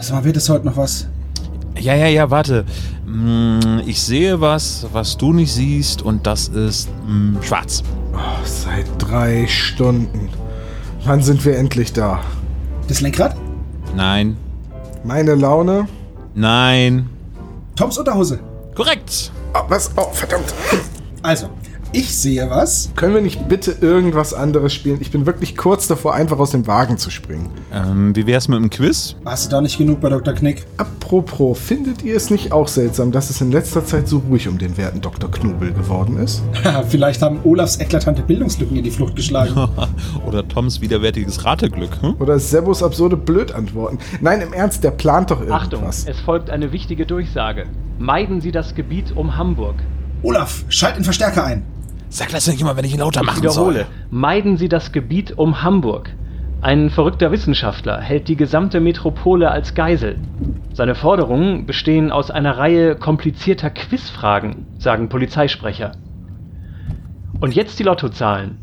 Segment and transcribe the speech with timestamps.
[0.00, 1.06] Sag mal, wird es heute noch was?
[1.78, 2.64] Ja, ja, ja, warte.
[3.06, 7.82] Mm, Ich sehe was, was du nicht siehst und das ist mm, schwarz.
[8.12, 10.28] Oh, seit drei Stunden.
[11.04, 12.20] Wann sind wir endlich da?
[12.88, 13.36] Das Lenkrad?
[13.94, 14.36] Nein,
[15.04, 15.88] Meine Laune?
[16.34, 17.08] nein.
[17.76, 18.40] Toms Unterhose.
[18.74, 19.30] Korrekt.
[19.54, 19.90] Oh, was?
[19.96, 20.52] Oh, verdammt.
[21.22, 21.48] Also,
[21.92, 22.90] ich sehe was.
[22.96, 24.98] Können wir nicht bitte irgendwas anderes spielen?
[25.00, 27.50] Ich bin wirklich kurz davor, einfach aus dem Wagen zu springen.
[27.72, 29.16] Ähm, wie wär's mit dem Quiz?
[29.22, 30.34] Warst du da nicht genug bei Dr.
[30.34, 30.64] Knick?
[30.76, 34.58] Apropos, findet ihr es nicht auch seltsam, dass es in letzter Zeit so ruhig um
[34.58, 35.30] den werten Dr.
[35.30, 36.42] Knubel geworden ist?
[36.88, 39.54] Vielleicht haben Olafs eklatante Bildungslücken in die Flucht geschlagen.
[40.26, 42.02] Oder Toms widerwärtiges Rateglück.
[42.02, 42.16] Hm?
[42.18, 43.98] Oder Sebos absurde Blödantworten?
[44.20, 46.04] Nein, im Ernst, der plant doch Achtung, irgendwas.
[46.06, 47.66] es folgt eine wichtige Durchsage.
[47.98, 49.76] Meiden Sie das Gebiet um Hamburg.
[50.22, 51.62] Olaf, schalt den Verstärker ein.
[52.10, 53.86] Sag das nicht immer, wenn ich ihn lauter Ich machen wiederhole, soll.
[54.10, 56.10] meiden Sie das Gebiet um Hamburg.
[56.60, 60.18] Ein verrückter Wissenschaftler hält die gesamte Metropole als Geisel.
[60.72, 65.92] Seine Forderungen bestehen aus einer Reihe komplizierter Quizfragen, sagen Polizeisprecher.
[67.40, 68.58] Und jetzt die Lottozahlen.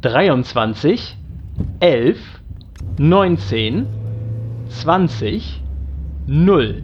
[0.00, 1.18] 23,
[1.80, 2.18] 11,
[2.96, 3.86] 19,
[4.70, 5.62] 20,
[6.26, 6.82] 0.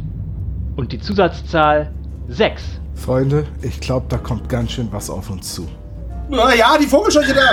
[0.77, 1.93] Und die Zusatzzahl
[2.29, 2.81] 6.
[2.97, 5.69] Freunde, ich glaube, da kommt ganz schön was auf uns zu.
[6.33, 7.53] Ah, ja, die Vogelscheuche da.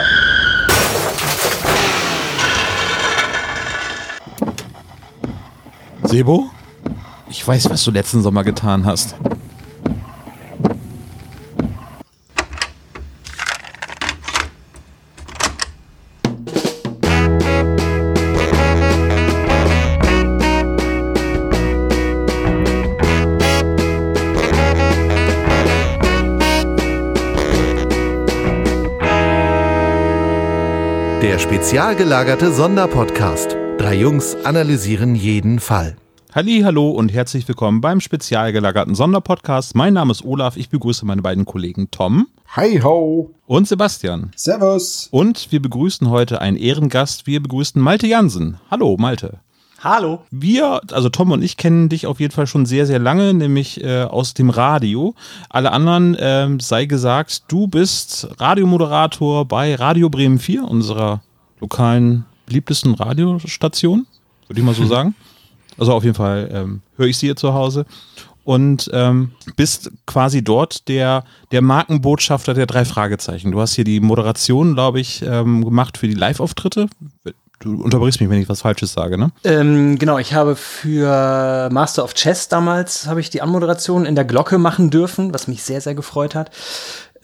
[6.04, 6.50] Sebo?
[7.30, 9.16] Ich weiß, was du letzten Sommer getan hast.
[31.64, 33.56] Spezial gelagerte Sonderpodcast.
[33.78, 35.96] Drei Jungs analysieren jeden Fall.
[36.36, 39.74] Halli, hallo und herzlich willkommen beim spezial gelagerten Sonderpodcast.
[39.74, 43.34] Mein Name ist Olaf, ich begrüße meine beiden Kollegen Tom Hi ho!
[43.46, 44.32] und Sebastian.
[44.36, 45.08] Servus.
[45.12, 47.28] Und wir begrüßen heute einen Ehrengast.
[47.28, 48.58] Wir begrüßen Malte Jansen.
[48.70, 49.40] Hallo, Malte.
[49.80, 50.24] Hallo.
[50.32, 53.82] Wir, also Tom und ich kennen dich auf jeden Fall schon sehr, sehr lange, nämlich
[53.82, 55.16] äh, aus dem Radio.
[55.50, 61.22] Alle anderen, ähm, sei gesagt, du bist Radiomoderator bei Radio Bremen 4, unserer
[61.64, 64.06] lokalen beliebtesten Radiostation,
[64.48, 65.16] würde ich mal so sagen.
[65.78, 67.86] Also auf jeden Fall ähm, höre ich sie hier zu Hause.
[68.46, 73.52] Und ähm, bist quasi dort der, der Markenbotschafter der drei Fragezeichen.
[73.52, 76.88] Du hast hier die Moderation, glaube ich, ähm, gemacht für die Live-Auftritte.
[77.60, 79.32] Du unterbrichst mich, wenn ich was Falsches sage, ne?
[79.46, 84.26] Ähm, genau, ich habe für Master of Chess damals habe ich die Anmoderation in der
[84.26, 86.52] Glocke machen dürfen, was mich sehr, sehr gefreut hat.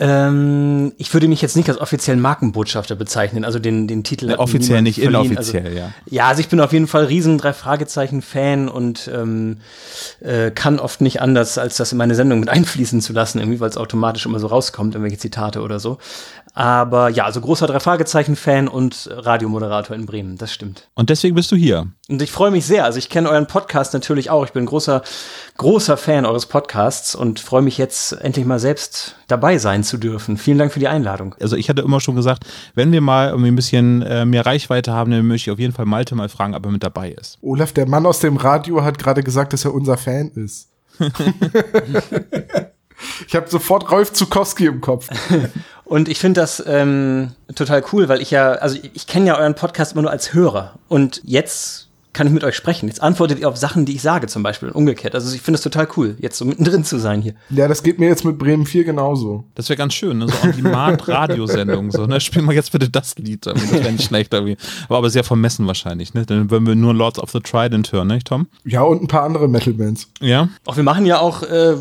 [0.02, 4.34] Ähm, ich würde mich jetzt nicht als offiziellen Markenbotschafter bezeichnen, also den, den Titel.
[4.38, 5.26] Offiziell, nicht verliehen.
[5.26, 5.94] inoffiziell, also, ja.
[6.06, 9.58] Ja, also ich bin auf jeden Fall riesen drei Fragezeichen Fan und ähm,
[10.22, 13.59] äh, kann oft nicht anders, als das in meine Sendung mit einfließen zu lassen, irgendwie,
[13.59, 15.98] weil es automatisch immer so rauskommt, irgendwelche Zitate oder so.
[16.54, 20.90] Aber ja, also großer drei Fragezeichen Fan und Radiomoderator in Bremen, das stimmt.
[20.96, 21.88] Und deswegen bist du hier.
[22.10, 22.86] Und ich freue mich sehr.
[22.86, 24.46] Also ich kenne euren Podcast natürlich auch.
[24.46, 25.04] Ich bin großer,
[25.58, 30.38] großer Fan eures Podcasts und freue mich jetzt endlich mal selbst dabei sein zu dürfen.
[30.38, 31.36] Vielen Dank für die Einladung.
[31.40, 32.46] Also ich hatte immer schon gesagt,
[32.76, 35.74] wenn wir mal irgendwie ein bisschen äh, mehr Reichweite haben, dann möchte ich auf jeden
[35.74, 37.38] Fall Malte mal fragen, ob er mit dabei ist.
[37.42, 40.70] Olaf, der Mann aus dem Radio, hat gerade gesagt, dass er unser Fan ist.
[43.28, 45.08] ich habe sofort Rolf Zukowski im Kopf.
[45.90, 49.38] Und ich finde das ähm, total cool, weil ich ja, also ich, ich kenne ja
[49.40, 50.76] euren Podcast immer nur als Hörer.
[50.88, 52.88] Und jetzt kann ich mit euch sprechen.
[52.88, 55.16] Jetzt antwortet ihr auf Sachen, die ich sage zum Beispiel und umgekehrt.
[55.16, 57.34] Also ich finde es total cool, jetzt so mittendrin zu sein hier.
[57.50, 59.46] Ja, das geht mir jetzt mit Bremen 4 genauso.
[59.56, 60.28] Das wäre ganz schön, ne?
[60.28, 61.90] so On-Demand-Radiosendung.
[61.90, 62.22] So, ne?
[62.22, 63.48] Spiel mal jetzt bitte das Lied.
[63.48, 64.32] Das wäre nicht schlecht.
[64.32, 64.58] Irgendwie.
[64.86, 66.14] Aber, aber sehr vermessen wahrscheinlich.
[66.14, 66.24] Ne?
[66.28, 68.46] Dann würden wir nur Lords of the Trident hören, ne, Tom?
[68.64, 70.08] Ja, und ein paar andere Metal-Bands.
[70.20, 70.50] Ja?
[70.66, 71.76] Auch wir machen ja auch äh,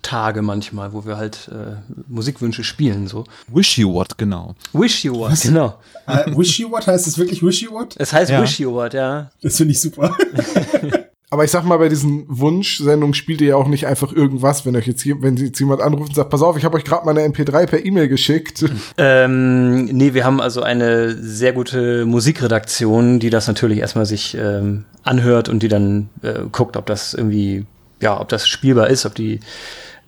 [0.00, 1.76] Wunschtage manchmal, wo wir halt äh,
[2.08, 3.06] Musikwünsche spielen.
[3.06, 3.24] So.
[3.48, 4.54] Wish You What, genau.
[4.72, 5.78] Wish You What, genau.
[6.06, 6.86] Äh, wish you what?
[6.86, 7.94] Heißt es wirklich wish you what?
[7.98, 8.42] Es heißt Ja.
[8.42, 9.30] Wish You What, ja.
[9.42, 10.16] Das finde ich super.
[11.32, 14.74] Aber ich sag mal, bei diesen Wunschsendungen spielt ihr ja auch nicht einfach irgendwas, wenn
[14.74, 17.06] euch jetzt hier, wenn jetzt jemand anruft und sagt, pass auf, ich habe euch gerade
[17.06, 18.64] meine MP3 per E-Mail geschickt.
[18.96, 24.84] Ähm, nee, wir haben also eine sehr gute Musikredaktion, die das natürlich erstmal sich ähm,
[25.04, 27.64] anhört und die dann äh, guckt, ob das irgendwie,
[28.00, 29.40] ja, ob das spielbar ist, ob die,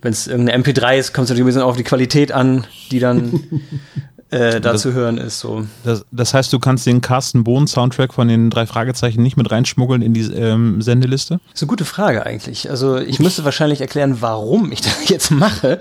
[0.03, 2.99] wenn es irgendeine MP3 ist, kommt es natürlich ein bisschen auf die Qualität an, die
[2.99, 3.41] dann
[4.33, 5.41] äh, da zu hören ist.
[5.41, 5.67] So.
[5.85, 9.51] Das, das heißt, du kannst den Carsten Bohn Soundtrack von den drei Fragezeichen nicht mit
[9.51, 11.41] reinschmuggeln in die ähm, Sendeliste?
[11.51, 12.71] Das ist eine gute Frage eigentlich.
[12.71, 15.81] Also ich müsste wahrscheinlich erklären, warum ich das jetzt mache.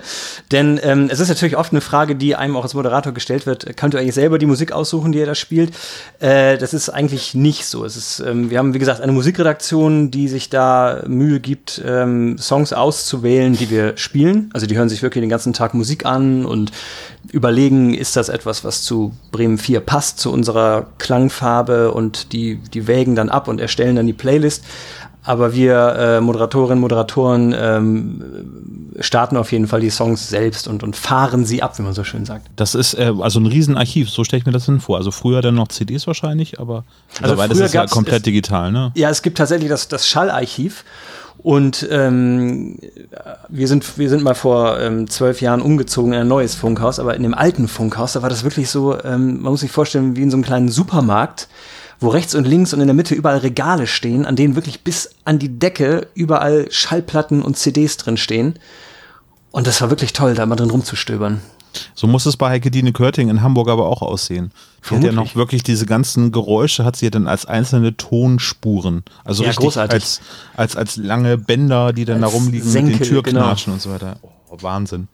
[0.50, 3.76] Denn ähm, es ist natürlich oft eine Frage, die einem auch als Moderator gestellt wird.
[3.76, 5.72] Kannst du eigentlich selber die Musik aussuchen, die er da spielt?
[6.20, 7.84] Äh, das ist eigentlich nicht so.
[7.84, 12.36] Es ist, ähm, wir haben, wie gesagt, eine Musikredaktion, die sich da Mühe gibt, ähm,
[12.38, 14.50] Songs auszuwählen, die wir spielen.
[14.52, 16.70] Also die hören sich wirklich den ganzen Tag Musik an und
[17.30, 22.86] überlegen, ist das etwas, was zu Bremen 4 passt, zu unserer Klangfarbe und die, die
[22.86, 24.64] wägen dann ab und erstellen dann die Playlist.
[25.24, 28.24] Aber wir äh, Moderatorinnen, Moderatoren ähm,
[28.98, 32.02] starten auf jeden Fall die Songs selbst und, und fahren sie ab, wie man so
[32.02, 32.48] schön sagt.
[32.56, 34.96] Das ist äh, also ein Riesenarchiv, so stelle ich mir das hin vor.
[34.96, 36.84] Also früher dann noch CDs wahrscheinlich, aber
[37.20, 38.90] also das ist ja komplett es, digital, ne?
[38.96, 40.84] Ja, es gibt tatsächlich das, das Schallarchiv
[41.42, 42.78] und ähm,
[43.48, 47.16] wir, sind, wir sind mal vor ähm, zwölf Jahren umgezogen in ein neues Funkhaus, aber
[47.16, 50.22] in dem alten Funkhaus, da war das wirklich so, ähm, man muss sich vorstellen, wie
[50.22, 51.48] in so einem kleinen Supermarkt,
[51.98, 55.16] wo rechts und links und in der Mitte überall Regale stehen, an denen wirklich bis
[55.24, 58.58] an die Decke überall Schallplatten und CDs drin stehen.
[59.50, 61.40] Und das war wirklich toll, da mal drin rumzustöbern.
[61.94, 64.52] So muss es bei Heike Dine Körting in Hamburg aber auch aussehen.
[64.90, 69.04] Die hat ja noch wirklich diese ganzen Geräusche, hat sie ja dann als einzelne Tonspuren.
[69.24, 69.94] Also ja, richtig großartig.
[69.94, 70.20] als,
[70.56, 73.74] als, als lange Bänder, die dann Als da rumliegen Senkel, mit den Türknatschen genau.
[73.74, 74.16] und so weiter.
[74.22, 75.08] Oh, Wahnsinn.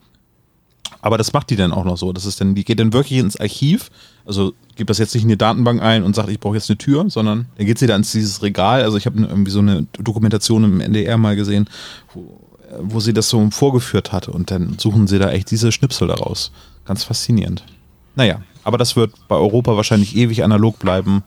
[1.01, 2.11] Aber das macht die dann auch noch so.
[2.11, 3.89] Das ist dann, die geht dann wirklich ins Archiv,
[4.25, 6.77] also gibt das jetzt nicht in die Datenbank ein und sagt, ich brauche jetzt eine
[6.77, 8.83] Tür, sondern dann geht sie da ins dieses Regal.
[8.83, 11.69] Also ich habe irgendwie so eine Dokumentation im NDR mal gesehen,
[12.13, 12.48] wo,
[12.79, 16.51] wo sie das so vorgeführt hat und dann suchen sie da echt diese Schnipsel daraus.
[16.85, 17.63] Ganz faszinierend.
[18.15, 21.23] Naja, aber das wird bei Europa wahrscheinlich ewig analog bleiben.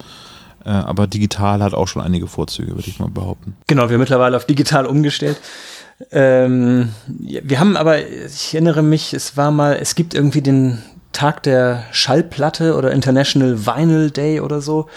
[0.64, 3.56] Äh, aber digital hat auch schon einige Vorzüge, würde ich mal behaupten.
[3.66, 5.40] Genau, wir haben mittlerweile auf digital umgestellt.
[6.10, 11.42] Ähm, wir haben aber, ich erinnere mich, es war mal, es gibt irgendwie den Tag
[11.42, 14.88] der Schallplatte oder International Vinyl Day oder so.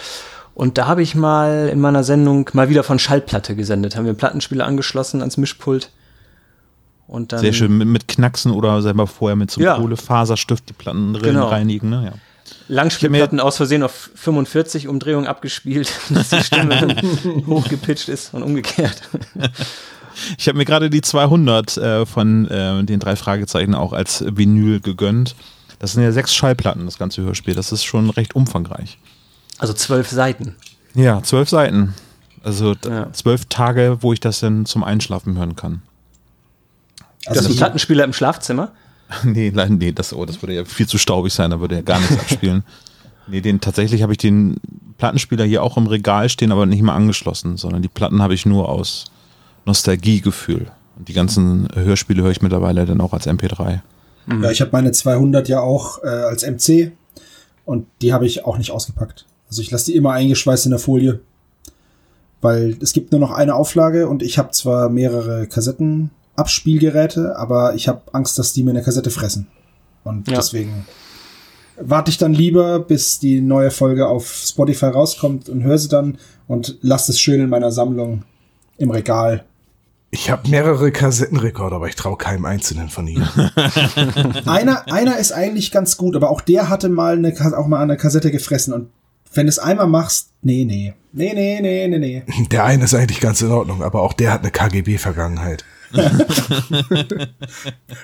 [0.54, 3.96] Und da habe ich mal in meiner Sendung mal wieder von Schallplatte gesendet.
[3.96, 5.92] Haben wir einen Plattenspieler angeschlossen ans Mischpult.
[7.08, 9.76] Und dann, Sehr schön mit, mit Knacksen oder selber vorher mit so einem Ja.
[9.76, 11.48] Kohlefaserstift die Platten drin Genau.
[11.50, 11.90] reinigen.
[11.90, 12.06] Ne?
[12.06, 12.14] Ja.
[12.68, 16.96] Langspielplatten aus Versehen auf 45 Umdrehungen abgespielt, dass die Stimme
[17.48, 19.02] hochgepitcht ist und umgekehrt.
[20.38, 24.80] Ich habe mir gerade die 200 äh, von äh, den drei Fragezeichen auch als Vinyl
[24.80, 25.36] gegönnt.
[25.80, 27.54] Das sind ja sechs Schallplatten, das ganze Hörspiel.
[27.54, 28.98] Das ist schon recht umfangreich.
[29.58, 30.56] Also zwölf Seiten.
[30.94, 31.96] Ja, zwölf Seiten.
[32.46, 33.12] Also Ja.
[33.12, 35.82] zwölf Tage, wo ich das dann zum Einschlafen hören kann.
[37.26, 38.72] Du hast einen ich- Plattenspieler im Schlafzimmer.
[39.24, 41.82] nee, leider, nee, das, oh, das würde ja viel zu staubig sein, da würde ja
[41.82, 42.64] gar nichts abspielen.
[43.28, 44.58] Nee, den, tatsächlich habe ich den
[45.00, 48.46] Plattenspieler hier auch im Regal stehen, aber nicht mal angeschlossen, sondern die Platten habe ich
[48.46, 49.06] nur aus
[49.66, 50.68] Nostalgiegefühl.
[50.96, 53.80] Und die ganzen Hörspiele höre ich mittlerweile dann auch als MP3.
[54.44, 56.92] Ja, ich habe meine 200 ja auch äh, als MC
[57.66, 59.26] und die habe ich auch nicht ausgepackt.
[59.50, 61.20] Also ich lasse die immer eingeschweißt in der Folie,
[62.42, 65.48] weil es gibt nur noch eine Auflage und ich habe zwar mehrere
[66.36, 69.48] Kassettenabspielgeräte, aber ich habe Angst, dass die mir eine Kassette fressen.
[70.04, 70.36] Und Ja.
[70.36, 70.86] deswegen
[71.80, 76.18] warte ich dann lieber, bis die neue Folge auf Spotify rauskommt und höre sie dann
[76.48, 78.24] und lasse es schön in meiner Sammlung
[78.78, 79.44] im Regal.
[80.12, 83.28] Ich habe mehrere Kassettenrekorder, aber ich traue keinem einzelnen von ihnen.
[84.46, 87.90] einer, einer ist eigentlich ganz gut, aber auch der hatte mal eine, auch mal an
[87.90, 88.90] der Kassette gefressen und
[89.34, 90.94] wenn du es einmal machst, nee, nee.
[91.12, 92.24] Nee, nee, nee, nee, nee.
[92.52, 95.66] Der eine ist eigentlich ganz in Ordnung, aber auch der hat eine KGB-Vergangenheit.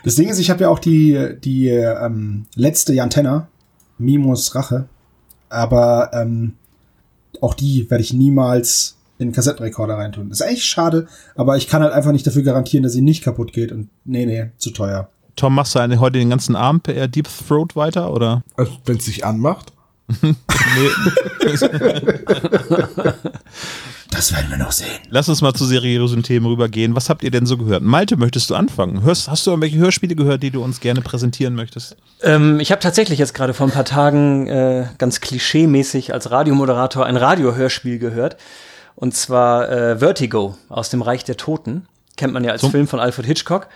[0.04, 3.48] Das Ding ist, ich habe ja auch die, die ähm, letzte Jantenna,
[3.98, 4.88] Mimos Rache,
[5.50, 6.54] aber ähm,
[7.40, 10.30] auch die werde ich niemals in den Kassettenrekorder reintun.
[10.30, 13.24] Das ist eigentlich schade, aber ich kann halt einfach nicht dafür garantieren, dass sie nicht
[13.24, 15.10] kaputt geht und nee, nee, zu teuer.
[15.36, 18.44] Tom, machst du eine, heute den ganzen Abend per Deep Throat weiter oder?
[18.56, 19.74] Also, Wenn es sich anmacht.
[24.12, 25.00] Das werden wir noch sehen.
[25.10, 26.96] Lass uns mal zu seriösen Themen rübergehen.
[26.96, 27.82] Was habt ihr denn so gehört?
[27.82, 29.04] Malte, möchtest du anfangen?
[29.04, 31.96] Hörst, hast du irgendwelche Hörspiele gehört, die du uns gerne präsentieren möchtest?
[32.22, 37.06] Ähm, ich habe tatsächlich jetzt gerade vor ein paar Tagen äh, ganz klischeemäßig als Radiomoderator
[37.06, 38.36] ein Radiohörspiel gehört.
[38.96, 41.88] Und zwar äh, Vertigo aus dem Reich der Toten.
[42.18, 43.68] Kennt man ja als Zum- Film von Alfred Hitchcock.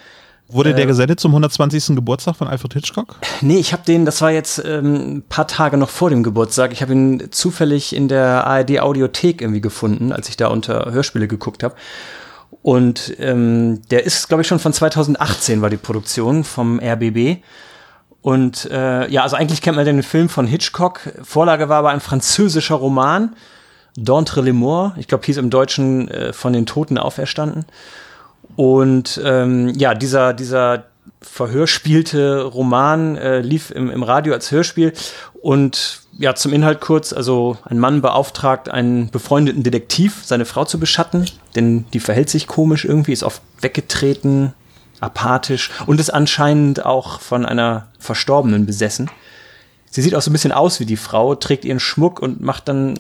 [0.48, 1.96] Wurde Äh, der gesendet zum 120.
[1.96, 3.18] Geburtstag von Alfred Hitchcock?
[3.42, 6.72] Nee, ich habe den, das war jetzt ähm, ein paar Tage noch vor dem Geburtstag.
[6.72, 11.28] Ich habe ihn zufällig in der ARD Audiothek irgendwie gefunden, als ich da unter Hörspiele
[11.28, 11.75] geguckt habe.
[12.62, 17.42] Und ähm, der ist, glaube ich, schon von 2018 war die Produktion vom RBB.
[18.22, 21.02] Und äh, ja, also eigentlich kennt man den Film von Hitchcock.
[21.22, 23.36] Vorlage war aber ein französischer Roman,
[23.98, 24.96] D'entre les Morts.
[24.98, 27.66] Ich glaube, hieß im Deutschen äh, von den Toten auferstanden.
[28.56, 30.86] Und ähm, ja, dieser, dieser
[31.22, 34.94] verhörspielte Roman äh, lief im, im Radio als Hörspiel.
[35.42, 40.80] Und ja, zum Inhalt kurz, also ein Mann beauftragt einen befreundeten Detektiv, seine Frau zu
[40.80, 44.54] beschatten, denn die verhält sich komisch irgendwie, ist oft weggetreten,
[45.02, 49.10] apathisch und ist anscheinend auch von einer Verstorbenen besessen.
[49.90, 52.68] Sie sieht auch so ein bisschen aus wie die Frau, trägt ihren Schmuck und macht
[52.68, 52.96] dann,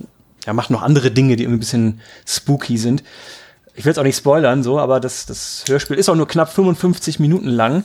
[0.45, 3.03] ja, macht noch andere Dinge, die irgendwie ein bisschen spooky sind.
[3.75, 6.51] Ich will es auch nicht spoilern, so, aber das, das Hörspiel ist auch nur knapp
[6.51, 7.83] 55 Minuten lang.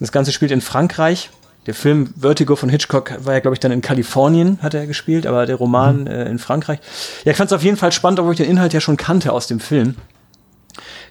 [0.00, 1.30] Das Ganze spielt in Frankreich.
[1.66, 5.26] Der Film Vertigo von Hitchcock war ja, glaube ich, dann in Kalifornien, hat er gespielt,
[5.26, 6.06] aber der Roman mhm.
[6.06, 6.80] äh, in Frankreich.
[7.24, 9.32] Ja, ich fand es auf jeden Fall spannend, obwohl ich den Inhalt ja schon kannte
[9.32, 9.94] aus dem Film.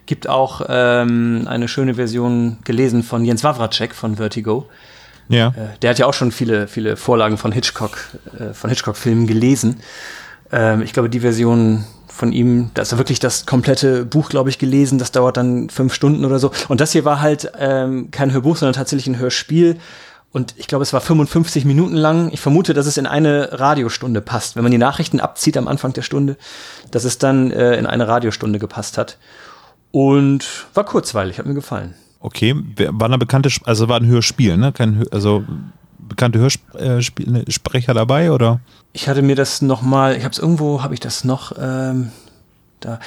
[0.06, 4.68] Gibt auch ähm, eine schöne Version gelesen von Jens Wawracek von Vertigo.
[5.28, 5.48] Ja.
[5.48, 7.98] Äh, der hat ja auch schon viele, viele Vorlagen von Hitchcock,
[8.38, 9.80] äh, von Hitchcock-Filmen gelesen.
[10.50, 14.58] Ähm, ich glaube, die Version von ihm, da ist wirklich das komplette Buch, glaube ich,
[14.58, 14.98] gelesen.
[14.98, 16.50] Das dauert dann fünf Stunden oder so.
[16.68, 19.78] Und das hier war halt ähm, kein Hörbuch, sondern tatsächlich ein Hörspiel.
[20.32, 22.30] Und ich glaube, es war 55 Minuten lang.
[22.32, 24.54] Ich vermute, dass es in eine Radiostunde passt.
[24.54, 26.36] Wenn man die Nachrichten abzieht am Anfang der Stunde,
[26.90, 29.18] dass es dann äh, in eine Radiostunde gepasst hat.
[29.90, 31.94] Und war kurzweilig, hat mir gefallen.
[32.20, 34.72] Okay, war eine bekannte, also war ein Hörspiel, ne?
[34.72, 35.42] Kein, also
[35.98, 38.60] bekannte Hörsprecher dabei oder?
[38.92, 42.10] Ich hatte mir das noch mal, ich habe es irgendwo, habe ich das noch ähm,
[42.80, 42.98] da.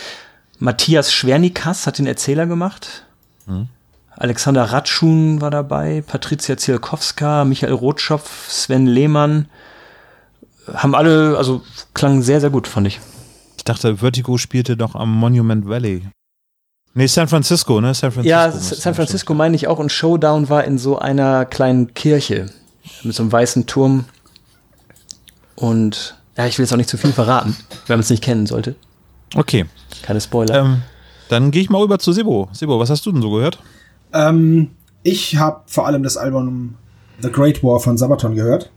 [0.59, 3.05] Matthias Schwernikas hat den Erzähler gemacht.
[3.47, 3.67] Hm.
[4.15, 9.47] Alexander Ratschun war dabei, Patricia Zielkowska, Michael Rotschopf, Sven Lehmann.
[10.71, 11.63] Haben alle, also
[11.93, 13.01] klangen sehr, sehr gut, fand ich.
[13.57, 16.03] Ich dachte, Vertigo spielte doch am Monument Valley.
[16.93, 17.93] Nee, San Francisco, ne?
[17.93, 19.79] San Francisco ja, San Francisco meine ich auch.
[19.79, 22.45] Und Showdown war in so einer kleinen Kirche
[23.03, 24.05] mit so einem weißen Turm.
[25.55, 27.55] Und ja, ich will jetzt auch nicht zu viel verraten,
[27.87, 28.75] wenn man es nicht kennen sollte.
[29.35, 29.65] Okay.
[30.01, 30.55] Keine Spoiler.
[30.55, 30.81] Ähm,
[31.29, 32.49] dann gehe ich mal rüber zu Sebo.
[32.51, 33.59] Sebo, was hast du denn so gehört?
[34.13, 34.71] Ähm,
[35.03, 36.75] ich habe vor allem das Album
[37.21, 38.71] The Great War von Sabaton gehört.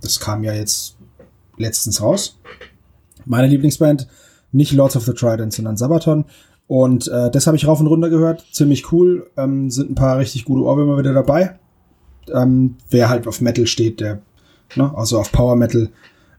[0.00, 0.96] Das kam ja jetzt
[1.56, 2.38] letztens raus.
[3.24, 4.08] Meine Lieblingsband,
[4.52, 6.24] nicht Lords of the Trident, sondern Sabaton.
[6.66, 8.44] Und äh, das habe ich rauf und runter gehört.
[8.52, 9.30] Ziemlich cool.
[9.36, 11.58] Ähm, sind ein paar richtig gute Ohrwürmer wieder dabei.
[12.32, 14.22] Ähm, wer halt auf Metal steht, der,
[14.76, 15.90] ne, also auf Power Metal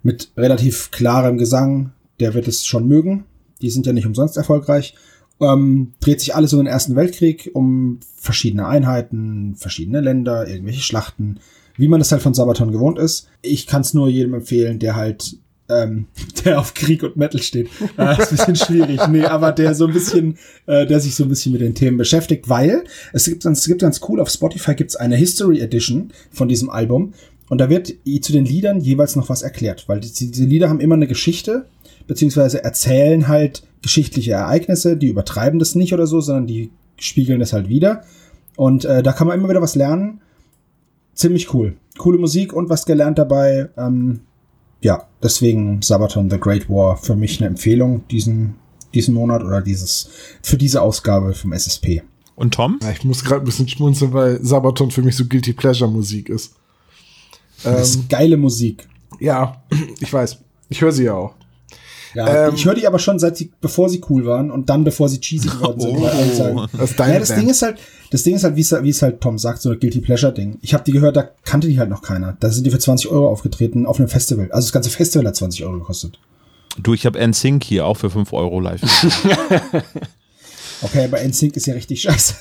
[0.03, 3.25] mit relativ klarem Gesang, der wird es schon mögen.
[3.61, 4.95] Die sind ja nicht umsonst erfolgreich.
[5.41, 11.39] Ähm, dreht sich alles um den Ersten Weltkrieg, um verschiedene Einheiten, verschiedene Länder, irgendwelche Schlachten,
[11.75, 13.27] wie man es halt von Sabaton gewohnt ist.
[13.41, 16.07] Ich kann es nur jedem empfehlen, der halt ähm,
[16.45, 17.69] der auf Krieg und Metal steht.
[17.97, 19.07] Ah, ist ein bisschen schwierig.
[19.07, 21.97] Nee, aber der so ein bisschen, äh, der sich so ein bisschen mit den Themen
[21.97, 26.47] beschäftigt, weil es gibt, es gibt ganz cool, auf Spotify gibt's eine History Edition von
[26.47, 27.13] diesem Album
[27.49, 30.79] und da wird zu den Liedern jeweils noch was erklärt, weil die, diese Lieder haben
[30.79, 31.67] immer eine Geschichte,
[32.07, 37.53] beziehungsweise erzählen halt geschichtliche Ereignisse, die übertreiben das nicht oder so, sondern die spiegeln das
[37.53, 38.03] halt wieder.
[38.55, 40.21] Und äh, da kann man immer wieder was lernen.
[41.13, 41.75] Ziemlich cool.
[41.97, 43.69] Coole Musik und was gelernt dabei.
[43.77, 44.21] Ähm,
[44.81, 48.55] ja, deswegen Sabaton The Great War für mich eine Empfehlung diesen,
[48.93, 50.09] diesen Monat oder dieses,
[50.41, 52.03] für diese Ausgabe vom SSP.
[52.35, 52.79] Und Tom?
[52.81, 56.29] Ja, ich muss gerade ein bisschen schmunzeln, weil Sabaton für mich so Guilty Pleasure Musik
[56.29, 56.55] ist.
[57.65, 58.87] Das ähm, ist geile Musik.
[59.19, 59.61] Ja,
[59.99, 60.37] ich weiß.
[60.69, 61.33] Ich höre sie ja auch.
[62.13, 64.85] Ja, ähm, ich höre die aber schon seit sie, bevor sie cool waren und dann
[64.85, 65.97] bevor sie cheesy geworden sind.
[65.97, 67.77] Oh, das, ist ja, das Ding ist halt,
[68.11, 70.57] das Ding ist halt, wie es halt Tom sagt, so ein Guilty Pleasure Ding.
[70.61, 72.37] Ich habe die gehört, da kannte die halt noch keiner.
[72.39, 74.49] Da sind die für 20 Euro aufgetreten auf einem Festival.
[74.51, 76.17] Also das ganze Festival hat 20 Euro gekostet.
[76.77, 78.81] Du, ich habe NSYNC hier auch für 5 Euro live.
[80.81, 82.35] okay, aber NSYNC ist ja richtig scheiße.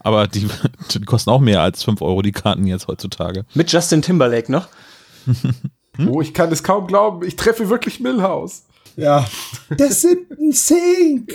[0.00, 0.48] Aber die,
[0.90, 3.44] die kosten auch mehr als 5 Euro die Karten jetzt heutzutage.
[3.54, 4.68] Mit Justin Timberlake noch?
[5.24, 5.34] Hm?
[6.10, 7.26] Oh, ich kann es kaum glauben.
[7.26, 8.64] Ich treffe wirklich Millhouse.
[8.96, 9.24] Ja.
[9.78, 11.32] Das sind ein Sink.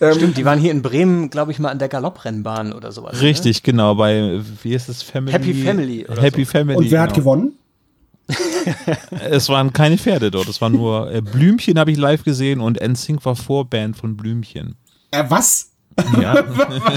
[0.00, 3.14] Ähm, Stimmt, die waren hier in Bremen, glaube ich, mal an der Galopprennbahn oder sowas.
[3.14, 3.22] Ne?
[3.22, 3.62] Richtig, ne?
[3.62, 5.32] genau, bei, wie ist es, Family?
[5.32, 6.06] Happy Family.
[6.18, 6.50] Happy so.
[6.50, 6.78] Family.
[6.78, 7.02] Und wer genau.
[7.02, 7.52] hat gewonnen?
[9.30, 12.80] es waren keine Pferde dort, es waren nur äh, Blümchen, habe ich live gesehen und
[12.80, 14.76] NSYNC war Vorband von Blümchen.
[15.10, 15.72] Äh, was?
[16.20, 16.44] Ja.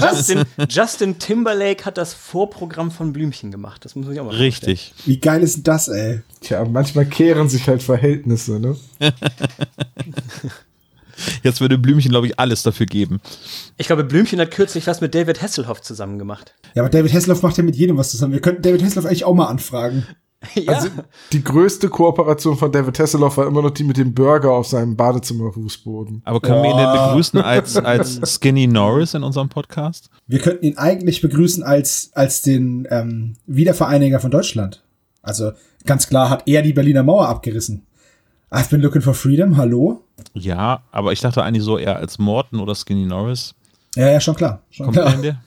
[0.00, 3.84] Justin, Justin, Timberlake hat das Vorprogramm von Blümchen gemacht.
[3.84, 4.92] Das muss sich auch mal Richtig.
[4.94, 5.16] Vorstellen.
[5.16, 6.22] Wie geil ist das, ey?
[6.40, 8.76] Tja, manchmal kehren sich halt Verhältnisse, ne?
[11.42, 13.20] Jetzt würde Blümchen, glaube ich, alles dafür geben.
[13.76, 16.54] Ich glaube, Blümchen hat kürzlich was mit David Hasselhoff zusammen gemacht.
[16.74, 18.32] Ja, aber David Hasselhoff macht ja mit jedem was zusammen.
[18.32, 20.06] Wir könnten David Hasselhoff eigentlich auch mal anfragen.
[20.54, 20.72] Ja.
[20.72, 20.88] Also
[21.32, 24.96] die größte Kooperation von David Hasselhoff war immer noch die mit dem Burger auf seinem
[24.96, 26.22] Badezimmerfußboden.
[26.24, 26.62] Aber können oh.
[26.62, 30.10] wir ihn denn begrüßen als, als Skinny Norris in unserem Podcast?
[30.26, 34.82] Wir könnten ihn eigentlich begrüßen als, als den ähm, Wiedervereiniger von Deutschland.
[35.22, 35.52] Also
[35.86, 37.86] ganz klar hat er die Berliner Mauer abgerissen.
[38.50, 40.02] I've been looking for freedom, hallo?
[40.34, 43.54] Ja, aber ich dachte eigentlich so eher als Morton oder Skinny Norris.
[43.94, 44.62] Ja, ja, schon klar.
[44.70, 45.16] Schon Kommt klar.
[45.16, 45.42] der?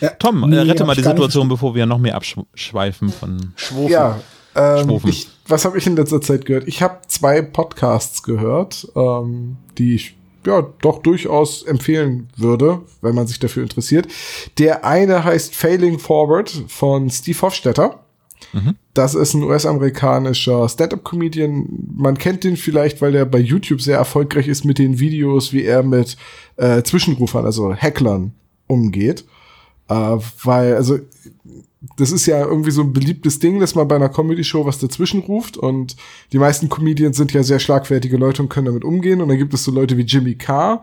[0.00, 3.52] Ja, Tom, nee, äh, rette hab mal die Situation, bevor wir noch mehr abschweifen von
[3.56, 3.90] Schwofen.
[3.90, 4.20] Ja,
[4.54, 5.10] ähm, Schwufen.
[5.10, 6.68] ich, was habe ich in letzter Zeit gehört?
[6.68, 10.16] Ich habe zwei Podcasts gehört, ähm, die ich
[10.46, 14.08] ja doch durchaus empfehlen würde, wenn man sich dafür interessiert.
[14.58, 18.04] Der eine heißt Failing Forward von Steve Hofstetter.
[18.92, 21.66] Das ist ein US-amerikanischer Stand-up-Comedian.
[21.96, 25.64] Man kennt den vielleicht, weil er bei YouTube sehr erfolgreich ist mit den Videos, wie
[25.64, 26.16] er mit
[26.56, 28.32] äh, Zwischenrufern, also Hacklern,
[28.66, 29.24] umgeht.
[29.88, 30.98] Äh, weil, also
[31.96, 35.20] das ist ja irgendwie so ein beliebtes Ding, dass man bei einer Comedy-Show was dazwischen
[35.20, 35.96] ruft und
[36.32, 39.52] die meisten Comedians sind ja sehr schlagfertige Leute und können damit umgehen und dann gibt
[39.52, 40.82] es so Leute wie Jimmy Carr,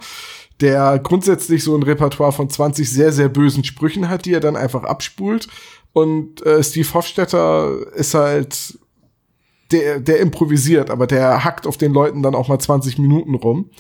[0.60, 4.56] der grundsätzlich so ein Repertoire von 20 sehr, sehr bösen Sprüchen hat, die er dann
[4.56, 5.48] einfach abspult
[5.94, 8.78] und äh, Steve Hofstetter ist halt
[9.72, 13.72] der, der improvisiert, aber der hackt auf den Leuten dann auch mal 20 Minuten rum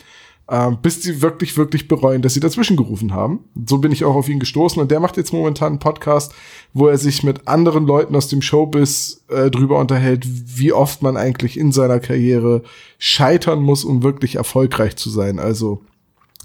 [0.51, 3.39] ähm, bis sie wirklich, wirklich bereuen, dass sie dazwischen gerufen haben.
[3.65, 6.33] So bin ich auch auf ihn gestoßen und der macht jetzt momentan einen Podcast,
[6.73, 11.15] wo er sich mit anderen Leuten aus dem Showbiz äh, drüber unterhält, wie oft man
[11.15, 12.63] eigentlich in seiner Karriere
[12.97, 15.39] scheitern muss, um wirklich erfolgreich zu sein.
[15.39, 15.83] Also,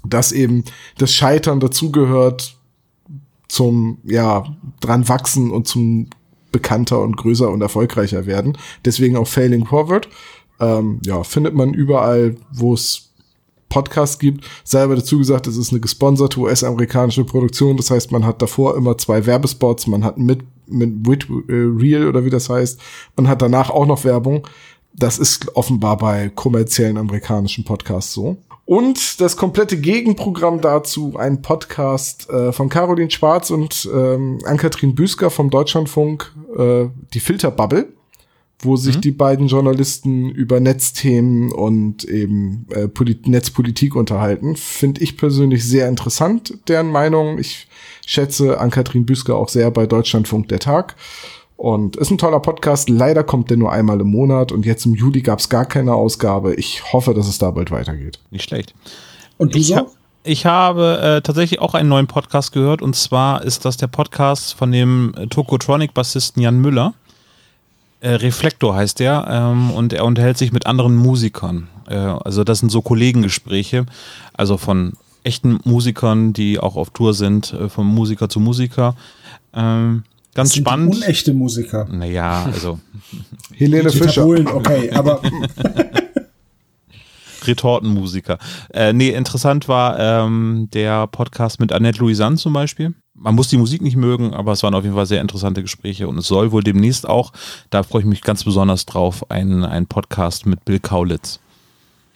[0.05, 0.63] dass eben
[0.97, 2.55] das Scheitern dazugehört
[3.49, 4.45] zum, ja,
[4.79, 6.07] dran wachsen und zum
[6.53, 8.57] bekannter und größer und erfolgreicher werden.
[8.85, 10.07] Deswegen auch Failing Forward.
[10.61, 13.06] Ähm, ja, findet man überall, wo es
[13.69, 14.45] Podcast gibt.
[14.63, 17.77] Selber dazu gesagt, es ist eine gesponserte US-amerikanische Produktion.
[17.77, 19.87] Das heißt, man hat davor immer zwei Werbespots.
[19.87, 22.79] Man hat mit, mit Wit äh, Real oder wie das heißt.
[23.15, 24.47] Man hat danach auch noch Werbung.
[24.93, 28.37] Das ist offenbar bei kommerziellen amerikanischen Podcasts so.
[28.65, 35.29] Und das komplette Gegenprogramm dazu, ein Podcast äh, von Caroline Schwarz und ähm, Ann-Kathrin Büsker
[35.29, 37.93] vom Deutschlandfunk, äh, die Filterbubble
[38.59, 44.55] wo sich die beiden Journalisten über Netzthemen und eben äh, Polit Netzpolitik unterhalten.
[44.55, 47.37] Finde ich persönlich sehr interessant, deren Meinung.
[47.37, 47.67] Ich
[48.05, 50.95] schätze Ann-Kathrin Büsker auch sehr bei Deutschlandfunk der Tag.
[51.55, 52.89] Und ist ein toller Podcast.
[52.89, 55.93] Leider kommt der nur einmal im Monat und jetzt im Juli gab es gar keine
[55.93, 56.53] Ausgabe.
[56.55, 58.19] Ich hoffe, dass es da bald weitergeht.
[58.29, 58.73] nicht schlecht.
[59.37, 59.87] Und du Ich, so?
[60.23, 64.53] ich habe äh, tatsächlich auch einen neuen Podcast gehört und zwar ist das der Podcast
[64.53, 66.93] von dem äh, Tokotronic-Bassisten Jan Müller.
[68.07, 71.67] Äh, Reflektor heißt der ähm, und er unterhält sich mit anderen Musikern.
[71.89, 73.85] Äh, also das sind so Kollegengespräche,
[74.31, 78.95] also von echten Musikern, die auch auf Tour sind, äh, von Musiker zu Musiker.
[79.53, 80.03] Ähm,
[80.33, 80.95] ganz Das sind spannend.
[80.95, 81.85] Unechte Musiker.
[81.91, 82.79] Naja, also
[83.53, 84.23] Helene Fischer.
[84.23, 85.21] Bohlen, okay, aber
[87.47, 88.37] Retortenmusiker.
[88.73, 92.93] Äh, nee, interessant war ähm, der Podcast mit Annette Louisanne zum Beispiel.
[93.13, 96.07] Man muss die Musik nicht mögen, aber es waren auf jeden Fall sehr interessante Gespräche
[96.07, 97.31] und es soll wohl demnächst auch,
[97.71, 101.39] da freue ich mich ganz besonders drauf, ein, ein Podcast mit Bill Kaulitz.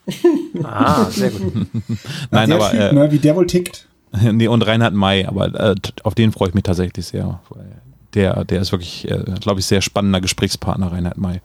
[0.63, 1.53] Ah, sehr gut.
[2.31, 3.87] Nein, der aber Typ, äh, ne, wie der wohl tickt.
[4.31, 7.39] nee, und Reinhard May, aber äh, auf den freue ich mich tatsächlich sehr.
[7.49, 7.81] weil
[8.13, 11.41] Der, der ist wirklich, äh, glaube ich, sehr spannender Gesprächspartner, Reinhard May.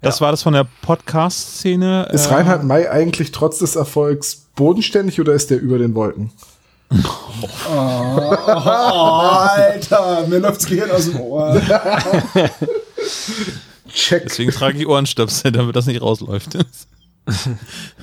[0.00, 2.08] Das war das von der Podcast-Szene.
[2.12, 6.30] Ist äh, Reinhard May eigentlich trotz des Erfolgs bodenständig oder ist der über den Wolken?
[6.90, 7.72] Oh,
[8.40, 11.60] Alter, mir läuft's Gehirn aus dem Ohr.
[13.92, 14.24] Check.
[14.28, 16.56] Deswegen trage ich Ohrenstöpsel, damit das nicht rausläuft.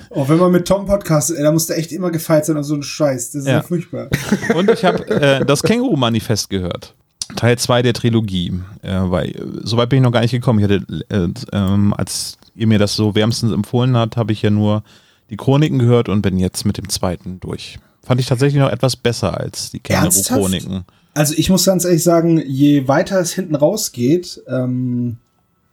[0.09, 2.65] Oh, wenn man mit Tom podcastet, ey, da muss der echt immer gefeit sein auf
[2.65, 3.31] so einen Scheiß.
[3.31, 3.61] Das ist ja, Ja.
[3.63, 4.09] furchtbar.
[4.55, 6.93] Und ich habe äh, das Känguru-Manifest gehört.
[7.35, 8.53] Teil 2 der Trilogie.
[8.81, 9.33] Äh, weil,
[9.63, 10.59] soweit bin ich noch gar nicht gekommen.
[10.59, 14.49] Ich hatte, äh, ähm, als ihr mir das so wärmstens empfohlen habt, habe ich ja
[14.49, 14.83] nur
[15.29, 17.79] die Chroniken gehört und bin jetzt mit dem zweiten durch.
[18.03, 19.79] Fand ich tatsächlich noch etwas besser als die?
[19.79, 20.85] Känguru-Chroniken.
[21.15, 25.17] Also ich muss ganz ehrlich sagen, je weiter es hinten rausgeht, ähm,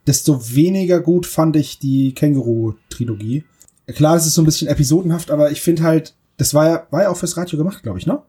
[0.07, 3.43] desto weniger gut fand ich die Känguru-Trilogie.
[3.87, 7.03] Klar, es ist so ein bisschen episodenhaft, aber ich finde halt, das war ja, war
[7.03, 8.21] ja auch fürs Radio gemacht, glaube ich, ne?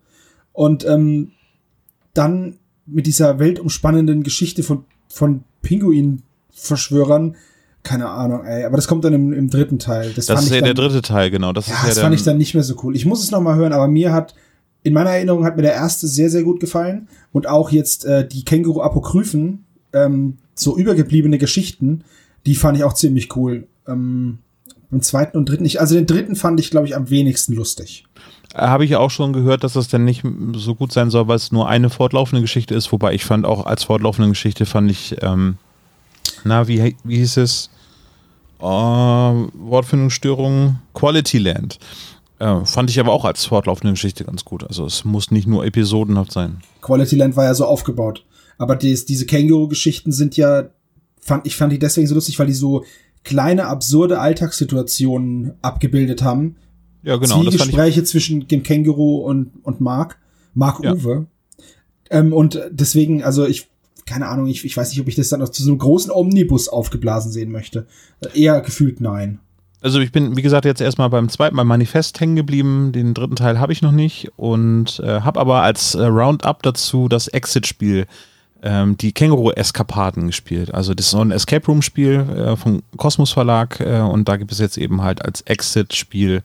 [0.52, 1.32] Und ähm,
[2.12, 7.36] dann mit dieser weltumspannenden Geschichte von, von Pinguin-Verschwörern,
[7.82, 10.12] keine Ahnung, ey, aber das kommt dann im, im dritten Teil.
[10.14, 11.52] Das, Das fand ist ich ja der dann- dritte Teil, genau.
[11.52, 12.96] Das ja, ist ja das der, fand ich dann nicht mehr so cool.
[12.96, 14.34] Ich muss es noch mal hören, aber mir hat
[14.82, 18.26] in meiner Erinnerung hat mir der erste sehr sehr gut gefallen und auch jetzt äh,
[18.26, 22.04] die Känguru Apokryphen, ähm, so übergebliebene Geschichten,
[22.46, 23.66] die fand ich auch ziemlich cool.
[23.88, 24.38] Ähm,
[24.90, 28.04] im zweiten und dritten, ich, also den dritten fand ich glaube ich am wenigsten lustig.
[28.54, 30.22] Habe ich auch schon gehört, dass das dann nicht
[30.54, 32.92] so gut sein soll, weil es nur eine fortlaufende Geschichte ist.
[32.92, 35.56] Wobei ich fand auch als fortlaufende Geschichte fand ich, ähm,
[36.44, 37.70] na, wie, wie hieß es?
[38.60, 41.80] Äh, Wortfindungsstörung, Quality Land.
[42.38, 44.64] Äh, fand ich aber auch als fortlaufende Geschichte ganz gut.
[44.64, 46.60] Also es muss nicht nur episodenhaft sein.
[46.80, 48.24] Quality Land war ja so aufgebaut,
[48.58, 50.68] aber dies, diese Känguru Geschichten sind ja
[51.24, 52.84] fand ich fand die deswegen so lustig, weil die so
[53.24, 56.56] kleine absurde Alltagssituationen abgebildet haben,
[57.02, 57.42] Ja, genau.
[57.42, 60.18] das Zwiegespräche zwischen dem Känguru und, und Mark,
[60.54, 60.94] Mark Ja.
[60.94, 61.26] Uwe.
[62.10, 63.68] Ähm, und deswegen, also ich,
[64.06, 66.10] keine Ahnung, ich, ich weiß nicht, ob ich das dann auch zu so einem großen
[66.10, 67.86] Omnibus aufgeblasen sehen möchte.
[68.34, 69.40] Eher gefühlt nein.
[69.80, 72.92] Also ich bin, wie gesagt, jetzt erstmal beim zweiten Mal Manifest hängen geblieben.
[72.92, 77.08] Den dritten Teil habe ich noch nicht und äh, habe aber als äh, Roundup dazu
[77.08, 78.06] das Exit-Spiel,
[78.64, 80.74] ähm, die Känguru-Eskapaden gespielt.
[80.74, 84.50] Also das ist so ein Escape Room-Spiel äh, vom Kosmos Verlag äh, und da gibt
[84.50, 86.42] es jetzt eben halt als Exit-Spiel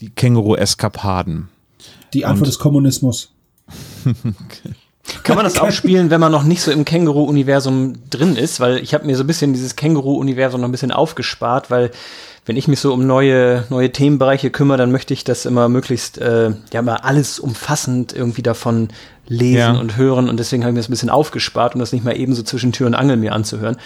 [0.00, 1.48] die Känguru-Eskapaden.
[2.12, 3.32] Die Antwort Und- des Kommunismus.
[5.22, 8.60] Kann man das auch spielen, wenn man noch nicht so im Känguru-Universum drin ist?
[8.60, 11.90] Weil ich habe mir so ein bisschen dieses Känguru-Universum noch ein bisschen aufgespart, weil
[12.46, 16.18] wenn ich mich so um neue, neue Themenbereiche kümmere, dann möchte ich das immer möglichst,
[16.18, 18.88] äh, ja, mal alles umfassend irgendwie davon
[19.28, 19.72] lesen Ja.
[19.78, 22.16] und hören und deswegen habe ich mir das ein bisschen aufgespart, um das nicht mal
[22.16, 23.76] eben so zwischen Tür und Angel mir anzuhören.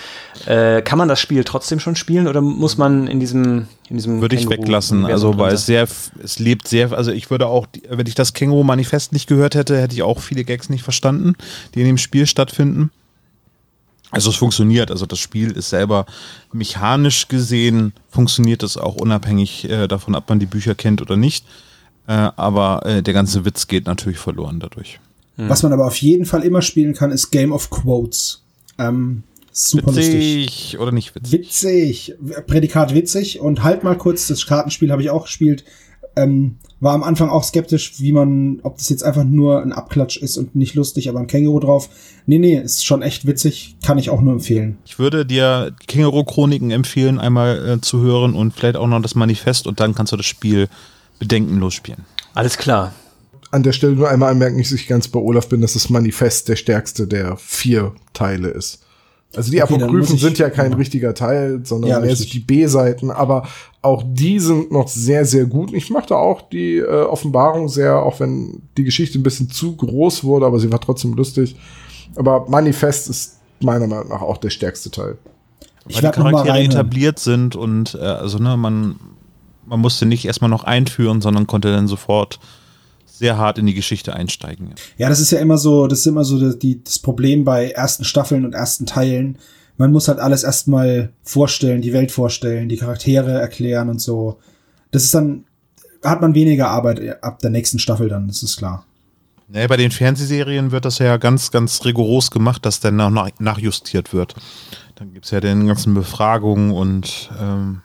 [0.47, 4.23] Äh, kann man das Spiel trotzdem schon spielen oder muss man in diesem, in diesem
[4.23, 5.87] Würde ich weglassen, also weil es sehr,
[6.23, 9.95] es lebt sehr, also ich würde auch, wenn ich das Känguru-Manifest nicht gehört hätte, hätte
[9.95, 11.35] ich auch viele Gags nicht verstanden,
[11.75, 12.91] die in dem Spiel stattfinden.
[14.15, 16.07] Also es funktioniert, also das Spiel ist selber
[16.53, 21.45] mechanisch gesehen, funktioniert es auch unabhängig äh, davon, ob man die Bücher kennt oder nicht.
[22.07, 25.01] Äh, aber äh, der ganze Witz geht natürlich verloren dadurch.
[25.37, 28.43] Was man aber auf jeden Fall immer spielen kann, ist Game of Quotes.
[28.79, 30.47] Ähm, super lustig.
[30.47, 31.33] Witzig oder nicht witzig?
[31.33, 32.15] Witzig.
[32.47, 33.41] Prädikat witzig.
[33.41, 35.65] Und halt mal kurz, das Kartenspiel habe ich auch gespielt.
[36.15, 40.19] Ähm, war am Anfang auch skeptisch, wie man, ob das jetzt einfach nur ein Abklatsch
[40.19, 41.89] ist und nicht lustig, aber ein Känguru drauf.
[42.27, 43.77] Nee, nee, ist schon echt witzig.
[43.85, 44.79] Kann ich auch nur empfehlen.
[44.85, 49.15] Ich würde dir die Känguru-Chroniken empfehlen, einmal äh, zu hören und vielleicht auch noch das
[49.15, 50.69] Manifest und dann kannst du das Spiel
[51.19, 52.05] bedenkenlos spielen.
[52.35, 52.93] Alles klar.
[53.51, 56.49] An der Stelle nur einmal anmerken, dass ich ganz bei Olaf bin, dass das Manifest
[56.49, 58.84] der stärkste der vier Teile ist.
[59.37, 63.11] Also die Okay, Apokryphen sind ja kein richtiger Teil, sondern Ja, mehr so die B-Seiten,
[63.11, 63.49] aber
[63.83, 65.73] auch die sind noch sehr, sehr gut.
[65.73, 70.25] Ich mochte auch die äh, Offenbarung sehr, auch wenn die Geschichte ein bisschen zu groß
[70.25, 71.57] wurde, aber sie war trotzdem lustig.
[72.17, 75.19] Aber Manifest ist meiner Meinung nach auch der stärkste Teil.
[75.87, 78.97] Ich Weil die Charaktere etabliert sind und äh, also ne, man,
[79.67, 82.41] man musste nicht erstmal noch einführen, sondern konnte dann sofort
[83.19, 84.75] sehr hart in die Geschichte einsteigen.
[84.99, 85.09] Ja.
[85.09, 88.45] Das ist ja immer so, das ist immer so die, das Problem bei ersten Staffeln
[88.45, 89.39] und ersten Teilen.
[89.77, 94.39] Man muss halt alles erstmal vorstellen, die Welt vorstellen, die Charaktere erklären und so.
[94.91, 95.45] Das ist dann,
[96.03, 98.85] hat man weniger Arbeit ab der nächsten Staffel dann, das ist klar.
[99.49, 104.13] Nee, bei den Fernsehserien wird das ja ganz, ganz rigoros gemacht, dass dann nach, nachjustiert
[104.13, 104.35] wird.
[104.97, 107.83] Dann gibt's ja den ganzen Befragungen und ähm,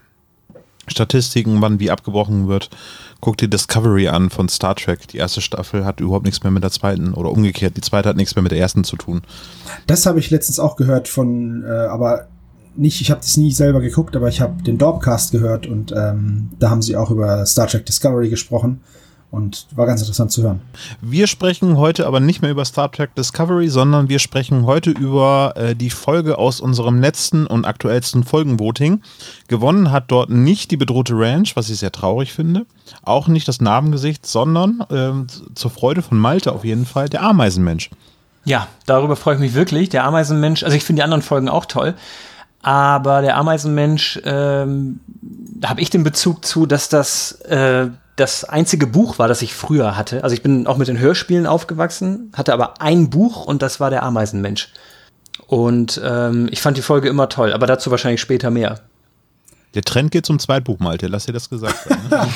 [0.87, 2.69] Statistiken, wann wie abgebrochen wird.
[3.21, 5.07] Guck dir Discovery an von Star Trek.
[5.09, 7.75] Die erste Staffel hat überhaupt nichts mehr mit der zweiten oder umgekehrt.
[7.75, 9.21] Die zweite hat nichts mehr mit der ersten zu tun.
[9.87, 12.27] Das habe ich letztens auch gehört von, äh, aber
[12.75, 16.49] nicht, ich habe das nie selber geguckt, aber ich habe den Dorpcast gehört und ähm,
[16.59, 18.81] da haben sie auch über Star Trek Discovery gesprochen
[19.31, 20.61] und war ganz interessant zu hören.
[21.01, 25.53] Wir sprechen heute aber nicht mehr über Star Trek Discovery, sondern wir sprechen heute über
[25.55, 29.01] äh, die Folge aus unserem letzten und aktuellsten Folgenvoting.
[29.47, 32.65] Gewonnen hat dort nicht die bedrohte Ranch, was ich sehr traurig finde.
[33.03, 37.91] Auch nicht das Narbengesicht, sondern ähm, zur Freude von Malte auf jeden Fall der Ameisenmensch.
[38.45, 39.89] Ja, darüber freue ich mich wirklich.
[39.89, 41.93] Der Ameisenmensch, also ich finde die anderen Folgen auch toll,
[42.61, 47.89] aber der Ameisenmensch, ähm, da habe ich den Bezug zu, dass das äh,
[48.19, 50.23] das einzige Buch war, das ich früher hatte.
[50.23, 53.89] Also ich bin auch mit den Hörspielen aufgewachsen, hatte aber ein Buch und das war
[53.89, 54.69] der Ameisenmensch.
[55.47, 58.81] Und ähm, ich fand die Folge immer toll, aber dazu wahrscheinlich später mehr.
[59.75, 61.05] Der Trend geht zum Zweitbuch, Malte.
[61.05, 61.99] Lass dir das gesagt sein.
[62.09, 62.27] Ne?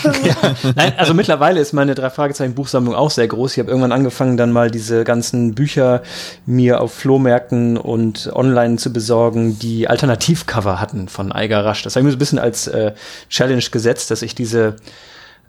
[0.76, 3.54] Nein, also mittlerweile ist meine drei Fragezeichen Buchsammlung auch sehr groß.
[3.54, 6.04] Ich habe irgendwann angefangen, dann mal diese ganzen Bücher
[6.46, 11.82] mir auf Flohmärkten und online zu besorgen, die Alternativcover hatten von Eiger Rasch.
[11.82, 12.94] Das habe ich mir so ein bisschen als äh,
[13.30, 14.76] Challenge gesetzt, dass ich diese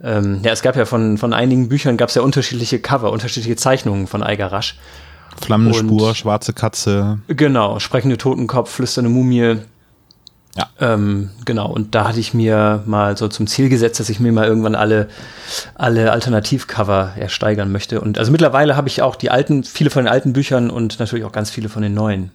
[0.03, 3.55] ähm, ja, es gab ja von, von einigen Büchern gab es ja unterschiedliche Cover, unterschiedliche
[3.55, 4.77] Zeichnungen von Eiger Rasch.
[5.41, 7.19] Flammende Und- Spur, schwarze Katze.
[7.27, 9.57] Genau, sprechende Totenkopf, flüsternde Mumie.
[10.57, 10.67] Ja.
[10.79, 14.31] Ähm, genau, und da hatte ich mir mal so zum Ziel gesetzt, dass ich mir
[14.31, 15.09] mal irgendwann alle,
[15.75, 17.99] alle Alternativcover ersteigern möchte.
[17.99, 21.25] Und also mittlerweile habe ich auch die alten, viele von den alten Büchern und natürlich
[21.25, 22.31] auch ganz viele von den neuen.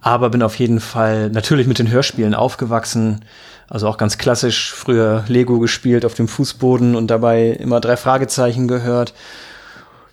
[0.00, 3.20] Aber bin auf jeden Fall natürlich mit den Hörspielen aufgewachsen.
[3.68, 8.68] Also auch ganz klassisch, früher Lego gespielt auf dem Fußboden und dabei immer drei Fragezeichen
[8.68, 9.12] gehört.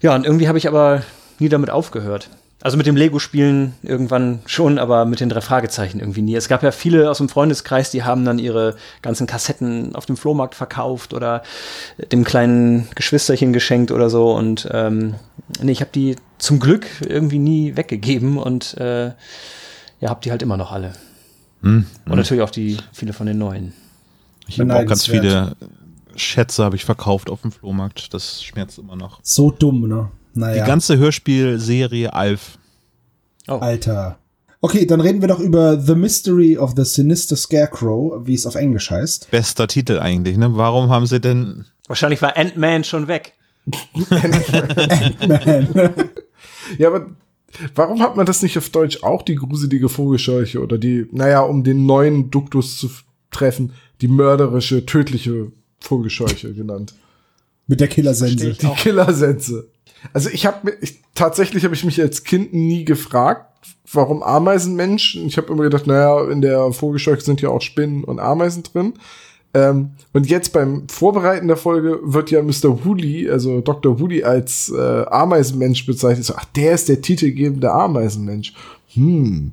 [0.01, 1.03] Ja, und irgendwie habe ich aber
[1.39, 2.29] nie damit aufgehört.
[2.63, 6.33] Also mit dem Lego-Spielen irgendwann schon, aber mit den drei Fragezeichen irgendwie nie.
[6.33, 10.15] Es gab ja viele aus dem Freundeskreis, die haben dann ihre ganzen Kassetten auf dem
[10.15, 11.43] Flohmarkt verkauft oder
[12.13, 14.31] dem kleinen Geschwisterchen geschenkt oder so.
[14.31, 15.15] Und ähm,
[15.61, 19.11] nee, ich habe die zum Glück irgendwie nie weggegeben und äh,
[19.99, 20.93] ja, habe die halt immer noch alle.
[21.63, 23.73] Hm, Und natürlich auch die viele von den neuen.
[24.47, 25.55] Ich habe auch ganz viele
[26.15, 28.13] Schätze habe ich verkauft auf dem Flohmarkt.
[28.13, 29.19] Das schmerzt immer noch.
[29.23, 30.11] So dumm, ne?
[30.33, 30.63] Naja.
[30.63, 32.57] Die ganze Hörspielserie Alf.
[33.47, 33.53] Oh.
[33.53, 34.19] Alter.
[34.61, 38.55] Okay, dann reden wir doch über The Mystery of the Sinister Scarecrow, wie es auf
[38.55, 39.29] Englisch heißt.
[39.31, 40.55] Bester Titel eigentlich, ne?
[40.55, 41.65] Warum haben sie denn.
[41.87, 43.33] Wahrscheinlich war Ant-Man schon weg.
[45.27, 45.93] Man.
[46.77, 47.07] Ja, aber
[47.75, 51.63] warum hat man das nicht auf Deutsch auch die gruselige Vogelscheuche oder die, naja, um
[51.63, 52.89] den neuen Duktus zu
[53.31, 56.93] treffen, die mörderische, tödliche Vogelscheuche genannt?
[57.67, 58.53] Mit der Killersense.
[58.53, 59.69] Die Killersätze.
[60.11, 65.25] Also ich habe mir, ich, tatsächlich habe ich mich als Kind nie gefragt, warum Ameisenmenschen.
[65.27, 68.93] Ich habe immer gedacht, naja, in der Vogelscheuche sind ja auch Spinnen und Ameisen drin.
[69.55, 72.83] Ähm, und jetzt beim Vorbereiten der Folge wird ja Mr.
[72.85, 73.99] Woolley, also Dr.
[73.99, 76.25] Woolley als äh, Ameisenmensch bezeichnet.
[76.25, 78.53] So, ach, der ist der titelgebende Ameisenmensch.
[78.93, 79.51] Hm.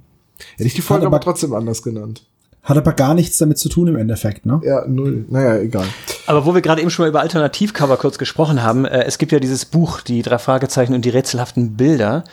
[0.56, 2.24] Hätte ich die Folge aber- aber trotzdem anders genannt.
[2.62, 4.60] Hat aber gar nichts damit zu tun im Endeffekt, ne?
[4.64, 5.24] Ja, null.
[5.30, 5.86] Naja, egal.
[6.26, 9.32] Aber wo wir gerade eben schon mal über Alternativcover kurz gesprochen haben, äh, es gibt
[9.32, 12.24] ja dieses Buch, die drei Fragezeichen und die rätselhaften Bilder.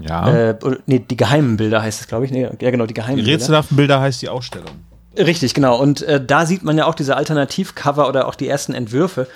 [0.00, 0.50] Ja.
[0.50, 2.30] Äh, nee, die geheimen Bilder heißt es, glaube ich.
[2.30, 3.38] Nee, ja, genau, die geheimen die Bilder.
[3.38, 4.70] rätselhaften Bilder heißt die Ausstellung.
[5.18, 5.80] Richtig, genau.
[5.80, 9.26] Und äh, da sieht man ja auch diese Alternativcover oder auch die ersten Entwürfe.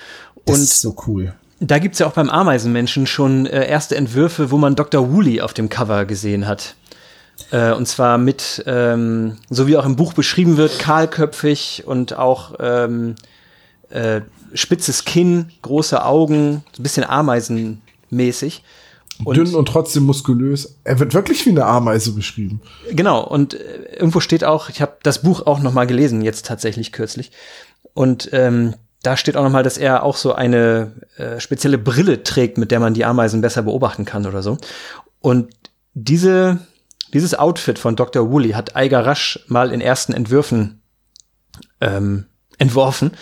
[0.45, 1.33] Das Und ist so cool.
[1.61, 5.13] da gibt's ja auch beim Ameisenmenschen schon äh, erste Entwürfe, wo man Dr.
[5.13, 6.75] Woolley auf dem Cover gesehen hat.
[7.51, 12.55] Äh, und zwar mit, ähm, so wie auch im Buch beschrieben wird, kahlköpfig und auch
[12.61, 13.15] ähm,
[13.89, 14.21] äh,
[14.55, 18.63] spitzes Kinn, große Augen, so ein bisschen ameisenmäßig.
[19.25, 20.79] Und- Dünn und trotzdem muskulös.
[20.85, 22.61] Er wird wirklich wie eine Ameise beschrieben.
[22.91, 26.47] Genau, und äh, irgendwo steht auch, ich habe das Buch auch noch mal gelesen, jetzt
[26.47, 27.31] tatsächlich kürzlich.
[27.95, 32.23] Und ähm, da steht auch noch mal, dass er auch so eine äh, spezielle Brille
[32.23, 34.59] trägt, mit der man die Ameisen besser beobachten kann oder so.
[35.21, 35.53] Und
[35.95, 36.59] diese,
[37.13, 38.31] dieses Outfit von Dr.
[38.31, 40.83] Woolley hat Eiger Rasch mal in ersten Entwürfen
[41.81, 42.27] ähm,
[42.59, 43.13] entworfen.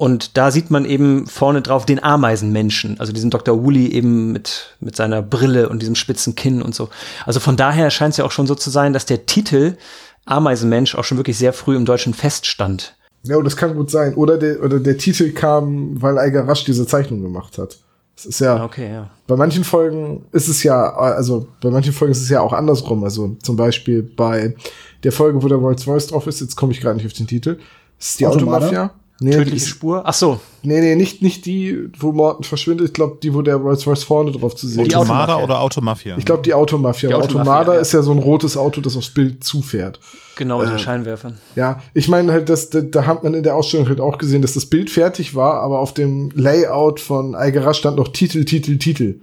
[0.00, 3.62] Und da sieht man eben vorne drauf den Ameisenmenschen, also diesen Dr.
[3.62, 6.88] Woolley eben mit, mit seiner Brille und diesem spitzen Kinn und so.
[7.26, 9.76] Also von daher scheint es ja auch schon so zu sein, dass der Titel
[10.24, 12.96] Ameisenmensch auch schon wirklich sehr früh im Deutschen feststand.
[13.24, 14.14] Ja, und das kann gut sein.
[14.14, 17.76] Oder der, oder der Titel kam, weil Eiger Rasch diese Zeichnung gemacht hat.
[18.16, 19.10] Das ist ja, Okay, ja.
[19.26, 23.04] bei manchen Folgen ist es ja, also bei manchen Folgen ist es ja auch andersrum.
[23.04, 24.56] Also zum Beispiel bei
[25.04, 27.26] der Folge, wo der Rolls Royce drauf ist, jetzt komme ich gerade nicht auf den
[27.26, 27.58] Titel.
[27.98, 28.64] Das ist die Automata?
[28.64, 28.94] Automafia.
[29.22, 30.02] Nee, Tödliche ist, Spur.
[30.06, 32.88] Ach so, nee, nee, nicht, nicht die, wo Morten verschwindet.
[32.88, 34.96] Ich glaube, die, wo der Rolls Royce vorne drauf zu sehen ist.
[34.96, 36.16] Automada oder Automafia?
[36.16, 37.10] Ich glaube, die Automafia.
[37.10, 37.80] Die Automafia, Automada ja.
[37.80, 40.00] ist ja so ein rotes Auto, das aufs Bild zufährt.
[40.36, 41.36] genau, mit Äh, den Scheinwerfern.
[41.54, 44.40] Ja, ich meine halt, dass, da, da hat man in der Ausstellung halt auch gesehen,
[44.40, 48.78] dass das Bild fertig war, aber auf dem Layout von Eigera stand noch Titel, Titel,
[48.78, 49.20] Titel.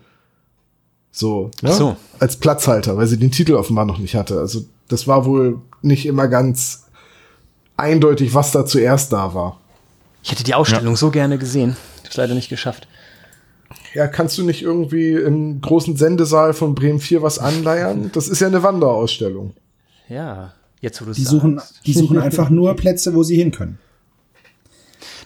[1.12, 1.71] So, ne?
[1.71, 1.95] Ach so.
[2.19, 4.39] Als Platzhalter, weil sie den Titel offenbar noch nicht hatte.
[4.39, 6.86] Also das war wohl nicht immer ganz
[7.77, 9.60] eindeutig, was da zuerst da war.
[10.27, 11.77] Ich hätte die Ausstellung so gerne gesehen.
[11.99, 12.85] Ich hab's leider nicht geschafft.
[13.93, 18.11] Ja, kannst du nicht irgendwie im großen Sendesaal von Bremen 4 was anleiern?
[18.13, 19.53] Das ist ja eine Wanderausstellung.
[20.09, 23.79] Ja, jetzt wo du Die suchen, die suchen einfach nur Plätze, wo sie hin können.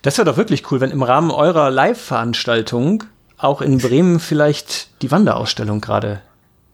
[0.04, 3.04] Das wäre doch wirklich cool, wenn im Rahmen eurer Live-Veranstaltung
[3.40, 6.22] auch in Bremen vielleicht die Wanderausstellung gerade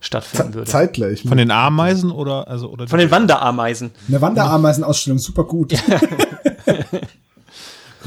[0.00, 0.70] stattfinden würde.
[0.70, 1.22] Zeitgleich.
[1.22, 3.90] Von den Ameisen oder also oder Von den Wanderameisen.
[4.06, 5.72] Eine Wanderameisenausstellung, super gut.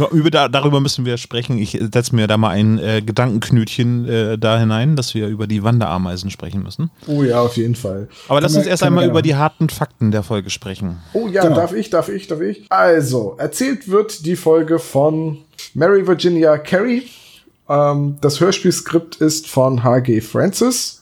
[0.10, 1.58] über da, darüber müssen wir sprechen.
[1.60, 5.64] Ich setze mir da mal ein äh, Gedankenknötchen äh, da hinein, dass wir über die
[5.64, 6.90] Wanderameisen sprechen müssen.
[7.08, 8.08] Oh ja, auf jeden Fall.
[8.28, 10.98] Aber lass wir- uns erst einmal über die harten Fakten der Folge sprechen.
[11.14, 11.56] Oh ja, Genau.
[11.56, 12.66] darf ich, darf ich, darf ich?
[12.70, 15.38] Also, erzählt wird die Folge von
[15.74, 17.04] Mary Virginia Carey.
[17.70, 20.22] Ähm, das Hörspielskript ist von H.G.
[20.22, 20.98] Francis.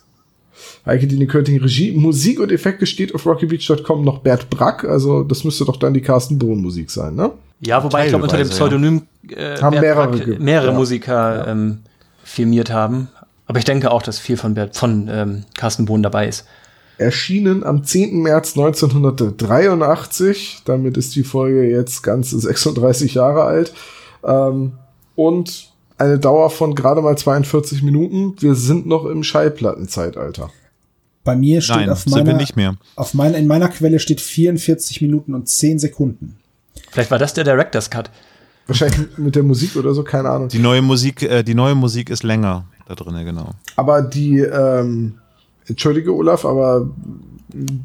[0.86, 1.92] Heike Dine Körting Regie.
[1.92, 4.84] Musik und Effekte steht auf rockybeach.com noch Bert Brack.
[4.84, 7.32] Also, das müsste doch dann die Carsten Bohn Musik sein, ne?
[7.62, 8.54] Ja, wobei ich glaube, unter dem ja.
[8.54, 10.74] Pseudonym äh, Haben mehrere ge- mehrere ja.
[10.74, 11.80] Musiker ähm,
[12.24, 13.10] filmiert haben.
[13.48, 16.46] Aber ich denke auch, dass viel von, Bert, von ähm, Carsten Bohn dabei ist.
[16.98, 18.22] Erschienen am 10.
[18.22, 20.62] März 1983.
[20.66, 23.74] Damit ist die Folge jetzt ganze 36 Jahre alt.
[24.24, 24.74] Ähm,
[25.16, 28.36] und eine Dauer von gerade mal 42 Minuten.
[28.40, 30.50] Wir sind noch im Schallplattenzeitalter.
[31.24, 32.76] Bei mir steht Nein, auf sind wir meiner, nicht mehr.
[32.96, 36.38] auf meiner, in meiner Quelle steht 44 Minuten und 10 Sekunden.
[36.92, 38.10] Vielleicht war das der Director's Cut.
[38.68, 40.48] Wahrscheinlich mit der Musik oder so, keine Ahnung.
[40.50, 43.50] Die neue Musik, äh, die neue Musik ist länger da drin, genau.
[43.76, 45.16] Aber die, ähm,
[45.68, 46.88] entschuldige Olaf, aber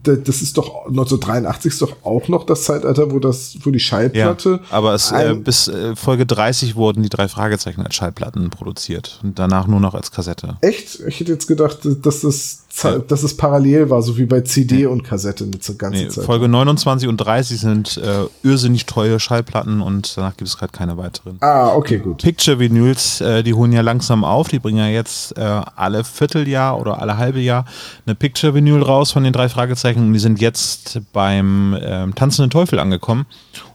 [0.03, 3.85] das ist doch 1983 ist doch auch noch das Zeitalter, wo das, wo die Ja,
[3.85, 4.61] Schallplatte.
[4.71, 9.39] aber es, äh, bis äh, Folge 30 wurden die drei Fragezeichen als Schallplatten produziert und
[9.39, 10.59] danach nur noch als Kassette.
[10.61, 11.01] Echt?
[11.07, 15.05] Ich hätte jetzt gedacht, dass das dass es parallel war, so wie bei CD und
[15.05, 16.25] Kassette eine ganze Nee, Zeit.
[16.25, 20.97] Folge 29 und 30 sind äh, irrsinnig teure Schallplatten und danach gibt es gerade keine
[20.97, 21.37] weiteren.
[21.41, 22.23] ah, okay, gut.
[22.23, 24.49] Picture Vinyls, äh, die holen ja langsam auf.
[24.49, 27.65] Die bringen ja jetzt äh, alle Vierteljahr oder alle halbe Jahr
[28.07, 30.01] eine Picture Vinyl raus von den drei Fragezeichen.
[30.01, 33.27] Und die sind jetzt beim ähm, Tanzenden Teufel angekommen.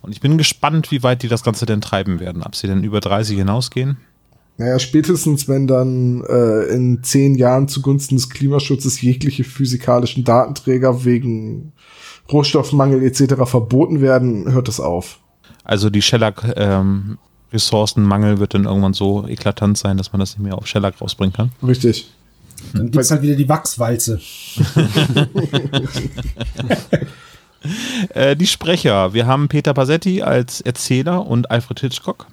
[0.01, 2.43] Und ich bin gespannt, wie weit die das Ganze denn treiben werden.
[2.43, 3.97] Ob sie denn über 30 hinausgehen.
[4.59, 11.71] Naja, spätestens, wenn dann äh, in zehn Jahren zugunsten des Klimaschutzes jegliche physikalischen Datenträger wegen
[12.29, 13.35] Rohstoffmangel etc.
[13.45, 15.21] verboten werden, hört es auf.
[15.63, 17.17] Also die Shellac ähm,
[17.53, 21.31] Ressourcenmangel wird dann irgendwann so eklatant sein, dass man das nicht mehr auf Shellac rausbringen
[21.31, 21.51] kann.
[21.65, 22.11] Richtig.
[22.73, 24.19] Dann gibt's halt wieder die Wachswalze.
[28.13, 29.13] Äh, die Sprecher.
[29.13, 32.27] Wir haben Peter Passetti als Erzähler und Alfred Hitchcock.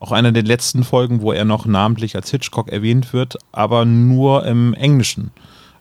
[0.00, 4.46] Auch einer der letzten Folgen, wo er noch namentlich als Hitchcock erwähnt wird, aber nur
[4.46, 5.30] im Englischen.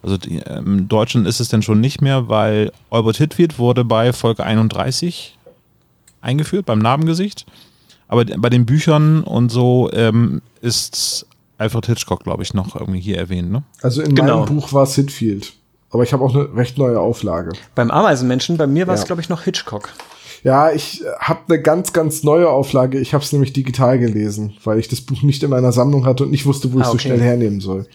[0.02, 4.14] Also die, im Deutschen ist es denn schon nicht mehr, weil Albert Hitfield wurde bei
[4.14, 5.38] Folge 31
[6.22, 7.46] eingeführt, beim Narbengesicht.
[8.08, 11.26] Aber bei den Büchern und so ähm, ist
[11.58, 13.52] Alfred Hitchcock, glaube ich, noch irgendwie hier erwähnt.
[13.52, 13.64] Ne?
[13.82, 14.46] Also in Genau.
[14.46, 15.54] meinem Buch war es Hitfield.
[15.90, 17.52] Aber ich habe auch eine recht neue Auflage.
[17.76, 19.08] Beim Ameisenmenschen, bei mir war es, Ja.
[19.08, 19.90] glaube ich, noch Hitchcock.
[20.44, 23.00] Ja, ich habe eine ganz, ganz neue Auflage.
[23.00, 26.24] Ich habe es nämlich digital gelesen, weil ich das Buch nicht in meiner Sammlung hatte
[26.24, 27.08] und nicht wusste, wo ich Ah, so okay.
[27.08, 27.86] schnell hernehmen soll.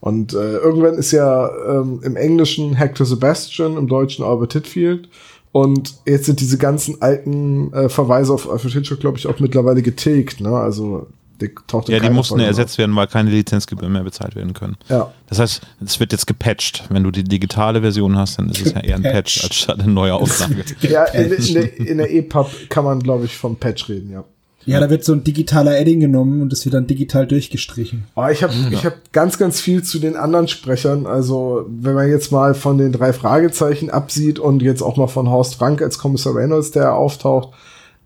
[0.00, 5.08] Und äh, irgendwann ist ja ähm, im Englischen Hector Sebastian, im Deutschen Albert Hitfield.
[5.52, 9.82] Und jetzt sind diese ganzen alten äh, Verweise auf Alfred Hitchcock, glaube ich, auch mittlerweile
[9.82, 10.40] getilgt.
[10.40, 10.50] Ne?
[10.50, 11.06] Also
[11.40, 14.52] der taucht Ja, die mussten Folge ja ersetzt werden, weil keine Lizenzgebühren mehr bezahlt werden
[14.54, 14.76] können.
[14.84, 14.90] auf.
[14.90, 15.12] Ja.
[15.28, 16.84] Das heißt, es wird jetzt gepatcht.
[16.90, 19.80] Wenn du die digitale Version hast, dann ist es ja eher ein Patch als statt
[19.80, 20.64] eine neue Auflage.
[20.80, 24.24] Ja, in, in, der, in der EPUB kann man, glaube ich, vom Patch reden, ja.
[24.66, 28.04] Ja, da wird so ein digitaler Edding genommen und das wird dann digital durchgestrichen.
[28.14, 31.06] Aber ich habe ich hab ganz, ganz viel zu den anderen Sprechern.
[31.06, 35.28] Also, wenn man jetzt mal von den drei Fragezeichen absieht und jetzt auch mal von
[35.28, 37.50] Horst Frank als Kommissar Reynolds, der auftaucht,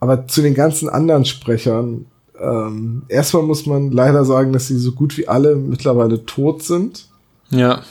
[0.00, 2.06] aber zu den ganzen anderen Sprechern,
[2.40, 7.06] ähm, erstmal muss man leider sagen, dass sie so gut wie alle mittlerweile tot sind.
[7.50, 7.82] Ja.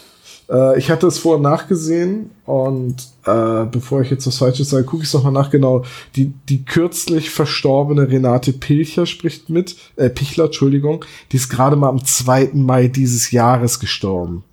[0.50, 5.04] Äh, ich hatte es vorher nachgesehen und äh, bevor ich jetzt was Falsches sage, gucke
[5.04, 5.50] ich es nochmal nach.
[5.50, 5.84] Genau,
[6.16, 11.90] die, die kürzlich verstorbene Renate Pilcher spricht mit, äh, Pichler, Entschuldigung, die ist gerade mal
[11.90, 12.52] am 2.
[12.54, 14.44] Mai dieses Jahres gestorben.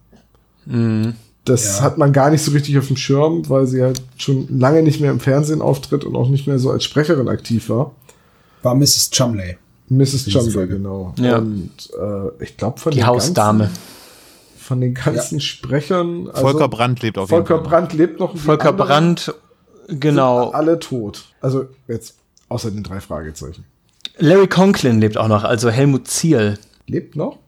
[1.44, 1.84] Das Ja.
[1.84, 5.00] hat man gar nicht so richtig auf dem Schirm, weil sie halt schon lange nicht
[5.00, 7.92] mehr im Fernsehen auftritt und auch nicht mehr so als Sprecherin aktiv war.
[8.62, 9.10] War Mrs.
[9.10, 9.58] Chumley.
[9.96, 10.32] Mrs.
[10.52, 10.74] Folge.
[10.76, 11.14] genau.
[11.18, 11.38] Ja.
[11.38, 13.64] Und äh, ich glaube von Die den Hausdame.
[13.64, 13.78] ganzen,
[14.58, 16.28] von den ganzen Sprechern.
[16.28, 17.80] also- Volker Brandt lebt auf Volker jeden Fall.
[17.80, 18.36] Brandt lebt noch.
[18.36, 19.34] Volker anderen Brandt,
[19.88, 20.44] genau.
[20.46, 21.24] Sind alle tot.
[21.40, 22.16] Also jetzt
[22.48, 23.64] außer den drei Fragezeichen.
[24.18, 26.58] Larry Conklin lebt auch noch, also Helmut Ziel.
[26.86, 27.38] Lebt noch?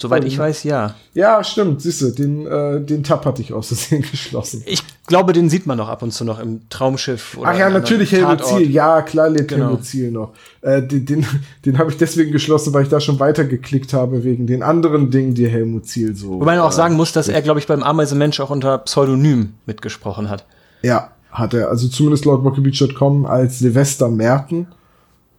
[0.00, 0.94] Soweit ich weiß, ja.
[1.12, 1.82] Ja, stimmt.
[1.82, 4.62] Siehst du, den, äh, den Tab hatte ich aus Versehen geschlossen.
[4.64, 7.36] Ich glaube, den sieht man noch ab und zu noch im Traumschiff.
[7.36, 8.42] Oder Ach ja, natürlich Helmut.
[8.42, 8.70] Ziel.
[8.70, 9.66] Ja, klar lebt Genau.
[9.66, 10.32] Helmut Ziel noch.
[10.62, 11.26] Äh, den den,
[11.66, 15.34] den habe ich deswegen geschlossen, weil ich da schon weitergeklickt habe, wegen den anderen Dingen,
[15.34, 16.40] die Helmut Ziel so.
[16.40, 19.52] Wobei man auch äh, sagen muss, dass er, glaube ich, beim Ameisenmensch auch unter Pseudonym
[19.66, 20.46] mitgesprochen hat.
[20.80, 21.68] Ja, hat er.
[21.68, 24.66] Also zumindest laut Wockebeach.com als Silvester Merten.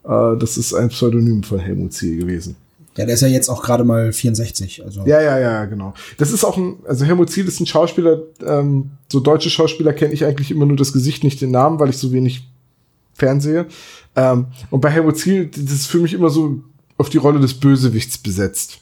[0.03, 2.57] Äh, das ist ein Pseudonym von Helmut Ziel gewesen.
[2.97, 4.83] Ja, der ist ja jetzt auch gerade mal 64.
[4.83, 5.93] Also Ja, ja, ja, genau.
[6.17, 10.13] Das ist auch ein, also Helmut Ziel ist ein Schauspieler, ähm, so deutsche Schauspieler kenne
[10.13, 12.47] ich eigentlich immer nur das Gesicht, nicht den Namen, weil ich so wenig
[13.13, 13.67] fernsehe.
[14.15, 16.61] Ähm, und bei Helmut Ziel, das ist für mich immer so
[16.97, 18.79] auf die Rolle des Bösewichts besetzt.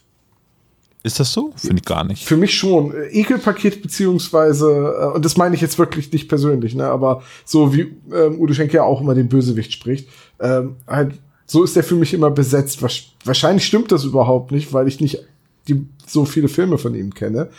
[1.01, 1.53] Ist das so?
[1.55, 2.25] Finde ich gar nicht.
[2.25, 2.93] Für mich schon.
[3.11, 7.95] Ekelpaket beziehungsweise, äh, und das meine ich jetzt wirklich nicht persönlich, ne, aber so wie
[8.13, 10.09] ähm, Udo Schenk ja auch immer den Bösewicht spricht,
[10.41, 11.13] ähm, halt,
[11.49, 12.79] so ist der für mich immer besetzt.
[13.25, 15.25] Wahrscheinlich stimmt das überhaupt nicht, weil ich nicht
[15.67, 17.49] die, so viele Filme von ihm kenne.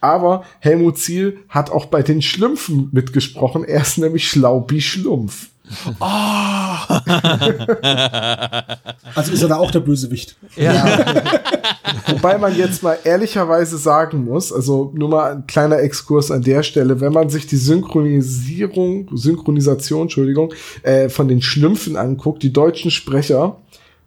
[0.00, 3.64] Aber Helmut Ziel hat auch bei den Schlümpfen mitgesprochen.
[3.64, 5.48] Er ist nämlich Schlaubi Schlumpf.
[9.14, 10.36] Also ist er da auch der Bösewicht.
[12.06, 16.62] Wobei man jetzt mal ehrlicherweise sagen muss, also nur mal ein kleiner Exkurs an der
[16.62, 22.90] Stelle, wenn man sich die Synchronisierung, Synchronisation, Entschuldigung, äh, von den Schlümpfen anguckt, die deutschen
[22.90, 23.56] Sprecher,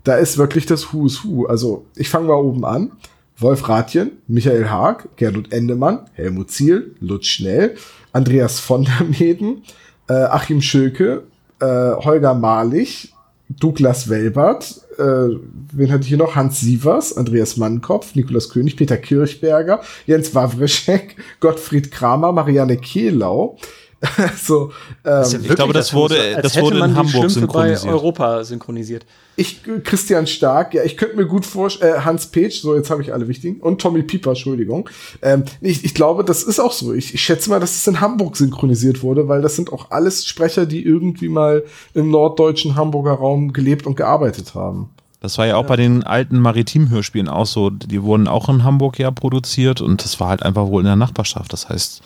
[0.04, 1.45] da ist wirklich das Who's Who.
[1.45, 2.91] Also ich fange mal oben an.
[3.38, 7.76] Wolf Rathjen, Michael Haag, Gernot Endemann, Helmut Ziel, Lutz Schnell,
[8.13, 9.63] Andreas von der Meden,
[10.08, 11.24] äh, Achim Schölke,
[11.62, 13.13] äh, Holger Malich,
[13.50, 15.36] Douglas Welbert, äh,
[15.74, 16.36] wen hatte ich hier noch?
[16.36, 23.57] Hans Sievers, Andreas Mannkopf, Nikolaus König, Peter Kirchberger, Jens Wawreschek, Gottfried Kramer, Marianne Kehlau,
[24.41, 24.72] so,
[25.06, 27.84] ähm, ich glaube, das wurde, das wurde in Hamburg synchronisiert.
[27.84, 29.06] bei Europa synchronisiert.
[29.36, 33.04] Ich, Christian Stark, ja, ich könnte mir gut vorstellen, äh, Hans Page, so jetzt habe
[33.04, 34.89] ich alle wichtigen, und Tommy Pieper, Entschuldigung.
[35.22, 36.93] Ähm, ich, ich glaube, das ist auch so.
[36.93, 40.26] Ich, ich schätze mal, dass es in Hamburg synchronisiert wurde, weil das sind auch alles
[40.26, 44.89] Sprecher, die irgendwie mal im norddeutschen Hamburger Raum gelebt und gearbeitet haben.
[45.20, 45.68] Das war ja auch ja.
[45.68, 47.70] bei den alten Maritim-Hörspielen auch so.
[47.70, 50.95] Die wurden auch in Hamburg ja produziert und das war halt einfach wohl in der
[50.95, 51.54] Nachbarschaft.
[51.54, 52.02] Das heißt,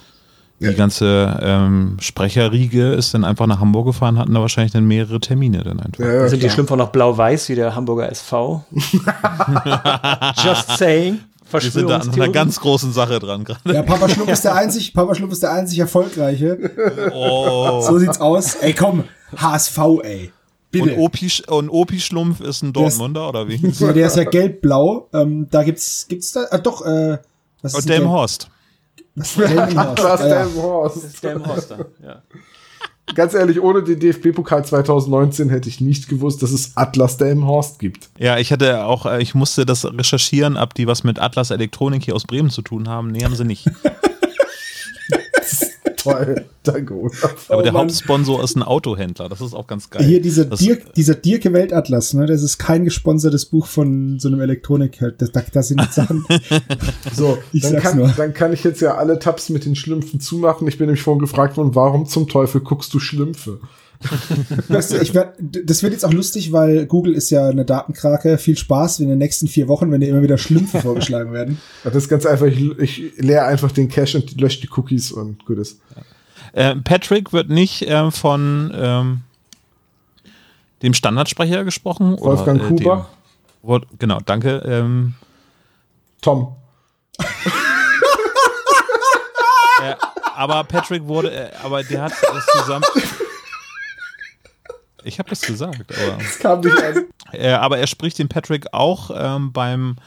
[0.59, 0.71] die ja.
[0.71, 5.63] ganze ähm, Sprecherriege ist dann einfach nach Hamburg gefahren, hatten da wahrscheinlich dann mehrere Termine
[5.63, 5.99] dann einfach.
[5.99, 8.63] Ja, ja, sind die Schlümpfer noch blau-weiß wie der Hamburger SV?
[10.43, 11.19] Just saying.
[11.51, 13.73] Wir sind da an einer ganz großen Sache dran gerade.
[13.73, 16.57] Ja, Papa Schlumpf ist der einzig, Papa Schlumpf ist der einzig erfolgreiche.
[17.13, 17.81] Oh.
[17.81, 18.55] So sieht's aus.
[18.55, 19.03] Ey, komm,
[19.37, 20.31] HSV, ey.
[20.71, 20.95] Bitte.
[20.95, 23.55] Und Opi, und Opi Schlumpf ist ein Dortmunder, ist, oder wie?
[23.55, 25.07] Ja, der ist ja gelb-blau.
[25.13, 27.17] Ähm, da gibt's, gibt's da, ah, doch, äh,
[27.61, 28.47] was ist und
[29.17, 31.23] Atlas Delmenhorst.
[31.23, 32.21] Delmenhorst, ja.
[33.13, 38.09] Ganz ehrlich, ohne den DFB-Pokal 2019 hätte ich nicht gewusst, dass es Atlas Delmenhorst gibt.
[38.17, 42.03] Ja, ich hatte auch, äh, ich musste das recherchieren, ob die was mit Atlas Elektronik
[42.03, 43.11] hier aus Bremen zu tun haben.
[43.11, 43.69] Nee, haben sie nicht.
[46.05, 47.49] Toll, danke Olaf.
[47.49, 50.03] Aber der oh, Hauptsponsor ist ein Autohändler, das ist auch ganz geil.
[50.03, 54.41] Hier dieser, Dirk, dieser Dirke Weltatlas, ne, das ist kein gesponsertes Buch von so einem
[54.41, 56.25] Elektronik, das, das sind Sachen.
[57.13, 58.09] so, ich dann, kann, nur.
[58.09, 60.67] dann kann ich jetzt ja alle Tabs mit den Schlümpfen zumachen.
[60.67, 63.59] Ich bin nämlich vorhin gefragt worden, warum zum Teufel guckst du Schlümpfe?
[64.67, 68.37] Weißt du, ich werd, das wird jetzt auch lustig, weil Google ist ja eine Datenkrake.
[68.37, 71.59] Viel Spaß in den nächsten vier Wochen, wenn dir immer wieder Schlümpfe vorgeschlagen werden.
[71.83, 72.45] Das ist ganz einfach.
[72.45, 75.79] Ich, ich leere einfach den Cache und lösche die Cookies und gut ist.
[76.53, 79.21] Äh, Patrick wird nicht äh, von ähm,
[80.81, 82.17] dem Standardsprecher gesprochen.
[82.19, 83.09] Wolfgang oder, äh, Kuba.
[83.63, 84.61] Dem, genau, danke.
[84.65, 85.15] Ähm,
[86.21, 86.55] Tom.
[89.81, 89.95] äh,
[90.35, 92.85] aber Patrick wurde, äh, aber der hat es zusammen.
[95.05, 96.17] Ich habe das gesagt, aber.
[96.19, 97.05] Das kam nicht an.
[97.31, 99.97] Äh, aber er spricht den Patrick auch ähm, beim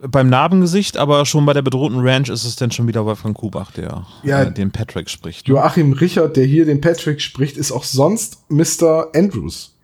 [0.00, 3.70] beim Narbengesicht, aber schon bei der bedrohten Ranch ist es dann schon wieder Wolfgang Kubach,
[3.70, 5.46] der ja, äh, den Patrick spricht.
[5.46, 5.54] Ne?
[5.54, 9.10] Joachim Richard, der hier den Patrick spricht, ist auch sonst Mr.
[9.14, 9.76] Andrews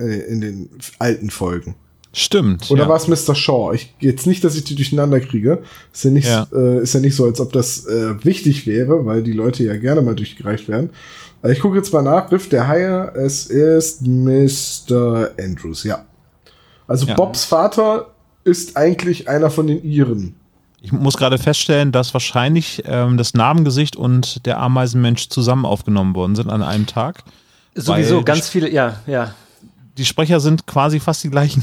[0.00, 1.74] äh, in den alten Folgen.
[2.12, 2.70] Stimmt.
[2.70, 2.88] Oder ja.
[2.88, 3.34] war es Mr.
[3.34, 3.74] Shaw?
[3.74, 5.62] Ich, jetzt nicht, dass ich die durcheinander kriege.
[5.92, 6.48] Ist ja nicht, ja.
[6.52, 9.76] Äh, ist ja nicht so, als ob das äh, wichtig wäre, weil die Leute ja
[9.76, 10.90] gerne mal durchgereicht werden.
[11.42, 12.30] Also ich gucke jetzt mal nach.
[12.32, 15.30] Riff der Haie, es ist Mr.
[15.38, 16.04] Andrews, ja.
[16.86, 17.14] Also ja.
[17.14, 18.06] Bobs Vater
[18.44, 20.34] ist eigentlich einer von den Iren.
[20.80, 26.36] Ich muss gerade feststellen, dass wahrscheinlich ähm, das Namengesicht und der Ameisenmensch zusammen aufgenommen worden
[26.36, 27.24] sind an einem Tag.
[27.74, 29.34] Sowieso ganz viele, ja, ja.
[29.96, 31.62] Die Sprecher sind quasi fast die gleichen.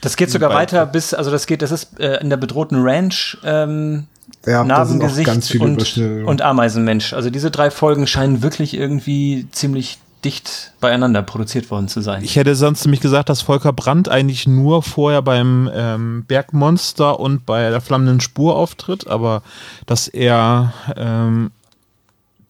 [0.00, 3.38] Das geht sogar weiter bis, also das geht, das ist äh, in der bedrohten Ranch
[3.44, 4.06] ähm,
[4.46, 7.12] ja, Narbengesicht und, und Ameisenmensch.
[7.12, 12.24] Also diese drei Folgen scheinen wirklich irgendwie ziemlich dicht beieinander produziert worden zu sein.
[12.24, 17.46] Ich hätte sonst nämlich gesagt, dass Volker Brandt eigentlich nur vorher beim ähm, Bergmonster und
[17.46, 19.42] bei der flammenden Spur auftritt, aber
[19.86, 21.52] dass er ähm,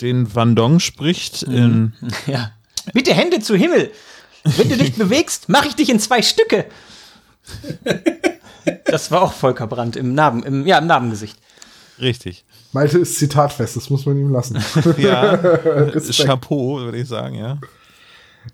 [0.01, 1.55] den Vandong spricht mhm.
[1.55, 1.93] in.
[2.27, 2.53] Ja.
[2.95, 3.91] Bitte Hände zu Himmel!
[4.45, 6.65] Wenn du dich bewegst, mache ich dich in zwei Stücke.
[8.85, 11.39] Das war auch Volker Brandt im Narben, im, ja, im Narbengesicht.
[12.01, 12.45] Richtig.
[12.73, 14.59] Malte ist zitatfest, das muss man ihm lassen.
[14.99, 15.37] ja,
[16.13, 17.59] Chapeau, würde ich sagen, ja.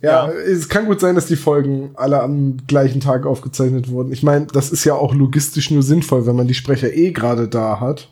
[0.00, 0.26] ja.
[0.26, 4.12] Ja, es kann gut sein, dass die Folgen alle am gleichen Tag aufgezeichnet wurden.
[4.12, 7.48] Ich meine, das ist ja auch logistisch nur sinnvoll, wenn man die Sprecher eh gerade
[7.48, 8.08] da hat.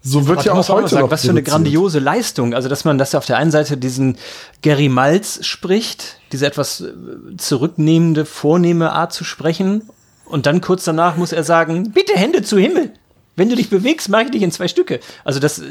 [0.00, 2.54] So wird ja auch heute sagen, noch Was für eine grandiose Leistung.
[2.54, 4.16] Also, dass man das auf der einen Seite diesen
[4.62, 9.82] Gary Malz spricht, diese etwas äh, zurücknehmende, vornehme Art zu sprechen.
[10.28, 12.92] Und dann kurz danach muss er sagen, bitte Hände zu Himmel.
[13.36, 15.00] Wenn du dich bewegst, mache ich dich in zwei Stücke.
[15.24, 15.62] Also das,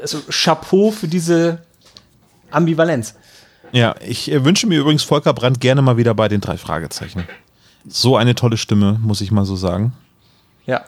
[0.00, 1.62] also Chapeau für diese
[2.50, 3.14] Ambivalenz.
[3.72, 7.24] Ja, ich äh, wünsche mir übrigens Volker Brandt gerne mal wieder bei den drei Fragezeichen.
[7.88, 9.92] So eine tolle Stimme, muss ich mal so sagen.
[10.66, 10.82] Ja.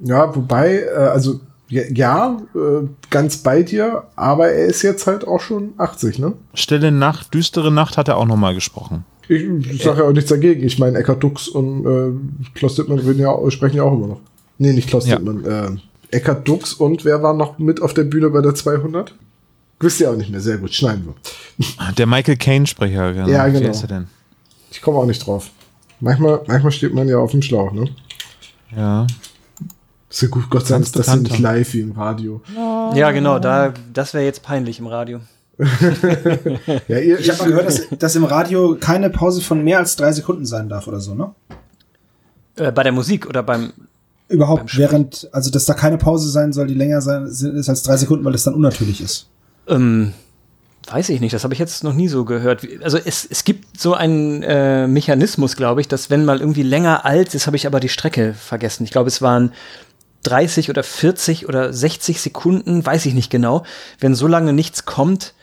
[0.00, 5.40] Ja, wobei, äh, also ja, äh, ganz bei dir, aber er ist jetzt halt auch
[5.40, 6.32] schon 80, ne?
[6.54, 9.04] Stille Nacht, düstere Nacht hat er auch noch mal gesprochen.
[9.28, 10.64] Ich, sage ja auch nichts dagegen.
[10.64, 14.20] Ich meine, Eckart Dux und äh, Klaus Dittmann ja, sprechen ja auch immer noch.
[14.58, 15.16] Nee, nicht Klaus ja.
[15.16, 15.44] Dittmann.
[15.44, 19.14] Äh, Eckhard Dux und wer war noch mit auf der Bühne bei der 200?
[19.80, 20.40] Wisst ihr auch nicht mehr.
[20.40, 21.92] Sehr gut, schneiden wir.
[21.94, 23.28] Der Michael Caine-Sprecher, genau.
[23.28, 23.66] Ja, genau.
[23.66, 24.06] Wie ist er denn?
[24.70, 25.50] Ich komme auch nicht drauf.
[26.00, 27.88] Manchmal, manchmal steht man ja auf dem Schlauch, ne?
[28.74, 29.06] Ja.
[30.10, 32.40] Ist ja gut, Gott sei Dank ist das ja nicht live wie im Radio.
[32.94, 35.20] Ja, genau, da, das wäre jetzt peinlich im Radio.
[36.88, 39.96] ja, ihr, ich habe mal gehört, dass, dass im Radio keine Pause von mehr als
[39.96, 41.34] drei Sekunden sein darf oder so, ne?
[42.56, 43.72] Äh, bei der Musik oder beim
[44.28, 47.96] Überhaupt, während, also dass da keine Pause sein soll, die länger sein ist als drei
[47.96, 49.26] Sekunden, weil das dann unnatürlich ist.
[49.66, 50.12] Ähm,
[50.90, 52.66] Weiß ich nicht, das habe ich jetzt noch nie so gehört.
[52.82, 57.04] Also es, es gibt so einen äh, Mechanismus, glaube ich, dass wenn mal irgendwie länger
[57.04, 58.84] alt ist, habe ich aber die Strecke vergessen.
[58.84, 59.52] Ich glaube, es waren
[60.22, 63.64] 30 oder 40 oder 60 Sekunden, weiß ich nicht genau.
[64.00, 65.34] Wenn so lange nichts kommt,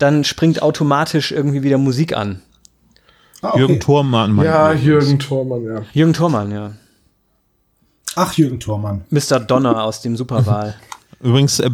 [0.00, 2.42] dann springt automatisch irgendwie wieder Musik an.
[3.42, 3.58] Ah, okay.
[3.60, 4.34] Jürgen Thormann.
[4.34, 4.72] mein Ja.
[4.72, 5.82] Jürgen Thormann, ja.
[5.92, 6.72] Jürgen Thormann, ja.
[8.16, 9.04] Ach, Jürgen Thormann.
[9.10, 9.40] Mr.
[9.40, 10.74] Donner aus dem Superwahl.
[11.20, 11.70] Übrigens, äh,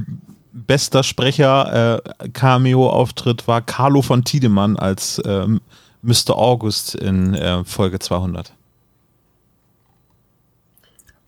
[0.53, 5.61] bester Sprecher, äh, Cameo-Auftritt war Carlo von Tiedemann als ähm,
[6.03, 6.37] Mr.
[6.37, 8.53] August in äh, Folge 200.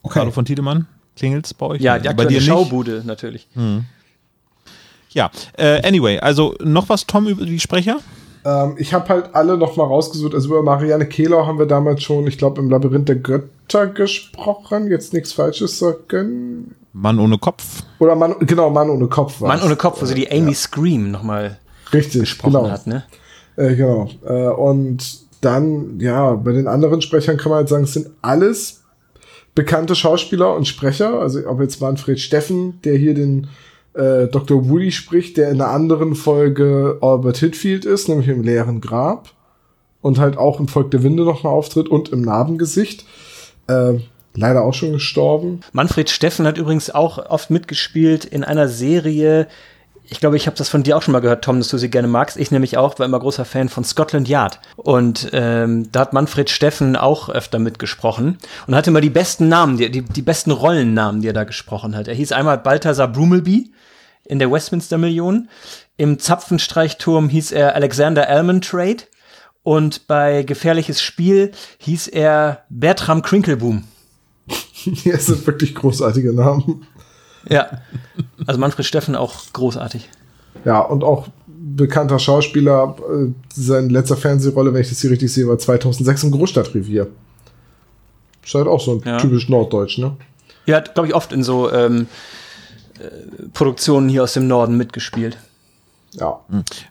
[0.02, 0.14] Okay.
[0.14, 0.86] Carlo von Tiedemann?
[1.16, 1.80] Klingelt's bei euch?
[1.80, 2.46] ja, die bei aktuelle dir nicht?
[2.46, 3.48] Schaubude natürlich.
[5.10, 7.98] Ja, äh, anyway, also noch was, Tom, über die Sprecher?
[8.44, 10.34] Ähm, ich habe halt alle noch mal rausgesucht.
[10.34, 14.90] Also über Marianne Kehler haben wir damals schon, ich glaube, im Labyrinth der Götter gesprochen.
[14.90, 16.74] Jetzt nichts Falsches sagen.
[16.92, 17.82] Mann ohne Kopf.
[17.98, 21.10] Oder Mann, genau, Mann ohne Kopf war Mann ohne Kopf, wo sie die Amy Scream
[21.10, 21.58] nochmal
[21.92, 22.70] Richtig, gesprochen genau.
[22.70, 23.04] hat, ne?
[23.56, 24.08] Äh, genau.
[24.26, 25.04] Äh, und
[25.40, 28.82] dann, ja, bei den anderen Sprechern kann man halt sagen, es sind alles
[29.54, 31.20] bekannte Schauspieler und Sprecher.
[31.20, 33.48] Also ob jetzt Manfred Steffen, der hier den
[33.98, 34.68] äh, Dr.
[34.68, 39.30] Woody spricht, der in einer anderen Folge Albert Hitfield ist, nämlich im leeren Grab.
[40.00, 43.04] Und halt auch im Volk der Winde nochmal auftritt und im Narbengesicht.
[43.66, 43.94] Äh,
[44.34, 45.60] leider auch schon gestorben.
[45.72, 49.48] Manfred Steffen hat übrigens auch oft mitgespielt in einer Serie.
[50.04, 51.90] Ich glaube, ich habe das von dir auch schon mal gehört, Tom, dass du sie
[51.90, 52.36] gerne magst.
[52.36, 54.60] Ich nämlich auch, war immer großer Fan von Scotland Yard.
[54.76, 58.38] Und ähm, da hat Manfred Steffen auch öfter mitgesprochen
[58.68, 61.96] und hatte immer die besten Namen, die, die, die besten Rollennamen, die er da gesprochen
[61.96, 62.06] hat.
[62.06, 63.72] Er hieß einmal Balthasar Brummelby
[64.28, 65.48] in der Westminster Million.
[65.96, 69.04] Im Zapfenstreichturm hieß er Alexander Almontrade.
[69.62, 73.84] Und bei Gefährliches Spiel hieß er Bertram Krinkelboom.
[74.72, 76.86] Hier sind wirklich großartige Namen.
[77.48, 77.82] Ja.
[78.46, 80.08] Also Manfred Steffen auch großartig.
[80.64, 85.46] Ja, und auch bekannter Schauspieler, äh, seine letzte Fernsehrolle, wenn ich das hier richtig sehe,
[85.48, 87.08] war 2006 im Großstadtrevier.
[88.44, 89.18] Ist halt auch so ein Ja.
[89.18, 90.16] typisch Norddeutsch, ne?
[90.70, 92.06] Hat, glaube ich, oft in so ähm, äh,
[93.52, 95.38] Produktionen hier aus dem Norden mitgespielt.
[96.12, 96.40] Ja.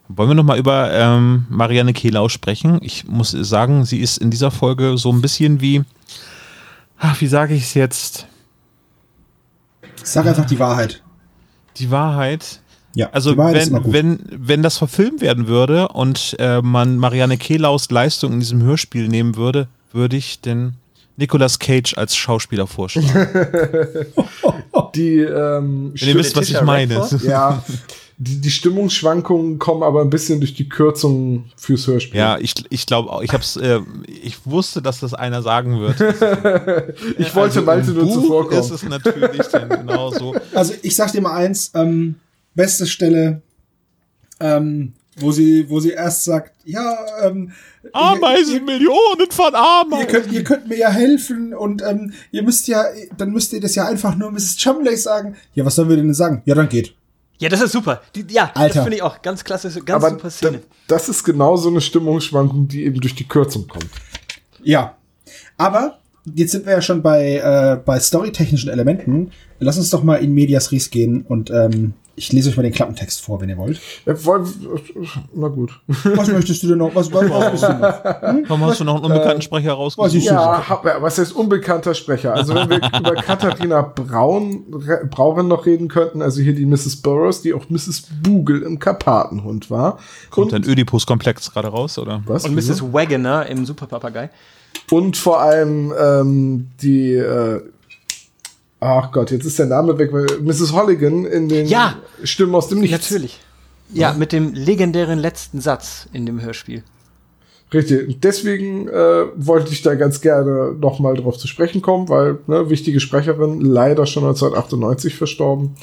[0.07, 2.79] Wollen wir noch mal über ähm, Marianne Kehlau sprechen?
[2.81, 5.83] Ich muss sagen, sie ist in dieser Folge so ein bisschen wie,
[6.99, 8.27] ach, wie sage ich es jetzt?
[10.03, 11.01] Sag einfach die Wahrheit.
[11.77, 12.61] Die Wahrheit.
[12.93, 14.27] Ja, Also die Wahrheit ist immer wenn, gut.
[14.31, 19.07] wenn, wenn das verfilmt werden würde und äh, man Marianne Kehlaus Leistung in diesem Hörspiel
[19.07, 20.75] nehmen würde, würde ich den
[21.17, 23.07] Nicolas Cage als Schauspieler vorstellen.
[24.95, 27.07] Die, ähm, Wenn ihr wisst, was ich meine.
[27.23, 27.63] Ja,
[28.19, 32.19] die, die Stimmungsschwankungen kommen aber ein bisschen durch die Kürzung fürs Hörspiel.
[32.19, 35.99] Ja, ich, ich glaube auch, ich hab's, äh, ich wusste, dass das einer sagen wird.
[37.19, 38.59] ich wollte Malte Im nur zuvorkommen.
[38.59, 40.35] ist es natürlich dann genau so.
[40.53, 42.15] Also ich sag dir mal eins, ähm,
[42.55, 43.43] beste Stelle,
[44.39, 47.51] ähm, wo sie, wo sie erst sagt, ja, ähm,
[47.93, 50.07] Ameisen, ihr, Millionen von ihr, Ameisen.
[50.07, 52.83] könnt, ihr könnt mir ja helfen und ähm, ihr müsst ja,
[53.17, 54.57] dann müsst ihr das ja einfach nur Mrs.
[54.57, 55.35] Chumley sagen.
[55.53, 56.41] Ja, was sollen wir denn sagen?
[56.45, 56.93] Ja, dann geht.
[57.39, 58.01] Ja, das ist super.
[58.15, 58.73] Die, ja, Alter.
[58.73, 60.59] das finde ich auch ganz klasse, ganz aber super Szene.
[60.87, 63.89] da, das ist genau so eine Stimmungsschwankung, die eben durch die Kürzung kommt.
[64.63, 64.97] Ja.
[65.57, 65.99] Aber
[66.35, 69.31] jetzt sind wir ja schon bei, äh, bei storytechnischen Elementen.
[69.59, 72.73] Lass uns doch mal in Medias Res gehen und ähm, ich lese euch mal den
[72.73, 73.79] Klappentext vor, wenn ihr wollt.
[74.05, 74.15] Äh,
[75.35, 75.79] Na gut.
[75.87, 76.93] Was möchtest du denn noch?
[76.95, 78.49] Was, was, was du noch?
[78.49, 80.07] Warum hast du noch einen unbekannten Sprecher rausgesucht?
[80.07, 82.33] was ist- Ja, hab, was heißt unbekannter Sprecher?
[82.33, 86.97] Also wenn wir über Katharina Braun, Re- Brauren noch reden könnten, also hier die Mrs.
[86.97, 88.07] Burroughs, die auch Mrs.
[88.23, 89.99] Bugel im Karpatenhund war.
[90.31, 92.23] Kommt ein Ödipus-Komplex gerade raus, oder?
[92.25, 92.45] was?
[92.45, 92.55] Und?
[92.55, 92.81] Mrs.
[92.93, 94.29] Wagoner im Superpapagei.
[94.91, 97.61] Und vor allem ähm, die, äh,
[98.79, 100.73] ach Gott, jetzt ist der Name weg, weil Mrs.
[100.73, 101.95] Holligan in den Ja.
[102.23, 103.09] Stimmen aus dem Nichts.
[103.11, 103.39] Natürlich.
[103.93, 106.83] Ja, mit dem legendären letzten Satz in dem Hörspiel.
[107.73, 108.07] Richtig.
[108.07, 112.39] Und deswegen äh, wollte ich da ganz gerne noch mal drauf zu sprechen kommen, weil
[112.47, 115.75] ne, wichtige Sprecherin, leider schon 1998 verstorben.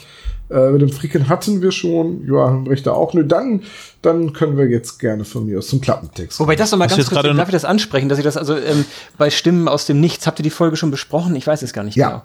[0.50, 3.12] Äh, mit dem Fricken hatten wir schon, Joachim Richter auch.
[3.14, 3.62] Nö, dann,
[4.02, 6.38] dann können wir jetzt gerne von mir aus zum Klappentext.
[6.40, 8.84] Wobei das nochmal ganz kurz, darf ich das ansprechen, dass ich das also ähm,
[9.18, 11.34] bei Stimmen aus dem Nichts, habt ihr die Folge schon besprochen?
[11.36, 12.22] Ich weiß es gar nicht Ja, genau.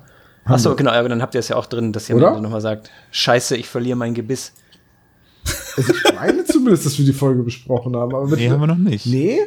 [0.49, 3.55] Achso, genau, aber dann habt ihr es ja auch drin, dass ihr nochmal sagt, scheiße,
[3.55, 4.53] ich verliere mein Gebiss.
[5.77, 8.13] Also ich meine zumindest, dass wir die Folge besprochen haben.
[8.13, 9.05] Aber Nee, haben wir noch nicht.
[9.05, 9.39] Nee?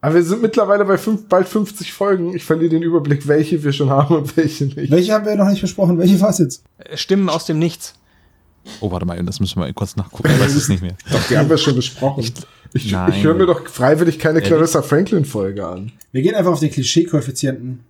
[0.00, 2.34] Aber wir sind mittlerweile bei fünf, bald 50 Folgen.
[2.34, 4.90] Ich verliere den Überblick, welche wir schon haben und welche nicht.
[4.90, 5.96] Welche haben wir noch nicht besprochen?
[5.98, 6.64] Welche war es jetzt?
[6.78, 7.94] Äh, Stimmen aus dem Nichts.
[8.80, 10.30] Oh, warte mal, das müssen wir mal kurz nachgucken.
[10.32, 10.96] Ich weiß es nicht mehr.
[11.10, 12.20] Doch, die haben wir schon besprochen.
[12.20, 12.32] Ich,
[12.74, 13.22] ich, Nein.
[13.22, 14.40] höre mir doch freiwillig keine?
[14.40, 15.92] Clarissa Franklin-Folge an.
[16.12, 17.80] Wir gehen einfach auf den Klischee-Koeffizienten.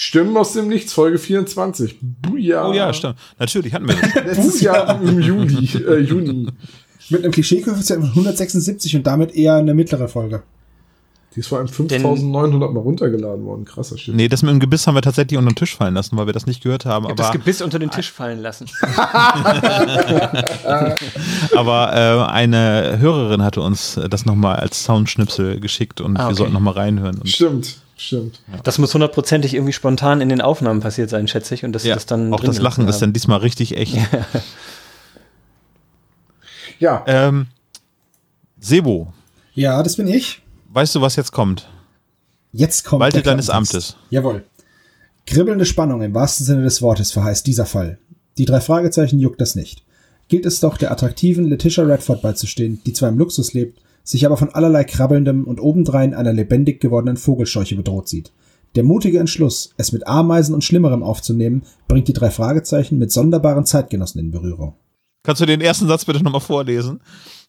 [0.00, 1.98] Stimmen aus dem Nichts, Folge 24.
[2.00, 2.66] Buja.
[2.66, 3.16] Oh ja, stimmt.
[3.38, 4.14] Natürlich hatten wir das.
[4.14, 6.46] Letztes Jahr im Juli, äh, Juni.
[7.10, 10.42] Mit einem Klischee-Koeffizient von 176 und damit eher eine mittlere Folge.
[11.34, 13.66] Die ist vor allem 5900 Mal runtergeladen worden.
[13.66, 14.14] Krasser Shit.
[14.14, 16.32] Nee, das mit dem Gebiss haben wir tatsächlich unter den Tisch fallen lassen, weil wir
[16.32, 17.04] das nicht gehört haben.
[17.04, 18.70] Ich hab aber das Gebiss unter den Tisch fallen lassen.
[21.56, 26.34] aber äh, eine Hörerin hatte uns das nochmal als Soundschnipsel geschickt und Ah, wir okay.
[26.36, 27.18] sollten nochmal reinhören.
[27.18, 27.28] Und
[28.02, 28.40] Stimmt.
[28.64, 31.66] Das muss hundertprozentig irgendwie spontan in den Aufnahmen passiert sein, schätze ich.
[31.66, 33.98] Und dass ja, das dann auch das Lachen ist dann diesmal richtig echt.
[36.78, 37.48] Ja, Ähm,
[38.58, 39.12] Sebo,
[39.54, 40.40] Ja, das bin ich.
[40.70, 41.68] weißt du, was jetzt kommt?
[42.52, 43.50] Jetzt kommt Walte der deines.
[43.50, 43.96] Amtes.
[44.08, 44.44] Jawohl.
[45.26, 47.98] Kribbelnde Spannung im wahrsten Sinne des Wortes verheißt dieser Fall.
[48.38, 49.82] Die drei Fragezeichen juckt das nicht.
[50.28, 54.36] Gilt es doch, der attraktiven Letitia Redford beizustehen, die zwar im Luxus lebt, sich aber
[54.36, 58.32] von allerlei krabbelndem und obendrein einer lebendig gewordenen Vogelscheuche bedroht sieht.
[58.76, 63.66] Der mutige Entschluss, es mit Ameisen und Schlimmerem aufzunehmen, bringt die drei Fragezeichen mit sonderbaren
[63.66, 64.74] Zeitgenossen in Berührung.
[65.22, 67.00] Kannst du den ersten Satz bitte nochmal vorlesen?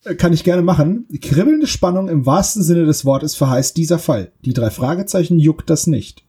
[0.04, 1.06] Äh, Kann ich gerne machen.
[1.22, 4.32] Kribbelnde Spannung im wahrsten Sinne des Wortes verheißt dieser Fall.
[4.44, 6.24] Die drei Fragezeichen juckt das nicht.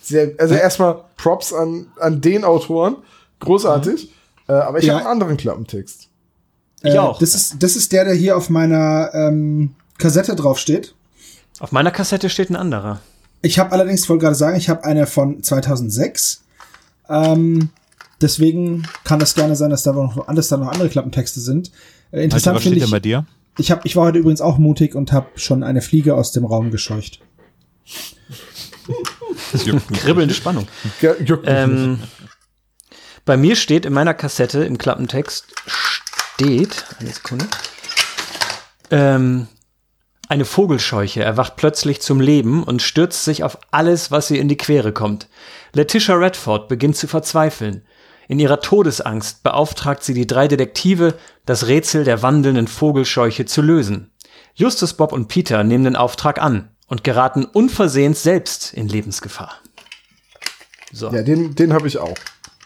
[0.00, 2.96] sehr, also erstmal Props an, an den Autoren.
[3.38, 4.10] Großartig.
[4.48, 4.94] Äh, aber ich Ja.
[4.94, 6.08] habe einen anderen Klappentext.
[6.84, 7.18] Ich Äh, auch.
[7.18, 10.94] Das ist, das ist der, der hier auf meiner ähm, Kassette drauf steht.
[11.60, 13.00] Auf meiner Kassette steht ein anderer.
[13.42, 16.42] Ich habe allerdings, ich wollte gerade sagen, ich habe eine von 2006.
[17.08, 17.70] Ähm,
[18.20, 21.70] deswegen kann das gerne sein, dass da noch, alles da noch andere Klappentexte sind.
[22.10, 23.26] Äh, interessant was finde steht ich, denn bei dir?
[23.58, 26.44] ich, hab, ich war heute übrigens auch mutig und habe schon eine Fliege aus dem
[26.44, 27.20] Raum gescheucht.
[29.52, 30.00] Das juckt mich.
[30.00, 30.66] Kribbelnde Spannung.
[31.00, 31.54] Ja, juckt mich.
[31.54, 31.98] Ähm,
[33.24, 35.46] bei mir steht in meiner Kassette im Klappentext
[36.34, 37.46] steht, eine Sekunde,
[38.90, 39.48] ähm,
[40.28, 44.56] eine Vogelscheuche erwacht plötzlich zum Leben und stürzt sich auf alles, was ihr in die
[44.56, 45.28] Quere kommt.
[45.72, 47.84] Letitia Redford beginnt zu verzweifeln.
[48.28, 54.10] In ihrer Todesangst beauftragt sie die drei Detektive, das Rätsel der wandelnden Vogelscheuche zu lösen.
[54.54, 59.54] Justus, Bob und Peter nehmen den Auftrag an und geraten unversehens selbst in Lebensgefahr.
[60.92, 61.10] So.
[61.10, 62.16] Ja, den, den habe ich auch.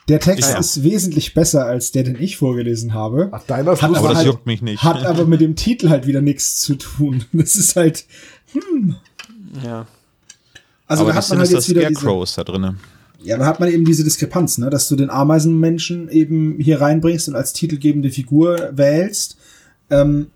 [0.09, 0.59] Der Text Ja.
[0.59, 3.28] ist wesentlich besser als der, den ich vorgelesen habe.
[3.32, 3.96] Ach, deiner ist Hat.
[3.96, 4.82] Aber das halt- juckt mich nicht.
[4.84, 7.24] Hat aber mit dem Titel halt wieder nichts zu tun.
[7.32, 8.04] Das ist halt,
[9.64, 9.86] ja.
[10.86, 12.76] also aber da hat man halt jetzt wieder diese, Scarecrow ist da drinne.
[13.22, 17.28] Ja, da hat man eben diese Diskrepanz, ne, dass du den Ameisenmenschen eben hier reinbringst
[17.28, 19.36] und als titelgebende Figur wählst.
[19.90, 20.28] Ähm,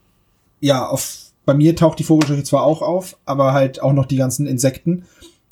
[0.61, 4.17] ja, auf, bei mir taucht die Vogelscheuche zwar auch auf, aber halt auch noch die
[4.17, 5.05] ganzen Insekten,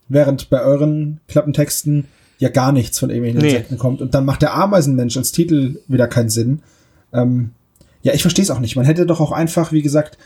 [0.09, 2.07] während bei euren Klappentexten
[2.39, 3.49] ja gar nichts von irgendwelchen Nee.
[3.49, 4.01] Insekten kommt.
[4.01, 6.63] Und dann macht der Ameisenmensch als Titel wieder keinen Sinn.
[7.13, 7.51] Ähm,
[8.03, 8.77] ja, ich verstehe es auch nicht.
[8.77, 10.19] Man hätte doch auch einfach, wie gesagt,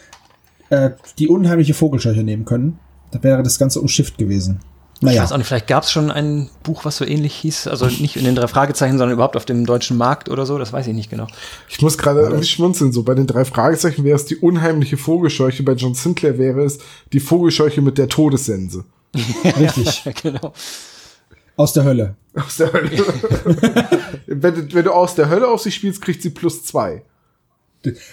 [0.70, 2.78] äh, die unheimliche Vogelscheuche nehmen können.
[3.10, 4.60] Da wäre das Ganze umschifft gewesen.
[4.96, 5.22] Ich Naja.
[5.22, 7.66] weiß auch nicht, vielleicht gab es schon ein Buch, was so ähnlich hieß.
[7.66, 10.58] Also nicht in den drei Fragezeichen, sondern überhaupt auf dem deutschen Markt oder so.
[10.58, 11.26] Das weiß ich nicht genau.
[11.68, 12.92] Ich muss gerade irgendwie schmunzeln.
[12.92, 15.62] So bei den drei Fragezeichen wäre es die unheimliche Vogelscheuche.
[15.64, 16.78] Bei John Sinclair wäre es
[17.12, 18.84] die Vogelscheuche mit der Todessense.
[19.58, 20.04] Richtig.
[20.22, 20.52] genau.
[21.56, 22.14] Aus der Hölle.
[22.34, 22.90] Aus der Hölle.
[24.26, 27.02] wenn, du- wenn du aus der Hölle auf sie spielst, kriegt sie plus zwei.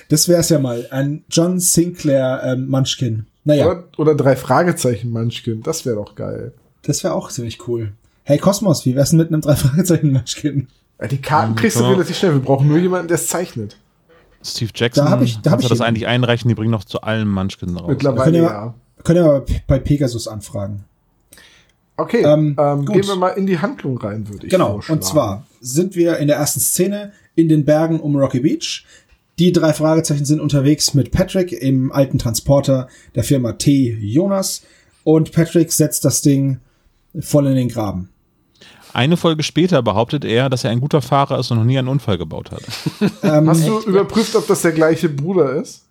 [0.09, 0.87] Das wär's ja mal.
[0.91, 3.27] Ein John Sinclair ähm, Munchkin.
[3.45, 5.61] Naja, Oder, oder drei Fragezeichen Munchkin.
[5.63, 6.53] Das wäre doch geil.
[6.81, 7.93] das wäre auch ziemlich cool.
[8.23, 10.67] Hey Kosmos, wie wär's denn mit einem drei Fragezeichen Munchkin?
[10.99, 12.33] Ja, die Karten kriegst du relativ schnell.
[12.33, 13.77] Wir brauchen nur jemanden, der es zeichnet.
[14.43, 16.47] Steve Jackson, Da hab ich- da hab ich das eigentlich einreichen?
[16.49, 17.87] Die bringen noch zu allen Munchkin raus.
[17.89, 18.65] Mittlerweile Können wir, ja.
[18.65, 18.73] mal,
[19.03, 20.83] können wir mal bei Pegasus anfragen.
[21.99, 22.95] Okay, Ähm, ähm, gut.
[22.95, 24.73] gehen wir mal in die Handlung rein, würde ich Genau.
[24.73, 24.99] vorschlagen.
[24.99, 28.85] Und zwar sind wir in der ersten Szene in den Bergen um Rocky Beach.
[29.37, 33.97] Die drei Fragezeichen sind unterwegs mit Patrick im alten Transporter der Firma T.
[34.01, 34.63] Jonas.
[35.03, 36.59] Und Patrick setzt das Ding
[37.19, 38.09] voll in den Graben.
[38.91, 41.87] Eine Folge später behauptet er, dass er ein guter Fahrer ist und noch nie einen
[41.87, 42.61] Unfall gebaut hat.
[43.23, 45.85] Ähm, Hast du überprüft, ob das der gleiche Bruder ist?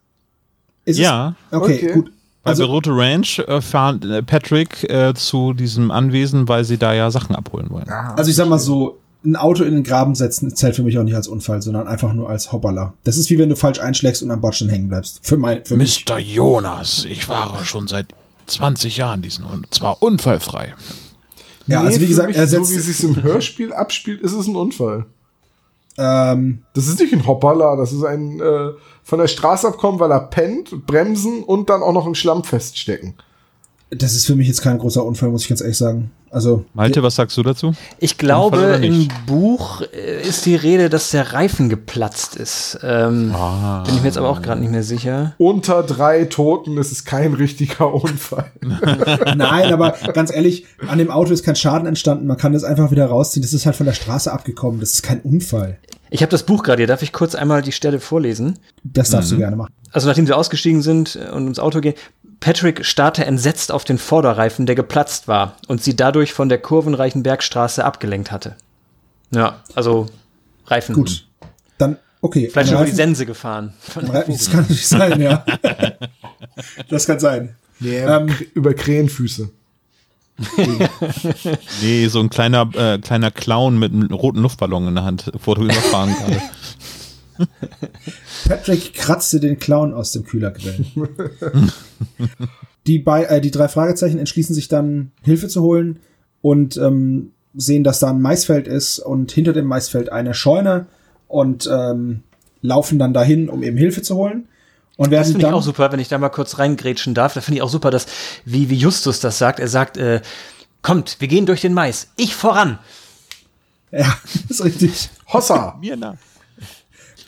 [0.84, 1.92] ist es- ja, Okay, Okay.
[1.94, 2.12] gut.
[2.48, 6.92] Bei Also- Berote Ranch äh, fahren äh, Patrick äh, zu diesem Anwesen, weil sie da
[6.94, 7.88] ja Sachen abholen wollen.
[7.88, 11.02] Also ich sag mal so, ein Auto in den Graben setzen zählt für mich auch
[11.02, 12.94] nicht als Unfall, sondern einfach nur als Hoppala.
[13.04, 15.20] Das ist wie wenn du falsch einschlägst und am Bordstein hängen bleibst.
[15.22, 16.04] Für, mein, für mich.
[16.08, 16.18] Mr.
[16.18, 18.06] Jonas, ich fahre schon seit
[18.46, 20.74] 20 Jahren diesen und zwar unfallfrei.
[21.66, 24.56] Ja, also wie gesagt, mich, so wie es sich im Hörspiel abspielt, ist es ein
[24.56, 25.04] Unfall.
[25.98, 28.70] ähm, Das ist nicht ein Hoppala, das ist ein äh,
[29.08, 33.14] von der Straße abkommen, weil er pennt, bremsen und dann auch noch im Schlamm feststecken.
[33.90, 36.10] das ist für mich jetzt kein großer Unfall, muss ich ganz ehrlich sagen.
[36.30, 37.72] Also, Malte, was sagst du dazu?
[38.00, 39.08] Ich glaube, im?
[39.26, 42.78] Buch äh, ist die Rede, dass der Reifen geplatzt ist.
[42.82, 43.82] Ähm, Ah.
[43.86, 45.34] Bin ich mir jetzt aber auch gerade nicht mehr sicher.
[45.38, 48.52] Unter drei Toten ist es kein richtiger Unfall.
[49.36, 52.26] nein, aber ganz ehrlich, an dem Auto ist kein Schaden entstanden.
[52.26, 53.40] Man kann das einfach wieder rausziehen.
[53.42, 54.80] Das ist halt von der Straße abgekommen.
[54.80, 55.78] Das ist kein Unfall.
[56.10, 56.86] Ich habe das Buch gerade hier.
[56.86, 58.58] Darf ich kurz einmal die Stelle vorlesen?
[58.84, 59.36] Das darfst mhm.
[59.36, 59.72] du gerne machen.
[59.92, 61.94] Also nachdem sie ausgestiegen sind und ins Auto gehen,
[62.40, 67.22] Patrick starrte entsetzt auf den Vorderreifen, der geplatzt war und sie dadurch von der kurvenreichen
[67.22, 68.56] Bergstraße abgelenkt hatte.
[69.30, 70.06] Ja, also
[70.66, 70.94] Reifen.
[70.94, 71.26] Gut.
[71.78, 72.48] Dann, okay.
[72.50, 73.74] Vielleicht schon über die Sense gefahren.
[73.94, 75.44] Das kann nicht sein, ja.
[76.88, 77.56] das kann sein.
[77.80, 79.50] Yeah, ähm, über Krähenfüße.
[81.82, 85.56] nee, so ein kleiner, äh, kleiner Clown mit einem roten Luftballon in der Hand, vor
[85.56, 86.42] du überfahren gerade.
[88.48, 90.84] Patrick kratzte den Clown aus dem Kühlergrill.
[92.86, 95.98] die, bei, äh, die drei Fragezeichen entschließen sich dann, Hilfe zu holen
[96.40, 100.86] und ähm, sehen, dass da ein Maisfeld ist und hinter dem Maisfeld eine Scheune
[101.26, 102.22] und ähm,
[102.62, 104.48] laufen dann dahin, um eben Hilfe zu holen.
[104.98, 107.32] Und das finde ich auch super, wenn ich da mal kurz reingrätschen darf.
[107.32, 108.06] Da finde ich auch super, dass,
[108.44, 109.60] wie, wie Justus das sagt.
[109.60, 110.20] Er sagt, äh,
[110.82, 112.08] kommt, wir gehen durch den Mais.
[112.16, 112.80] Ich voran.
[113.92, 114.18] Ja,
[114.48, 115.08] ist richtig.
[115.32, 115.76] Hossa.
[115.80, 116.16] Mir nach.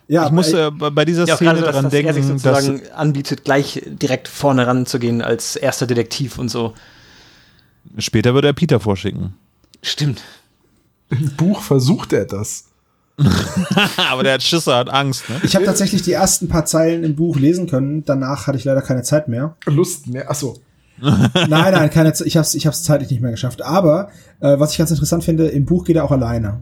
[0.09, 2.81] Ja, ich muss äh, bei dieser ja, Szene daran dass, denken, dass er sich sozusagen
[2.81, 6.75] dass anbietet, gleich direkt vorne ranzugehen als erster Detektiv und so.
[7.99, 9.35] Später würde er Peter vorschicken.
[9.81, 10.23] Stimmt.
[11.11, 12.65] Im Buch versucht er das.
[14.11, 15.29] Aber der hat Schisse, hat Angst.
[15.29, 15.41] Ne?
[15.43, 18.05] Ich habe tatsächlich die ersten paar Zeilen im Buch lesen können.
[18.05, 19.57] Danach hatte ich leider keine Zeit mehr.
[19.67, 20.31] Lust mehr.
[20.31, 20.59] Achso.
[21.01, 22.27] nein, nein, keine Zeit.
[22.27, 23.63] Ich habe es ich hab's zeitlich nicht mehr geschafft.
[23.63, 24.11] Aber
[24.41, 26.61] äh, was ich ganz interessant finde, im Buch geht er auch alleine.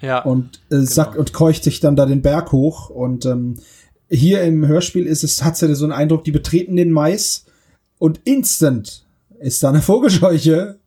[0.00, 0.20] Ja.
[0.20, 1.20] Und äh, sagt genau.
[1.20, 2.90] und keucht sich dann da den Berg hoch.
[2.90, 3.58] Und ähm,
[4.08, 7.46] hier im Hörspiel ist es, hat ja so einen Eindruck, die betreten den Mais
[7.98, 9.04] und instant
[9.38, 10.79] ist da eine Vogelscheuche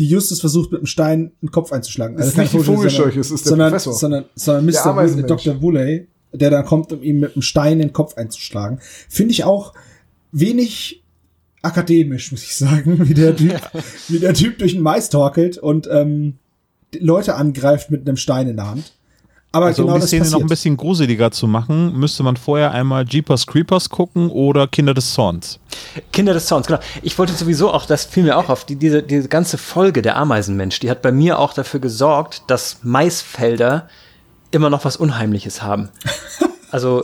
[0.00, 2.16] die Justus versucht, mit einem Stein einen Kopf einzuschlagen.
[2.16, 3.92] Also das ist nicht die Vogelscheuche, es ist der sondern, Professor.
[3.92, 4.96] Sondern, sondern Mr.
[4.96, 5.62] Wooley, Dr.
[5.62, 8.80] Woolley, der dann kommt, um ihm mit einem Stein den Kopf einzuschlagen.
[9.08, 9.74] Finde ich auch
[10.32, 11.04] wenig
[11.62, 13.60] akademisch, muss ich sagen, wie der Typ,
[14.08, 16.38] wie der Typ durch den Mais torkelt und ähm,
[16.98, 18.94] Leute angreift mit einem Stein in der Hand.
[19.52, 22.70] Aber also, genau um die Szene noch ein bisschen gruseliger zu machen, müsste man vorher
[22.70, 25.58] einmal Jeepers Creepers gucken oder Kinder des Zorns.
[26.12, 26.78] Kinder des Zorns, genau.
[27.02, 30.16] Ich wollte sowieso auch, das fiel mir auch auf, die, diese, diese ganze Folge der
[30.16, 33.88] Ameisenmensch, die hat bei mir auch dafür gesorgt, dass Maisfelder
[34.52, 35.88] immer noch was Unheimliches haben.
[36.72, 37.02] Also,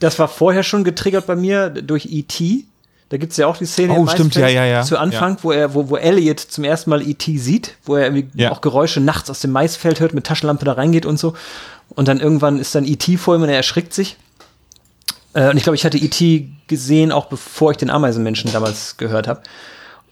[0.00, 2.66] das war vorher schon getriggert bei mir durch E.T.,
[3.10, 4.82] da gibt es ja auch die Szene oh, stimmt, ja, ja, ja.
[4.82, 5.38] zu Anfang, ja.
[5.42, 7.38] wo er, wo, wo Elliot zum ersten Mal E.T.
[7.38, 8.52] sieht, wo er irgendwie ja.
[8.52, 11.34] auch Geräusche nachts aus dem Maisfeld hört, mit Taschenlampe da reingeht und so.
[11.88, 13.16] Und dann irgendwann ist dann E.T.
[13.16, 14.16] vor ihm und er erschrickt sich.
[15.32, 16.50] Äh, und ich glaube, ich hatte E.T.
[16.68, 19.42] gesehen, auch bevor ich den Ameisenmenschen damals gehört habe.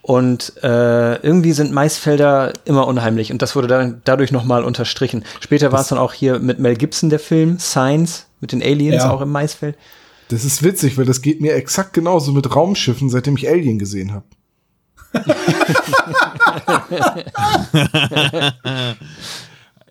[0.03, 5.24] Und äh, irgendwie sind Maisfelder immer unheimlich und das wurde dann dadurch nochmal unterstrichen.
[5.38, 9.05] Später war es dann auch hier mit Mel Gibson der Film, Science, mit den Aliens
[9.05, 9.11] ja.
[9.11, 9.76] auch im Maisfeld.
[10.29, 14.12] Das ist witzig, weil das geht mir exakt genauso mit Raumschiffen, seitdem ich Alien gesehen
[14.12, 14.26] habe.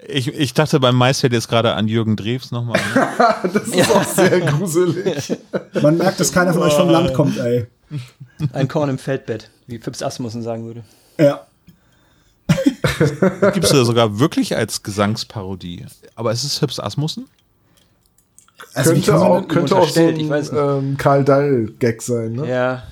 [0.08, 2.80] ich, ich dachte beim Maisfeld jetzt gerade an Jürgen Drews nochmal.
[3.52, 3.96] das ist ja.
[3.96, 5.38] auch sehr gruselig.
[5.82, 7.66] Man merkt, dass keiner von euch vom Land kommt, ey.
[8.54, 10.84] Ein Korn im Feldbett, wie Phipps Asmussen sagen würde.
[11.18, 11.48] Ja.
[13.54, 15.86] Gibt es da sogar wirklich als Gesangsparodie.
[16.16, 17.28] Aber ist es Phipps Asmussen?
[18.78, 20.20] Also könnte auch, könnte auch so ein
[20.56, 22.48] ähm, Karl Dall-Gag sein, ne?
[22.48, 22.84] Ja.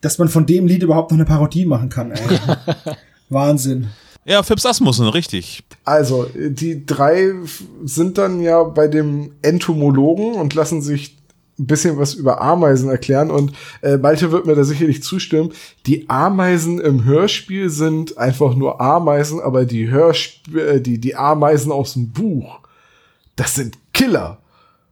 [0.00, 2.38] Dass man von dem Lied überhaupt noch eine Parodie machen kann, ey.
[3.28, 3.88] Wahnsinn.
[4.24, 5.62] Ja, Phipps Asmussen, richtig.
[5.84, 7.32] Also, die drei
[7.84, 11.16] sind dann ja bei dem Entomologen und lassen sich
[11.58, 15.52] ein bisschen was über Ameisen erklären und äh, Malte wird mir da sicherlich zustimmen.
[15.86, 21.72] Die Ameisen im Hörspiel sind einfach nur Ameisen, aber die Hörspiel, äh, die, die Ameisen
[21.72, 22.60] aus dem Buch,
[23.36, 24.38] das sind Killer.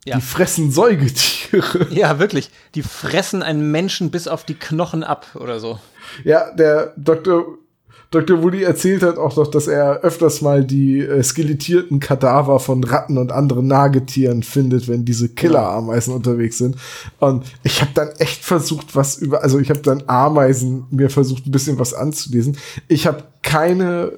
[0.05, 0.17] Ja.
[0.17, 1.87] Die fressen Säugetiere.
[1.91, 2.51] Ja, wirklich.
[2.75, 5.79] Die fressen einen Menschen bis auf die Knochen ab oder so.
[6.25, 7.59] Ja, der Dr.
[8.11, 8.43] Dr.
[8.43, 13.19] Woody erzählt hat auch doch, dass er öfters mal die äh, skelettierten Kadaver von Ratten
[13.19, 16.17] und anderen Nagetieren findet, wenn diese Killerameisen ja.
[16.17, 16.77] unterwegs sind.
[17.19, 21.47] Und ich habe dann echt versucht, was über, also ich habe dann Ameisen mir versucht,
[21.47, 22.57] ein bisschen was anzulesen.
[22.87, 24.13] Ich habe keine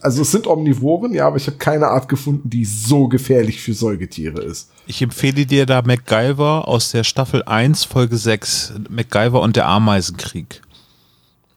[0.00, 3.74] also es sind Omnivoren, ja, aber ich habe keine Art gefunden, die so gefährlich für
[3.74, 4.70] Säugetiere ist.
[4.86, 10.62] Ich empfehle dir da MacGyver aus der Staffel 1, Folge 6, MacGyver und der Ameisenkrieg.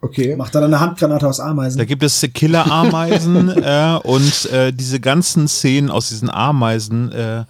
[0.02, 0.36] Okay.
[0.36, 1.78] Macht er dann eine Handgranate aus Ameisen?
[1.78, 7.44] Da gibt es Killer-Ameisen äh, und äh, diese ganzen Szenen aus diesen Ameisen äh,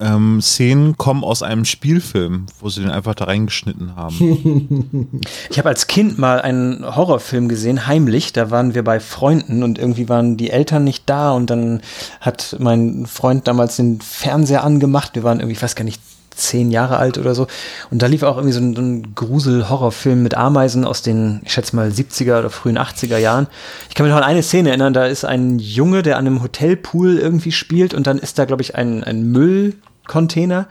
[0.00, 5.20] ähm, Szenen kommen aus einem Spielfilm, wo sie den einfach da reingeschnitten haben.
[5.50, 8.32] Ich habe als Kind mal einen Horrorfilm gesehen, heimlich.
[8.32, 11.80] Da waren wir bei Freunden und irgendwie waren die Eltern nicht da und dann
[12.20, 15.14] hat mein Freund damals den Fernseher angemacht.
[15.14, 16.00] Wir waren irgendwie, ich weiß gar nicht,
[16.36, 17.46] zehn Jahre alt oder so.
[17.90, 21.52] Und da lief auch irgendwie so ein, so ein Grusel-Horrorfilm mit Ameisen aus den, ich
[21.52, 23.46] schätze mal, 70er oder frühen 80er Jahren.
[23.88, 26.42] Ich kann mich noch an eine Szene erinnern, da ist ein Junge, der an einem
[26.42, 30.68] Hotelpool irgendwie spielt und dann ist da, glaube ich, ein, ein Müllcontainer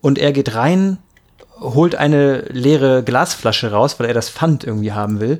[0.00, 0.98] und er geht rein,
[1.60, 5.38] holt eine leere Glasflasche raus, weil er das Pfand irgendwie haben will.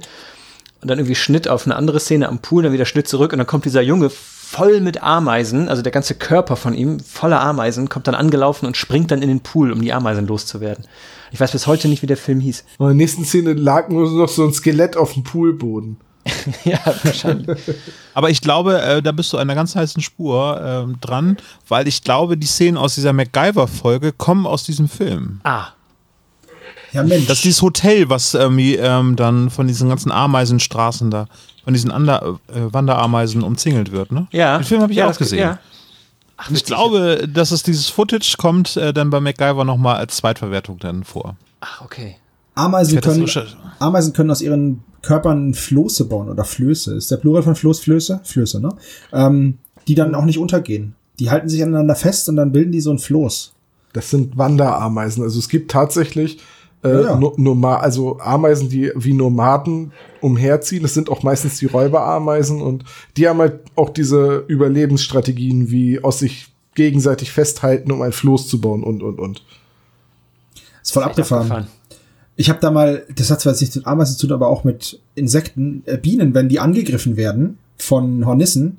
[0.83, 3.39] Und dann irgendwie Schnitt auf eine andere Szene am Pool, dann wieder Schnitt zurück und
[3.39, 4.11] dann kommt dieser Junge
[4.51, 8.77] voll mit Ameisen, also der ganze Körper von ihm voller Ameisen, kommt dann angelaufen und
[8.77, 10.87] springt dann in den Pool, um die Ameisen loszuwerden.
[11.31, 12.65] Ich weiß bis heute nicht, wie der Film hieß.
[12.79, 15.99] Und in der nächsten Szene lag nur noch so ein Skelett auf dem Poolboden.
[16.65, 17.59] ja, wahrscheinlich.
[18.15, 21.37] Aber ich glaube, äh, da bist du an einer ganz heißen Spur äh, dran,
[21.69, 25.41] weil ich glaube, die Szenen aus dieser MacGyver-Folge kommen aus diesem Film.
[25.45, 25.69] Ah,
[26.93, 27.27] Ja, Mensch.
[27.27, 31.27] Das ist dieses Hotel, was irgendwie ähm, dann von diesen ganzen Ameisenstraßen da,
[31.65, 34.27] von diesen Ander, äh, Wanderameisen umzingelt wird, ne?
[34.33, 34.59] ja.
[34.59, 35.39] Den Film habe ich ja, auch das- gesehen.
[35.41, 35.59] Ja.
[36.37, 40.79] Ach, ich glaube, dass es dieses Footage kommt äh, dann bei MacGyver nochmal als Zweitverwertung
[40.79, 41.37] dann vor.
[41.61, 42.17] Ach, okay.
[42.55, 43.29] Ameisen können,
[43.79, 46.95] Ameisen können aus ihren Körpern Floße bauen oder Flöße.
[46.95, 48.21] Ist der Plural von Floß Flöße?
[48.25, 48.71] Flöße, ne?
[49.13, 50.95] Ähm, die dann auch nicht untergehen.
[51.19, 53.53] Die halten sich aneinander fest und dann bilden die so ein Floß.
[53.93, 55.23] Das sind Wanderameisen.
[55.23, 56.39] Also es gibt tatsächlich
[56.83, 57.79] äh, Ja, ja.
[57.79, 60.83] also Ameisen, die wie Nomaden umherziehen.
[60.83, 62.85] Das sind auch meistens die Räuberameisen und
[63.17, 68.61] die haben halt auch diese Überlebensstrategien wie aus sich gegenseitig festhalten, um ein Floß zu
[68.61, 69.45] bauen und und und.
[70.83, 71.67] Ist voll abgefahren.
[72.37, 74.65] Ich habe da mal, das hat zwar jetzt nichts mit Ameisen zu tun, aber auch
[74.65, 78.79] mit Insekten, äh, Bienen, wenn die angegriffen werden von Hornissen,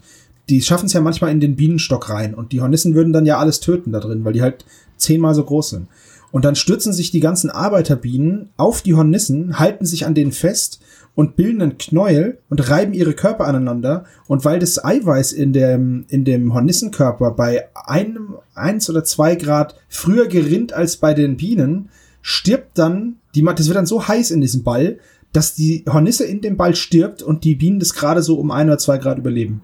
[0.49, 3.37] die schaffen es ja manchmal in den Bienenstock rein und die Hornissen würden dann ja
[3.37, 4.65] alles töten da drin, weil die halt
[4.97, 5.87] zehnmal so groß sind.
[6.31, 10.79] Und dann stürzen sich die ganzen Arbeiterbienen auf die Hornissen, halten sich an denen fest
[11.13, 14.05] und bilden einen Knäuel und reiben ihre Körper aneinander.
[14.27, 19.75] Und weil das Eiweiß in dem, in dem Hornissenkörper bei einem, eins oder zwei Grad
[19.89, 21.89] früher gerinnt als bei den Bienen,
[22.21, 24.99] stirbt dann, die, das wird dann so heiß in diesem Ball,
[25.33, 28.67] dass die Hornisse in dem Ball stirbt und die Bienen das gerade so um ein
[28.67, 29.61] oder zwei Grad überleben.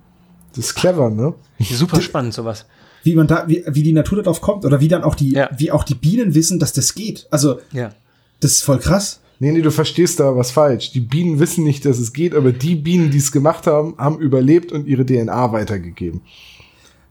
[0.55, 1.34] Das ist clever, ne?
[1.59, 2.65] Super spannend, sowas.
[3.07, 5.49] Wie man da, wie, wie die Natur darauf kommt oder wie dann auch die, Ja.
[5.57, 7.25] wie auch die Bienen wissen, dass das geht.
[7.31, 7.91] Also, Ja.
[8.41, 9.21] das ist voll krass.
[9.39, 10.91] Nee, nee, du verstehst da was falsch.
[10.91, 14.19] Die Bienen wissen nicht, dass es geht, aber die Bienen, die es gemacht haben, haben
[14.19, 16.19] überlebt und ihre DNA weitergegeben.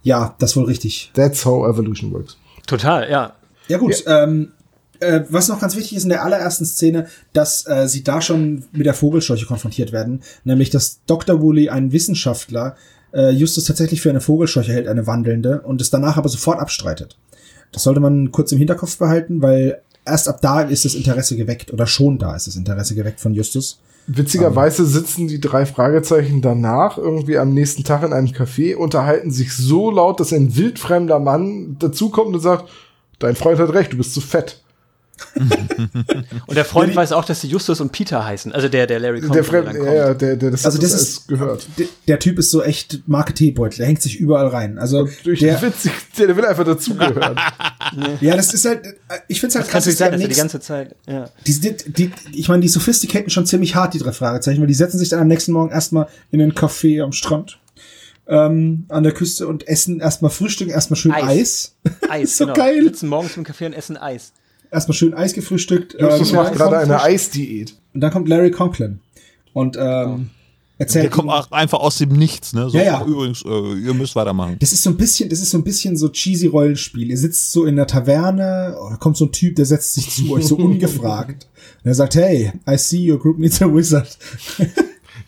[0.02, 1.10] Ja, das ist wohl richtig.
[1.14, 2.36] That's how evolution works.
[2.66, 3.32] Total, ja.
[3.68, 4.52] Ja gut, ähm,
[5.00, 8.64] äh, was noch ganz wichtig ist in der allerersten Szene, dass äh, sie da schon
[8.72, 11.40] mit der Vogelscheuche konfrontiert werden, nämlich dass Dr.
[11.40, 12.76] Woolley, ein Wissenschaftler,
[13.16, 17.16] äh, Justus tatsächlich für eine Vogelscheuche hält, eine wandelnde, und es danach aber sofort abstreitet.
[17.72, 21.72] Das sollte man kurz im Hinterkopf behalten, weil erst ab da ist das Interesse geweckt,
[21.72, 23.80] oder schon da ist das Interesse geweckt von Justus.
[24.08, 29.52] Witzigerweise sitzen die drei Fragezeichen danach irgendwie am nächsten Tag in einem Café, unterhalten sich
[29.56, 32.68] so laut, dass ein wildfremder Mann dazukommt und sagt,
[33.18, 34.62] dein Freund hat recht, du bist zu fett.
[36.46, 38.52] Und der Freund weiß auch, dass sie Justus und Peter heißen.
[38.52, 40.92] Also der, der Larry Der Compton, Fremde, dann ja, ja, der, der das Also das
[40.92, 41.66] ist- gehört.
[41.78, 44.78] D der Typ ist so echt Marketeebeutel, der hängt sich überall rein.
[44.78, 47.36] Also Durch der, witzig, der, der will einfach dazugehören.
[48.20, 48.92] ja, das ist halt, äh,
[49.28, 51.28] ich finde es halt Kann natürlich sein, dass er die nächsten- ganze Zeit, ja.
[51.46, 54.74] Die, die, die, ich meine, die sophisticaten schon ziemlich hart, die drei Fragezeichen, weil die
[54.74, 57.58] setzen sich dann am nächsten Morgen erstmal in einen Café am Strand
[58.28, 61.24] ähm, an der Küste und essen erstmal Frühstück, erstmal schön Eis.
[61.24, 61.74] Eis.
[62.08, 62.56] Eis, So genau.
[62.56, 62.82] geil.
[62.82, 64.32] Sitzen morgens im Café und essen Eis.
[64.70, 65.96] Erstmal schön Eis gefrühstückt.
[66.00, 67.74] Justus ähm, macht gerade eine Eisdiät.
[67.94, 69.00] Und dann kommt Larry Conklin
[69.52, 70.30] und ähm,
[70.78, 71.04] erzählt.
[71.04, 72.68] Der kommt ihm- auch einfach aus dem Nichts, ne?
[72.68, 73.04] So, Ja, ja.
[73.06, 74.56] Übrigens, äh, ihr müsst weitermachen.
[74.60, 77.08] Das ist so ein bisschen, das ist so ein bisschen so cheesy Rollenspiel.
[77.08, 80.10] Ihr sitzt so in der Taverne, oh, da kommt so ein Typ, der setzt sich
[80.10, 81.46] zu euch so ungefragt.
[81.82, 84.16] Und er sagt, hey, I see your group needs a wizard.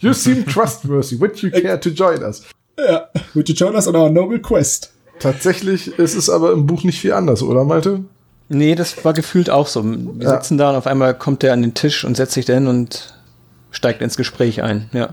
[0.01, 1.19] You seem trustworthy.
[1.19, 2.43] Would you care to join us?
[2.79, 4.93] ja, would you join us on our noble quest?
[5.19, 8.05] Tatsächlich ist es aber im Buch nicht viel anders, oder Malte?
[8.49, 9.85] Nee, das war gefühlt auch so.
[9.85, 10.31] Wir Ja.
[10.31, 12.67] sitzen da und auf einmal kommt der an den Tisch und setzt sich da hin
[12.67, 13.15] und
[13.71, 14.89] steigt ins Gespräch ein.
[14.93, 15.11] Ja.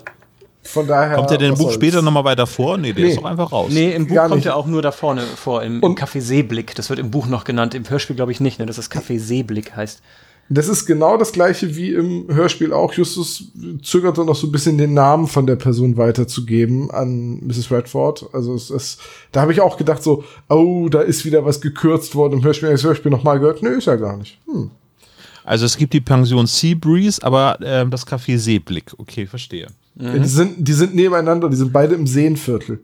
[0.63, 1.17] Von daher.
[1.17, 1.75] Kommt der denn im Buch soll's.
[1.75, 2.77] später nochmal weiter vor?
[2.77, 3.11] Nee, der Nee.
[3.11, 3.67] ist doch einfach raus.
[3.71, 4.45] Nee, im Buch Gar kommt nicht.
[4.47, 6.73] er auch nur da vorne vor, im, im Seeblick.
[6.75, 7.75] Das wird im Buch noch genannt.
[7.75, 10.01] Im Hörspiel glaube ich nicht, ne, dass das Café Seeblick heißt.
[10.47, 12.93] Das ist genau das gleiche wie im Hörspiel auch.
[12.93, 17.71] Justus zögerte noch so ein bisschen den Namen von der Person weiterzugeben an Mrs.
[17.71, 18.29] Redford.
[18.31, 18.99] Also es ist,
[19.31, 22.69] da habe ich auch gedacht so, oh, da ist wieder was gekürzt worden im Hörspiel.
[22.69, 23.63] Das Hörspiel nochmal gehört?
[23.63, 24.37] Nö, ist ja gar nicht.
[24.45, 24.69] Hm.
[25.43, 28.93] Also es gibt die Pension Sea Breeze, aber ähm, das Café Seeblick.
[28.97, 29.67] Okay, verstehe.
[29.95, 32.81] Ja, die, sind, die sind nebeneinander, die sind beide im Seenviertel.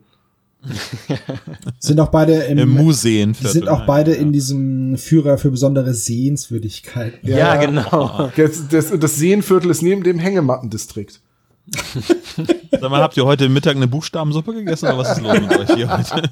[1.80, 3.34] Sind auch beide im, Im Museen.
[3.34, 7.28] die sind auch beide in diesem Führer für besondere Sehenswürdigkeiten.
[7.28, 8.32] Ja, genau.
[8.36, 11.22] Das, das, das Seenviertel ist neben dem Hängematten-Distrikt.
[12.72, 15.74] Sag mal, habt ihr heute Mittag eine Buchstabensuppe gegessen oder was ist los mit euch
[15.76, 16.30] hier heute?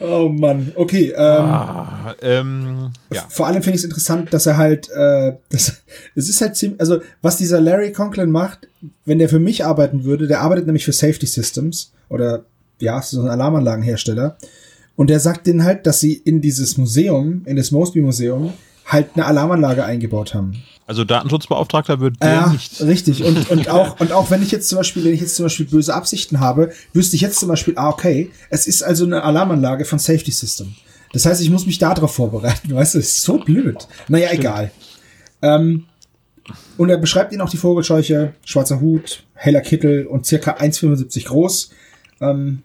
[0.00, 1.12] Oh Mann, okay.
[1.16, 3.24] Ähm, Ah, ähm, ja.
[3.28, 5.82] Vor allem finde ich es interessant, dass er halt, äh, das,
[6.14, 8.68] es ist halt ziemlich, also was dieser Larry Conklin macht,
[9.04, 12.44] wenn der für mich arbeiten würde, der arbeitet nämlich für Safety Systems oder
[12.80, 14.36] ja, so ein Alarmanlagenhersteller.
[14.96, 18.52] Und der sagt denen halt, dass sie in dieses Museum, in das Mosby Museum,
[18.86, 20.62] halt eine Alarmanlage eingebaut haben.
[20.86, 22.80] Also Datenschutzbeauftragter wird der Ja, nicht.
[22.80, 23.22] richtig.
[23.22, 25.66] Und, und auch, und auch wenn ich jetzt zum Beispiel, wenn ich jetzt zum Beispiel
[25.66, 29.84] böse Absichten habe, wüsste ich jetzt zum Beispiel, ah, okay, es ist also eine Alarmanlage
[29.84, 30.74] von Safety System.
[31.12, 33.86] Das heißt, ich muss mich darauf vorbereiten, weißt du, das ist so blöd.
[34.08, 34.70] Naja, egal.
[35.42, 35.84] Ähm,
[36.78, 41.70] und er beschreibt ihnen auch die Vogelscheuche, schwarzer Hut, heller Kittel und circa 1,75 groß.
[42.22, 42.62] Ähm,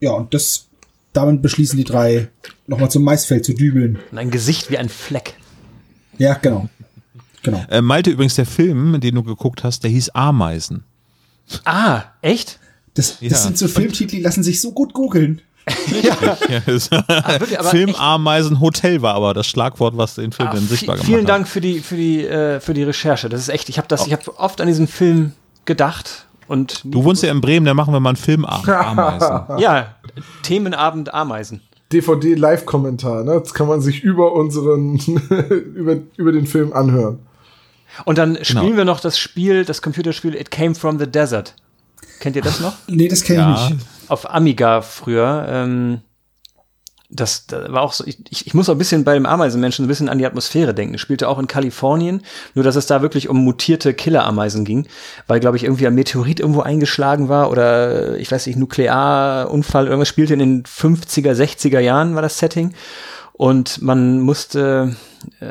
[0.00, 0.66] ja, und das,
[1.12, 2.28] damit beschließen die drei,
[2.66, 3.98] nochmal zum Maisfeld zu dübeln.
[4.10, 5.34] Und ein Gesicht wie ein Fleck.
[6.18, 6.68] Ja, genau.
[7.42, 7.64] Genau.
[7.70, 10.84] Äh, Malte, übrigens, der Film, den du geguckt hast, der hieß Ameisen.
[11.64, 12.58] Ah, echt?
[12.94, 13.36] Das, das Ja.
[13.38, 15.40] sind so Filmtitel, die lassen sich so gut googeln.
[16.02, 20.54] Ja, wirklich, aber Film echt- Ameisen Hotel war aber das Schlagwort, was den Film Ah,
[20.54, 21.28] dann sichtbar gemacht vielen hat.
[21.28, 23.28] Dank für die, für die, äh, für die Recherche.
[23.28, 25.32] Das ist echt, ich habe das, ich habe oft an diesen Film
[25.66, 28.68] gedacht und Du wohnst ja in Bremen, da machen wir mal einen Filmabend.
[28.68, 29.40] Ameisen.
[29.58, 29.94] ja,
[30.42, 31.60] Themenabend Ameisen.
[31.92, 33.40] DVD-Live-Kommentar, ne?
[33.40, 34.96] Das kann man sich über unseren,
[35.74, 37.18] über, über den Film anhören.
[38.04, 38.44] Und dann Genau.
[38.44, 41.54] spielen wir noch das Spiel, das Computerspiel It Came from the Desert.
[42.20, 42.74] Kennt ihr das noch?
[42.86, 43.70] Nee, das kenne ich Ja.
[43.70, 43.86] nicht.
[44.08, 45.46] Auf Amiga früher.
[45.48, 46.00] Ähm,
[47.10, 49.88] das, das war auch so, ich, ich, muss auch ein bisschen bei dem Ameisenmenschen ein
[49.88, 50.94] bisschen an die Atmosphäre denken.
[50.94, 52.22] Es spielte auch in Kalifornien,
[52.54, 54.86] nur dass es da wirklich um mutierte Killerameisen ging,
[55.26, 60.08] weil, glaube ich, irgendwie ein Meteorit irgendwo eingeschlagen war oder ich weiß nicht, Nuklearunfall, irgendwas
[60.08, 62.74] spielte in den 50er, 60er Jahren war das Setting.
[63.32, 64.96] Und man musste
[65.40, 65.46] äh,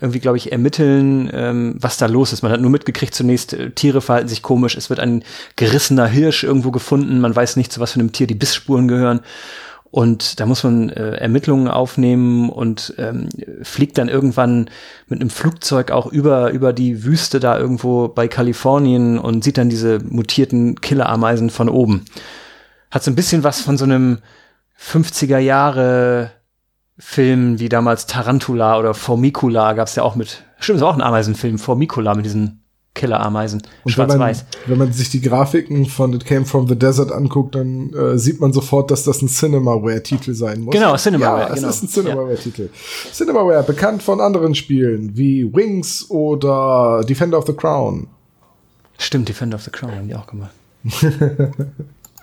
[0.00, 2.42] irgendwie, glaube ich, ermitteln, ähm, was da los ist.
[2.42, 4.74] Man hat nur mitgekriegt zunächst, äh, Tiere verhalten sich komisch.
[4.74, 5.22] Es wird ein
[5.54, 7.20] gerissener Hirsch irgendwo gefunden.
[7.20, 9.20] Man weiß nicht, zu was für einem Tier die Bissspuren gehören.
[9.96, 13.30] Und da muss man äh, Ermittlungen aufnehmen und ähm,
[13.62, 14.68] fliegt dann irgendwann
[15.08, 19.70] mit einem Flugzeug auch über, über die Wüste da irgendwo bei Kalifornien und sieht dann
[19.70, 22.04] diese mutierten Killerameisen von oben.
[22.90, 24.18] Hat so ein bisschen was von so einem
[24.78, 26.30] 50er Jahre
[26.98, 31.58] Film wie damals Tarantula oder Formicula gab's ja auch mit, stimmt, ist auch ein Ameisenfilm,
[31.58, 32.65] Formicula mit diesen
[32.96, 34.44] Killerameisen, Und wenn man, schwarz-weiß.
[34.66, 38.40] wenn man sich die Grafiken von It Came From the Desert anguckt, dann äh, sieht
[38.40, 40.72] man sofort, dass das ein Cinemaware-Titel sein muss.
[40.74, 41.68] Genau, Cinemaware, Ja, es genau.
[41.68, 42.70] ist ein Cinemaware-Titel.
[43.12, 48.08] Cinemaware, bekannt von anderen Spielen wie Wings oder Defender of the Crown.
[48.98, 50.50] Stimmt, Defender of the Crown haben die auch gemacht.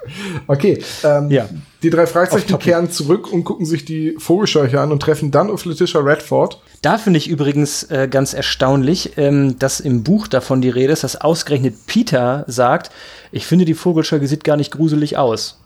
[0.47, 1.47] Okay, ähm, Ja.
[1.81, 5.65] die drei Fragezeichen kehren zurück und gucken sich die Vogelscheuche an und treffen dann auf
[5.65, 6.61] Letitia Redford.
[6.81, 11.03] Da finde ich übrigens äh, ganz erstaunlich, ähm, dass im Buch davon die Rede ist,
[11.03, 12.91] dass ausgerechnet Peter sagt,
[13.31, 15.59] ich finde die Vogelscheuche sieht gar nicht gruselig aus.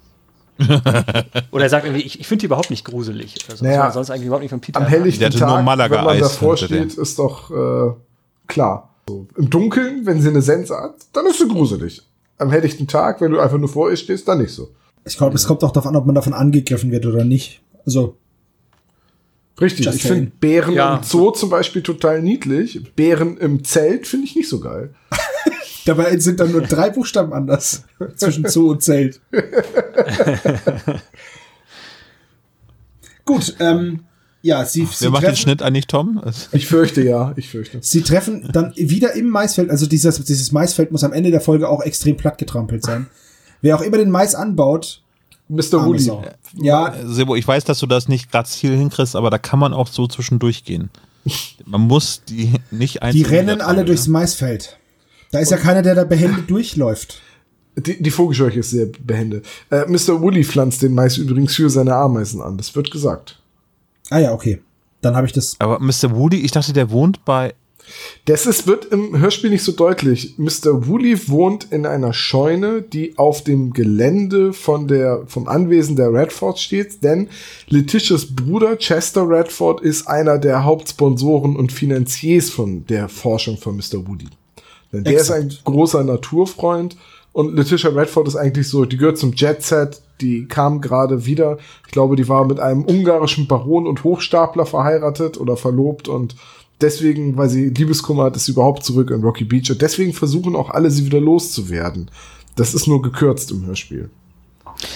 [1.51, 3.35] Oder er sagt irgendwie, ich, ich finde die überhaupt nicht gruselig.
[3.47, 3.65] Oder so.
[3.65, 4.79] Naja, sonst eigentlich überhaupt nicht von Peter.
[4.79, 7.93] Am Der helllichten Tag, Malaga wenn man Eis davor steht, ist doch äh,
[8.47, 8.89] klar.
[9.07, 12.01] So, Im Dunkeln, wenn sie eine Sense hat, dann ist sie gruselig.
[12.37, 14.69] Am helllichten Tag, wenn du einfach nur vor ihr stehst, dann nicht so.
[15.05, 17.61] Ich glaube, es kommt auch darauf an, ob man davon angegriffen wird oder nicht.
[17.85, 18.17] Also,
[19.59, 20.31] Richtig, ich finde.
[20.39, 20.97] Bären Ja.
[20.97, 22.83] im Zoo zum Beispiel total niedlich.
[22.95, 24.93] Bären im Zelt finde ich nicht so geil.
[25.85, 27.83] dabei sind dann nur drei Buchstaben anders
[28.15, 29.19] zwischen Zoo und Zelt.
[33.25, 34.01] Gut, ähm,
[34.41, 36.21] ja, sie, sie, Wer macht den treffen, Schnitt eigentlich, Tom?
[36.51, 37.79] Ich fürchte ja, ich fürchte.
[37.81, 41.67] sie treffen dann wieder im Maisfeld, also dieses, dieses Maisfeld muss am Ende der Folge
[41.69, 43.07] auch extrem platt getrampelt sein.
[43.61, 45.01] Wer auch immer den Mais anbaut,
[45.49, 45.85] Mr.
[45.85, 46.11] Woody.
[46.55, 49.87] Ja, Sebo, ich weiß, dass du das nicht grazil hinkriegst, aber da kann man auch
[49.87, 50.89] so zwischendurch gehen.
[51.65, 54.13] Man muss die nicht die einzeln rennen alle niedertrampeln, durchs ne?
[54.13, 54.77] Maisfeld.
[55.31, 57.21] Da ist ja keiner, der da behende durchläuft.
[57.75, 59.41] Die, die Vogelscheuche ist sehr behende.
[59.69, 60.21] Äh, Mr.
[60.21, 62.57] Woody pflanzt den Mais übrigens für seine Ameisen an.
[62.57, 63.39] Das wird gesagt.
[64.09, 64.61] Ah ja, okay.
[65.01, 65.55] Dann habe ich das.
[65.59, 66.15] Aber Mr.
[66.15, 67.53] Woody, ich dachte, der wohnt bei.
[68.25, 70.37] Das ist, wird im Hörspiel nicht so deutlich.
[70.37, 70.87] Mr.
[70.87, 76.61] Woolley wohnt in einer Scheune, die auf dem Gelände von der, vom Anwesen der Redfords
[76.61, 77.29] steht, denn
[77.67, 84.05] Letitias Bruder Chester Redford ist einer der Hauptsponsoren und Finanziers von der Forschung von Mr.
[84.05, 84.27] Woody.
[84.91, 85.45] Denn der Exakt.
[85.45, 86.97] ist ein großer Naturfreund
[87.31, 91.57] und Letitia Redford ist eigentlich so, die gehört zum Jet Set, die kam gerade wieder.
[91.85, 96.35] Ich glaube, die war mit einem ungarischen Baron und Hochstapler verheiratet oder verlobt und
[96.81, 100.55] deswegen, weil sie Liebeskummer hat, ist sie überhaupt zurück in Rocky Beach und deswegen versuchen
[100.55, 102.09] auch alle, sie wieder loszuwerden.
[102.55, 104.09] Das ist nur gekürzt im Hörspiel.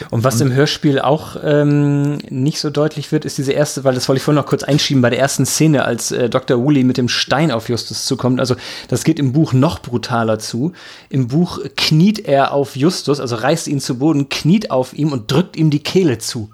[0.09, 4.07] Und was im Hörspiel auch ähm, nicht so deutlich wird, ist diese erste, weil das
[4.07, 6.63] wollte ich vorhin noch kurz einschieben, bei der ersten Szene, als äh, Dr.
[6.63, 8.39] Woolley mit dem Stein auf Justus zukommt.
[8.39, 8.55] Also
[8.88, 10.73] das geht im Buch noch brutaler zu.
[11.09, 15.32] Im Buch kniet er auf Justus, also reißt ihn zu Boden, kniet auf ihm und
[15.32, 16.51] drückt ihm die Kehle zu.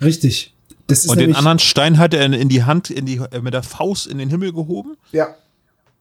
[0.00, 0.54] Richtig.
[0.86, 3.54] Das ist und den anderen Stein hat er in die Hand, in die, äh, mit
[3.54, 4.96] der Faust in den Himmel gehoben?
[5.12, 5.34] Ja.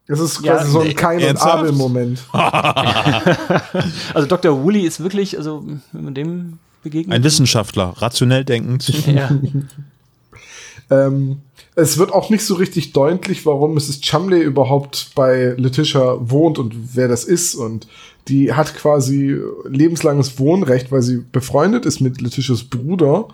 [0.09, 2.25] Das ist quasi ja, so ein Kain- und Abel-Moment.
[4.15, 4.63] also Dr.
[4.63, 7.15] Woolley ist wirklich, also wenn man dem begegnet.
[7.15, 8.91] Ein Wissenschaftler, rationell denkend.
[9.07, 9.29] Ja.
[10.89, 11.41] ähm,
[11.75, 14.01] es wird auch nicht so richtig deutlich, warum Mrs.
[14.01, 17.53] Chumley überhaupt bei Letitia wohnt und wer das ist.
[17.53, 17.87] Und
[18.27, 19.37] die hat quasi
[19.67, 23.27] lebenslanges Wohnrecht, weil sie befreundet ist mit Letitias Bruder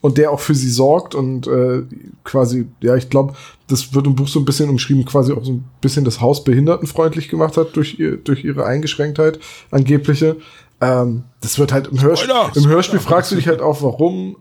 [0.00, 1.82] und der auch für sie sorgt und äh,
[2.24, 3.34] quasi, ja, ich glaube,
[3.68, 6.42] das wird im Buch so ein bisschen umschrieben, quasi auch so ein bisschen das Haus
[6.44, 9.38] behindertenfreundlich gemacht hat durch, ihr, durch ihre Eingeschränktheit,
[9.70, 10.36] angebliche.
[10.80, 14.36] Ähm, das wird halt im Hörspiel, im Hörspiel fragst du dich halt auch, warum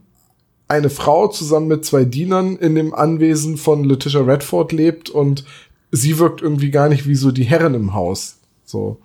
[0.70, 5.44] eine Frau zusammen mit zwei Dienern in dem Anwesen von Letitia Redford lebt und
[5.92, 8.38] sie wirkt irgendwie gar nicht wie so die Herrin im Haus.
[8.66, 9.00] So.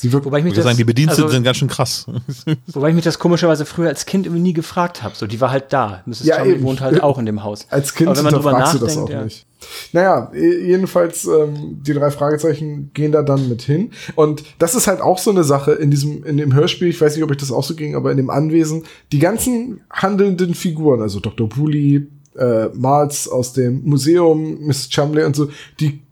[0.00, 2.06] Sie wirkt, wobei ich mich das, sagen, die Bediensteten also, sind ganz schön krass.
[2.68, 5.16] Wobei ich mich das komischerweise früher als Kind irgendwie nie gefragt habe.
[5.16, 6.04] So, die war halt da.
[6.06, 6.22] Mrs.
[6.24, 7.66] Ja, Chumley wohnt halt auch in dem Haus.
[7.68, 9.24] Als Kind Aber wenn man drüber nachdenkt, du das auch ja.
[9.24, 9.44] nicht.
[9.92, 13.90] Naja, jedenfalls, ähm, die drei Fragezeichen gehen da dann mit hin.
[14.14, 17.16] Und das ist halt auch so eine Sache in diesem, in dem Hörspiel, ich weiß
[17.16, 21.02] nicht, ob ich das auch so ging, aber in dem Anwesen, die ganzen handelnden Figuren,
[21.02, 21.48] also Dr.
[21.48, 24.90] Bully, äh, Miles aus dem Museum, Mrs.
[24.90, 25.48] Chumley und so,
[25.80, 26.02] die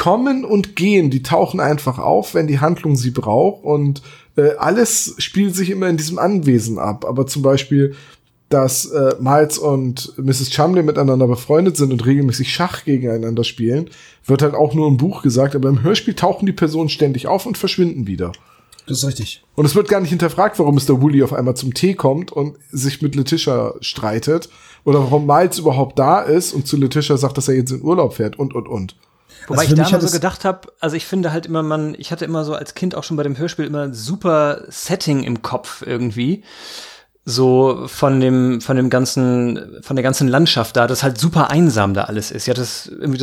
[0.00, 4.00] kommen und gehen, die tauchen einfach auf, wenn die Handlung sie braucht und
[4.34, 7.04] äh, alles spielt sich immer in diesem Anwesen ab.
[7.04, 7.94] Aber zum Beispiel,
[8.48, 10.48] dass äh, Miles und Mrs.
[10.48, 13.90] Chumley miteinander befreundet sind und regelmäßig Schach gegeneinander spielen,
[14.24, 17.44] wird halt auch nur im Buch gesagt, aber im Hörspiel tauchen die Personen ständig auf
[17.44, 18.32] und verschwinden wieder.
[18.86, 19.42] Das ist richtig.
[19.54, 21.02] Und es wird gar nicht hinterfragt, warum Mr.
[21.02, 24.48] Woolley auf einmal zum Tee kommt und sich mit Letitia streitet
[24.86, 28.14] oder warum Miles überhaupt da ist und zu Letitia sagt, dass er jetzt in Urlaub
[28.14, 28.96] fährt und und und.
[29.50, 32.12] Wobei also ich da immer so gedacht habe, also ich finde halt immer, man, ich
[32.12, 35.42] hatte immer so als Kind auch schon bei dem Hörspiel immer ein super Setting im
[35.42, 36.44] Kopf irgendwie.
[37.24, 41.94] So von dem, von dem ganzen, von der ganzen Landschaft da, das halt super einsam
[41.94, 42.44] da alles ist.
[42.44, 43.18] Ich hatte das irgendwie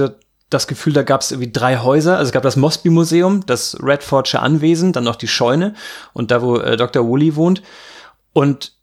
[0.49, 2.17] das Gefühl, da gab es irgendwie drei Häuser.
[2.17, 5.75] Also es gab das Mosby Museum, das Redfordsche Anwesen, dann noch die Scheune
[6.13, 7.07] und da, wo äh, Dr.
[7.07, 7.63] Woolley wohnt.
[8.33, 8.73] Und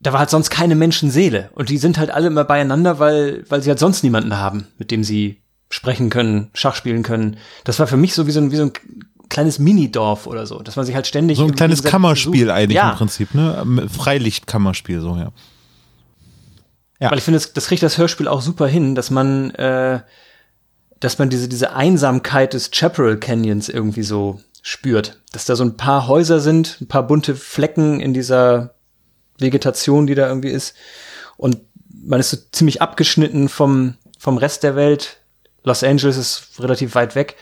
[0.00, 1.50] da war halt sonst keine Menschenseele.
[1.54, 4.90] Und die sind halt alle immer beieinander, weil, weil sie halt sonst niemanden haben, mit
[4.90, 7.36] dem sie sprechen können, Schach spielen können.
[7.64, 8.72] Das war für mich so wie so ein, wie so ein
[9.28, 11.38] kleines Minidorf oder so, dass man sich halt ständig.
[11.38, 12.50] So ein kleines Kammerspiel besucht.
[12.50, 12.90] eigentlich ja.
[12.90, 13.88] im Prinzip, ne?
[13.94, 15.32] Freilichtkammerspiel, so, ja.
[17.00, 17.10] ja.
[17.10, 20.00] Weil ich finde, das, das kriegt das Hörspiel auch super hin, dass man, äh,
[21.00, 25.20] dass man diese, diese Einsamkeit des Chaparral Canyons irgendwie so spürt.
[25.32, 28.74] Dass da so ein paar Häuser sind, ein paar bunte Flecken in dieser
[29.38, 30.74] Vegetation, die da irgendwie ist.
[31.36, 31.58] Und
[32.02, 35.18] man ist so ziemlich abgeschnitten vom, vom Rest der Welt,
[35.64, 37.36] Los Angeles ist relativ weit weg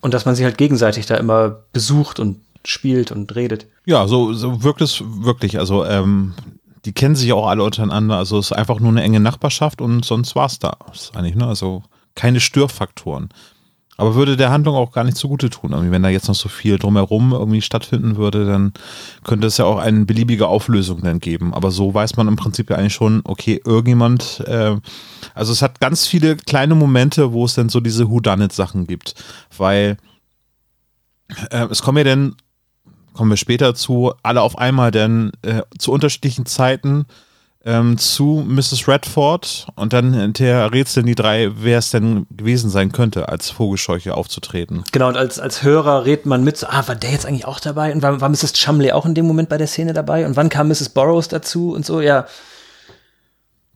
[0.00, 3.66] und dass man sich halt gegenseitig da immer besucht und spielt und redet.
[3.86, 5.58] Ja, so, so wirkt es wirklich.
[5.58, 6.34] Also ähm,
[6.84, 8.16] die kennen sich auch alle untereinander.
[8.16, 10.76] Also es ist einfach nur eine enge Nachbarschaft und sonst war es da.
[11.14, 11.46] eigentlich, ne?
[11.46, 11.82] Also
[12.14, 13.30] keine Störfaktoren.
[14.00, 15.72] Aber würde der Handlung auch gar nicht zugute tun.
[15.72, 18.72] Irgendwie, wenn da jetzt noch so viel drumherum irgendwie stattfinden würde, dann
[19.24, 21.52] könnte es ja auch eine beliebige Auflösung dann geben.
[21.52, 24.74] Aber so weiß man im Prinzip ja eigentlich schon, okay, irgendjemand, äh,
[25.34, 29.16] also es hat ganz viele kleine Momente, wo es dann so diese Whodunit-Sachen gibt.
[29.58, 29.98] Weil
[31.50, 32.36] äh, es kommen ja dann,
[33.12, 37.04] kommen wir später zu, alle auf einmal dann äh, zu unterschiedlichen Zeiten
[37.64, 38.88] ähm, zu Mrs.
[38.88, 44.14] Redford und dann hinterher rätseln die drei, wer es denn gewesen sein könnte, als Vogelscheuche
[44.14, 44.84] aufzutreten.
[44.92, 47.60] Genau, und als, als Hörer redet man mit, so, ah, war der jetzt eigentlich auch
[47.60, 47.92] dabei?
[47.92, 48.54] Und war, war Mrs.
[48.54, 50.24] Chumley auch in dem Moment bei der Szene dabei?
[50.24, 50.88] Und wann kam Mrs.
[50.90, 52.26] Burroughs dazu und so, ja.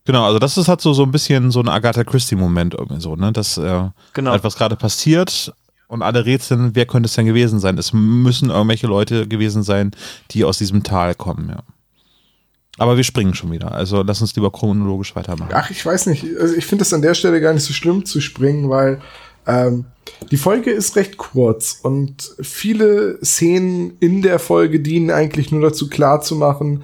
[0.06, 3.16] Genau, also das ist halt so, so ein bisschen so ein Agatha Christie-Moment irgendwie so,
[3.16, 3.32] ne?
[3.32, 4.34] Dass äh, genau.
[4.34, 5.52] etwas gerade passiert
[5.88, 7.76] und alle rätseln, wer könnte es denn gewesen sein?
[7.76, 9.92] Es müssen irgendwelche Leute gewesen sein,
[10.30, 11.62] die aus diesem Tal kommen, ja.
[12.78, 13.72] Aber wir springen schon wieder.
[13.72, 15.52] Also lass uns lieber chronologisch weitermachen.
[15.52, 16.24] Ach, ich weiß nicht.
[16.40, 19.00] Also ich finde es an der Stelle gar nicht so schlimm zu springen, weil
[19.46, 19.84] ähm,
[20.30, 25.88] die Folge ist recht kurz und viele Szenen in der Folge dienen eigentlich nur dazu
[25.88, 26.82] klarzumachen,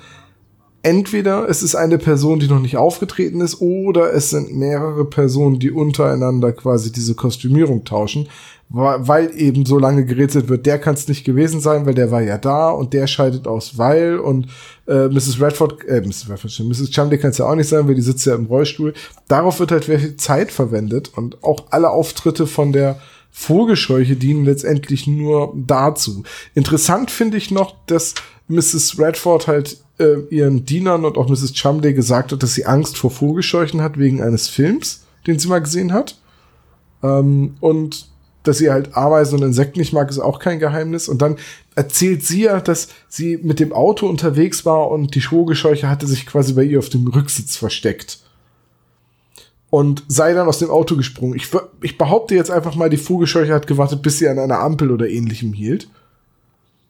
[0.83, 5.59] entweder es ist eine Person, die noch nicht aufgetreten ist, oder es sind mehrere Personen,
[5.59, 8.29] die untereinander quasi diese Kostümierung tauschen
[8.73, 12.23] weil eben so lange gerätselt wird, der kann es nicht gewesen sein, weil der war
[12.23, 14.47] ja da und der scheidet aus, weil und
[14.87, 15.41] äh, Mrs.
[15.41, 16.31] Redford, äh, Mrs.
[16.31, 16.91] Redford, Mrs.
[16.91, 18.95] Chumley kann es ja auch nicht sein, weil die sitzt ja im Rollstuhl.
[19.27, 23.01] Darauf wird halt viel Zeit verwendet und auch alle Auftritte von der
[23.33, 26.23] Vogelscheuche dienen letztendlich nur dazu.
[26.55, 28.15] Interessant finde ich noch, dass
[28.47, 29.01] Mrs.
[29.01, 31.55] Redford halt äh, ihren Dienern und auch Mrs.
[31.55, 35.61] Chumley gesagt hat, dass sie Angst vor Vogelscheuchen hat wegen eines Films, den sie mal
[35.61, 36.19] gesehen hat.
[37.03, 38.11] Ähm, und
[38.43, 41.09] dass sie halt Ameisen und Insekten nicht mag, ist auch kein Geheimnis.
[41.09, 41.37] Und dann
[41.75, 46.27] erzählt sie ja, dass sie mit dem Auto unterwegs war und die Vogelscheuche hatte sich
[46.27, 48.21] quasi bei ihr auf dem Rücksitz versteckt.
[49.69, 51.37] Und sei dann aus dem Auto gesprungen.
[51.37, 51.49] Ich,
[51.83, 55.09] ich behaupte jetzt einfach mal, die Vogelscheuche hat gewartet, bis sie an einer Ampel oder
[55.09, 55.89] ähnlichem hielt.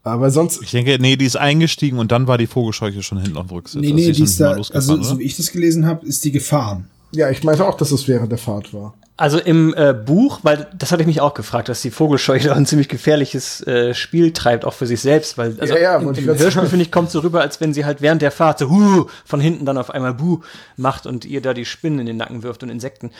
[0.02, 0.62] Aber sonst.
[0.62, 3.56] Ich denke, nee, die ist eingestiegen und dann war die Vogelscheuche schon hinten auf dem
[3.56, 3.80] Rücksitz.
[3.82, 6.88] Nee, nee, die ist da, also so wie ich das gelesen habe, ist die gefahren.
[7.12, 8.94] Ja, ich meinte auch, dass es während der Fahrt war.
[9.20, 12.54] Also im äh, Buch, weil das hatte ich mich auch gefragt, dass die Vogelscheuche da
[12.56, 16.14] ein ziemlich gefährliches äh, Spiel treibt, auch für sich selbst, weil also ja, ja, im,
[16.14, 18.70] im Hörspiel finde ich kommt so rüber, als wenn sie halt während der Fahrt so
[18.70, 20.40] huh, von hinten dann auf einmal buh
[20.78, 23.10] macht und ihr da die Spinnen in den Nacken wirft und Insekten.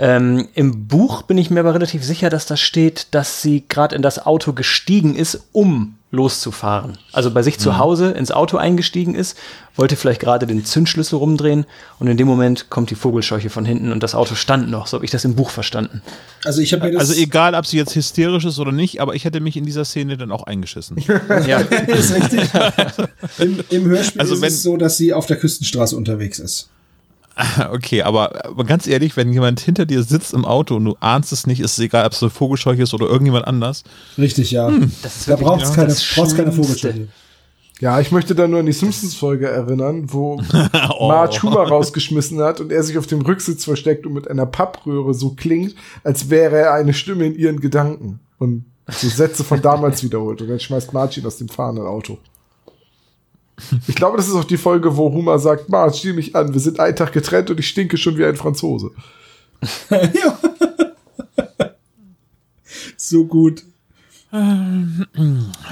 [0.00, 3.94] Ähm, Im Buch bin ich mir aber relativ sicher, dass da steht, dass sie gerade
[3.94, 6.96] in das Auto gestiegen ist, um loszufahren.
[7.12, 7.60] Also bei sich mhm.
[7.60, 9.36] zu Hause ins Auto eingestiegen ist,
[9.76, 11.66] wollte vielleicht gerade den Zündschlüssel rumdrehen
[11.98, 14.86] und in dem Moment kommt die Vogelscheuche von hinten und das Auto stand noch.
[14.86, 16.00] So habe ich das im Buch verstanden.
[16.44, 19.40] Also ich habe Also egal, ob sie jetzt hysterisch ist oder nicht, aber ich hätte
[19.40, 20.96] mich in dieser Szene dann auch eingeschissen.
[21.46, 22.48] ja, das ist richtig.
[23.38, 26.68] Im, Im, Hörspiel also ist es so, dass sie auf der Küstenstraße unterwegs ist.
[27.72, 31.32] Okay, aber, aber ganz ehrlich, wenn jemand hinter dir sitzt im Auto und du ahnst
[31.32, 33.82] es nicht, ist es egal, ob es eine Vogelscheuche ist oder irgendjemand anders.
[34.18, 34.68] Richtig, ja.
[34.68, 34.90] Hm,
[35.26, 37.08] da braucht es keine, braucht's keine Vogelscheuche.
[37.80, 40.40] Ja, ich möchte da nur an die Simpsons-Folge erinnern, wo
[40.98, 41.08] oh.
[41.08, 45.12] Marge Huber rausgeschmissen hat und er sich auf dem Rücksitz versteckt und mit einer Pappröhre
[45.12, 45.74] so klingt,
[46.04, 48.20] als wäre er eine Stimme in ihren Gedanken.
[48.38, 50.40] Und so Sätze von damals wiederholt.
[50.40, 52.18] Und dann schmeißt Marge ihn aus dem fahrenden Auto.
[53.86, 56.60] Ich glaube, das ist auch die Folge, wo Huma sagt, Marge, zieh mich an, wir
[56.60, 58.90] sind einen Tag getrennt und ich stinke schon wie ein Franzose.
[59.90, 60.38] ja.
[62.96, 63.62] so gut.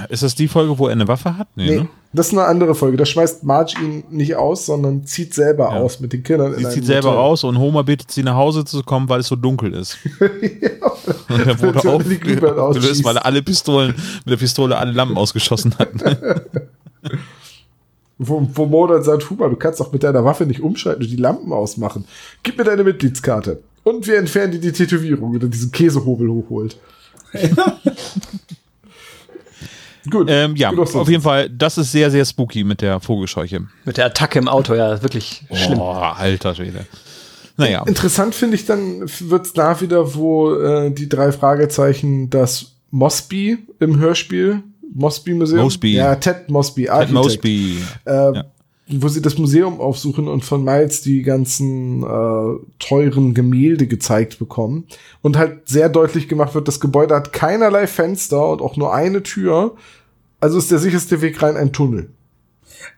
[0.09, 1.49] Ist das die Folge, wo er eine Waffe hat?
[1.57, 1.89] Nee, nee ne?
[2.13, 2.97] das ist eine andere Folge.
[2.97, 5.81] Da schmeißt Marge ihn nicht aus, sondern zieht selber ja.
[5.81, 6.55] aus mit den Kindern.
[6.57, 7.23] Sie zieht selber Hotel.
[7.23, 9.99] aus und Homer bittet sie nach Hause zu kommen, weil es so dunkel ist.
[10.21, 10.93] ja.
[11.29, 15.89] Und er wurde aufgelöst, weil er alle Pistolen, mit der Pistole alle Lampen ausgeschossen hat.
[18.29, 21.11] Wo, wo Mo dann sagt, Huber, du kannst doch mit deiner Waffe nicht umschalten und
[21.11, 22.05] die Lampen ausmachen.
[22.43, 23.63] Gib mir deine Mitgliedskarte.
[23.85, 26.77] Und wir entfernen dir die Tätowierung, wenn er diesen Käsehobel hochholt.
[30.11, 30.29] Gut.
[30.31, 33.67] Ähm, ja, auf jeden Fall, das ist sehr, sehr spooky mit der Vogelscheuche.
[33.85, 35.81] Mit der Attacke im Auto, ja, wirklich oh, schlimm.
[35.81, 36.87] alter Schwede.
[37.57, 37.85] Naja.
[37.87, 43.59] Interessant finde ich dann, wird es da wieder, wo äh, die drei Fragezeichen das Mosby
[43.79, 44.63] im Hörspiel
[44.95, 45.63] Mosby Museum.
[45.63, 45.95] Mosby.
[45.95, 47.79] Ja, Ted Mosby, Ted Mosby.
[48.05, 48.45] Äh, ja.
[48.89, 54.87] Wo sie das Museum aufsuchen und von Miles die ganzen äh, teuren Gemälde gezeigt bekommen.
[55.23, 59.23] Und halt sehr deutlich gemacht wird, das Gebäude hat keinerlei Fenster und auch nur eine
[59.23, 59.77] Tür.
[60.41, 62.11] Also ist der sicherste Weg rein ein Tunnel.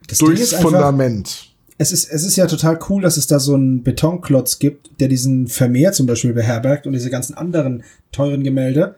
[0.08, 1.50] Das Durchs einfach, Fundament.
[1.76, 5.08] Es ist, es ist ja total cool, dass es da so einen Betonklotz gibt, der
[5.08, 8.94] diesen Vermeer zum Beispiel beherbergt und diese ganzen anderen teuren Gemälde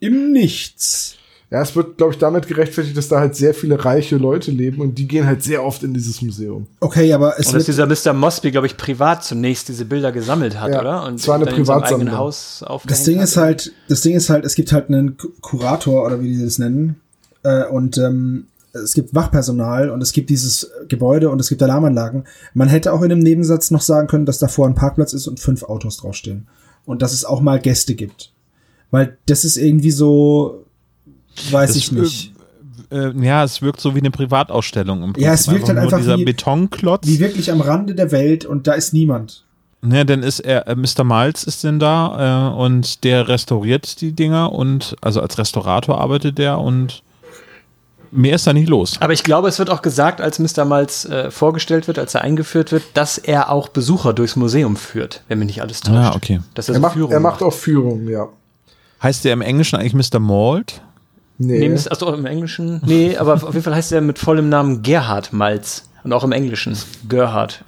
[0.00, 1.16] im Nichts.
[1.48, 4.80] Ja, es wird, glaube ich, damit gerechtfertigt, dass da halt sehr viele reiche Leute leben
[4.80, 6.66] und die gehen halt sehr oft in dieses Museum.
[6.80, 8.12] Okay, aber es und dass dieser Mr.
[8.12, 11.04] Mosby, glaube ich, privat zunächst diese Bilder gesammelt hat, ja, oder?
[11.04, 12.16] Und zwar eine Privatsammlung.
[12.16, 16.20] Haus das Ding ist halt, das Ding ist halt, es gibt halt einen Kurator oder
[16.20, 17.00] wie die das nennen
[17.44, 22.24] äh, und ähm, es gibt Wachpersonal und es gibt dieses Gebäude und es gibt Alarmanlagen.
[22.54, 25.40] Man hätte auch in einem Nebensatz noch sagen können, dass davor ein Parkplatz ist und
[25.40, 26.48] fünf Autos draufstehen
[26.84, 28.32] und dass es auch mal Gäste gibt,
[28.90, 30.65] weil das ist irgendwie so
[31.50, 32.32] Weiß das ich nicht.
[32.90, 35.02] Äh, ja, es wirkt so wie eine Privatausstellung.
[35.02, 37.06] Im ja, es wirkt halt einfach dieser wie, Betonklotz.
[37.06, 39.44] Wie wirklich am Rande der Welt und da ist niemand.
[39.84, 41.04] Ja, dann ist er, äh, Mr.
[41.04, 46.38] Miles ist denn da äh, und der restauriert die Dinger und also als Restaurator arbeitet
[46.38, 47.02] der und
[48.10, 48.96] mehr ist da nicht los.
[49.00, 50.64] Aber ich glaube, es wird auch gesagt, als Mr.
[50.64, 55.22] Miles äh, vorgestellt wird, als er eingeführt wird, dass er auch Besucher durchs Museum führt,
[55.28, 55.94] wenn mich nicht alles täuscht.
[55.94, 56.40] Ja, ah, okay.
[56.54, 58.28] Dass er, er, so macht, er macht auch Führungen, ja.
[59.02, 60.18] Heißt der im Englischen eigentlich Mr.
[60.18, 60.80] Malt?
[61.38, 61.68] Nee.
[61.68, 62.80] nee achso, im Englischen.
[62.84, 65.88] Nee, aber auf jeden Fall heißt er mit vollem Namen Gerhard Malz.
[66.02, 66.76] Und auch im Englischen.
[67.08, 67.64] Gerhard.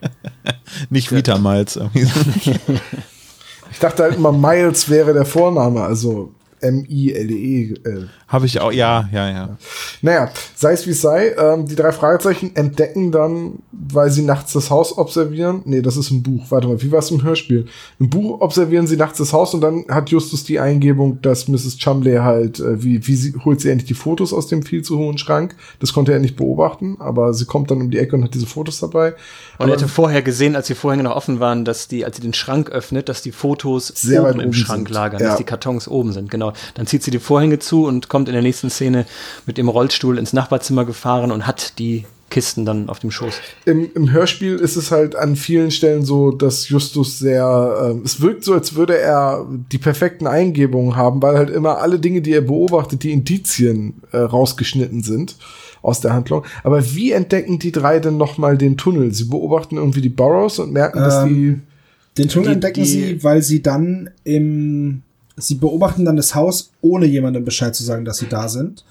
[0.90, 1.78] Nicht Vita Malz.
[1.94, 5.82] ich dachte halt immer, Miles wäre der Vorname.
[5.82, 7.74] Also M-I-L-E.
[7.84, 8.06] Äh.
[8.28, 9.56] Habe ich auch, ja, ja, ja.
[10.02, 14.52] Naja, sei es wie es sei, ähm, die drei Fragezeichen entdecken dann, weil sie nachts
[14.52, 15.62] das Haus observieren.
[15.64, 16.46] Nee, das ist ein Buch.
[16.48, 17.66] Warte mal, wie war es im Hörspiel?
[18.00, 21.78] Im Buch observieren sie nachts das Haus und dann hat Justus die Eingebung, dass Mrs.
[21.78, 24.98] Chumley halt, äh, wie, wie sie, holt sie endlich die Fotos aus dem viel zu
[24.98, 25.54] hohen Schrank.
[25.78, 28.46] Das konnte er nicht beobachten, aber sie kommt dann um die Ecke und hat diese
[28.46, 29.14] Fotos dabei.
[29.58, 32.22] Und er hatte vorher gesehen, als die Vorhänge noch offen waren, dass die, als sie
[32.22, 34.94] den Schrank öffnet, dass die Fotos sehr oben weit im oben Schrank sind.
[34.94, 35.28] lagern, ja.
[35.28, 36.52] dass die Kartons oben sind, genau.
[36.74, 39.04] Dann zieht sie die Vorhänge zu und kommt kommt in der nächsten Szene
[39.44, 43.34] mit dem Rollstuhl ins Nachbarzimmer gefahren und hat die Kisten dann auf dem Schoß.
[43.66, 48.22] Im, Im Hörspiel ist es halt an vielen Stellen so, dass Justus sehr, äh, es
[48.22, 52.32] wirkt so, als würde er die perfekten Eingebungen haben, weil halt immer alle Dinge, die
[52.32, 55.36] er beobachtet, die Indizien äh, rausgeschnitten sind
[55.82, 56.42] aus der Handlung.
[56.64, 59.12] Aber wie entdecken die drei denn nochmal den Tunnel?
[59.12, 62.88] Sie beobachten irgendwie die Burrows und merken, dass Ähm, die Den Tunnel Die- entdecken die-
[62.88, 65.02] sie, weil sie dann im,
[65.36, 68.84] sie beobachten dann das Haus, ohne jemandem Bescheid zu sagen, dass sie da sind.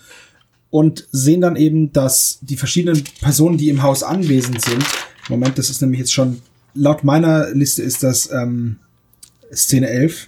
[0.70, 4.84] Und sehen dann eben, dass die verschiedenen Personen, die im Haus anwesend sind,
[5.30, 6.42] Moment, das ist nämlich jetzt schon,
[6.74, 8.78] laut meiner Liste ist das ähm,
[9.52, 10.28] Szene 11.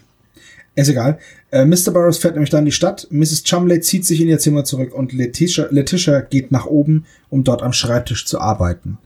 [0.75, 1.19] Ist egal.
[1.51, 1.91] Äh, Mr.
[1.91, 3.07] Burroughs fährt nämlich dann in die Stadt.
[3.09, 3.43] Mrs.
[3.43, 7.61] Chumley zieht sich in ihr Zimmer zurück und Letitia, Letitia geht nach oben, um dort
[7.61, 8.97] am Schreibtisch zu arbeiten.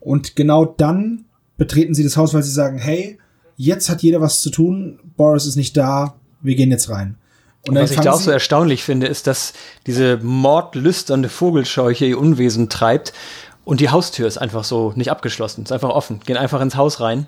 [0.00, 1.24] Und genau dann
[1.56, 3.18] betreten sie das Haus, weil sie sagen, hey,
[3.56, 7.16] jetzt hat jeder was zu tun, Boris ist nicht da, wir gehen jetzt rein.
[7.66, 9.54] Und was ich da auch so erstaunlich finde, ist, dass
[9.86, 13.14] diese mordlüsternde Vogelscheuche ihr Unwesen treibt
[13.64, 16.20] und die Haustür ist einfach so nicht abgeschlossen, ist einfach offen.
[16.26, 17.26] Gehen einfach ins Haus rein.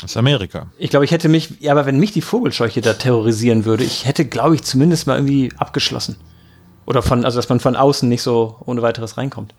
[0.00, 0.66] Das ist Amerika.
[0.76, 4.06] Ich glaube, ich hätte mich, ja, aber wenn mich die Vogelscheuche da terrorisieren würde, ich
[4.06, 6.16] hätte, glaube ich, zumindest mal irgendwie abgeschlossen.
[6.84, 9.54] Oder von, also dass man von außen nicht so ohne weiteres reinkommt.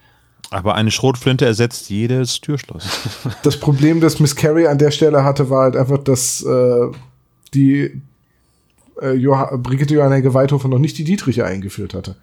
[0.51, 2.85] Aber eine Schrotflinte ersetzt jedes Türschloss.
[3.43, 6.88] Das Problem, das Miss Carey an der Stelle hatte, war halt einfach, dass äh,
[7.56, 8.02] die
[9.02, 12.15] äh, Joha Brigitte Johanna Geweithofer noch nicht die Dietriche eingeführt hatte.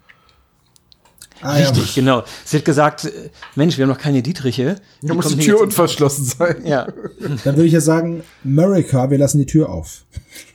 [1.41, 1.69] Ah, ja.
[1.69, 2.23] Richtig, genau.
[2.45, 4.77] Sie hat gesagt, äh, Mensch, wir haben noch keine Dietriche.
[5.01, 6.65] Da muss kommen die Tür unverschlossen sein.
[6.65, 6.87] Ja,
[7.19, 10.05] Dann würde ich ja sagen, America, wir lassen die Tür auf.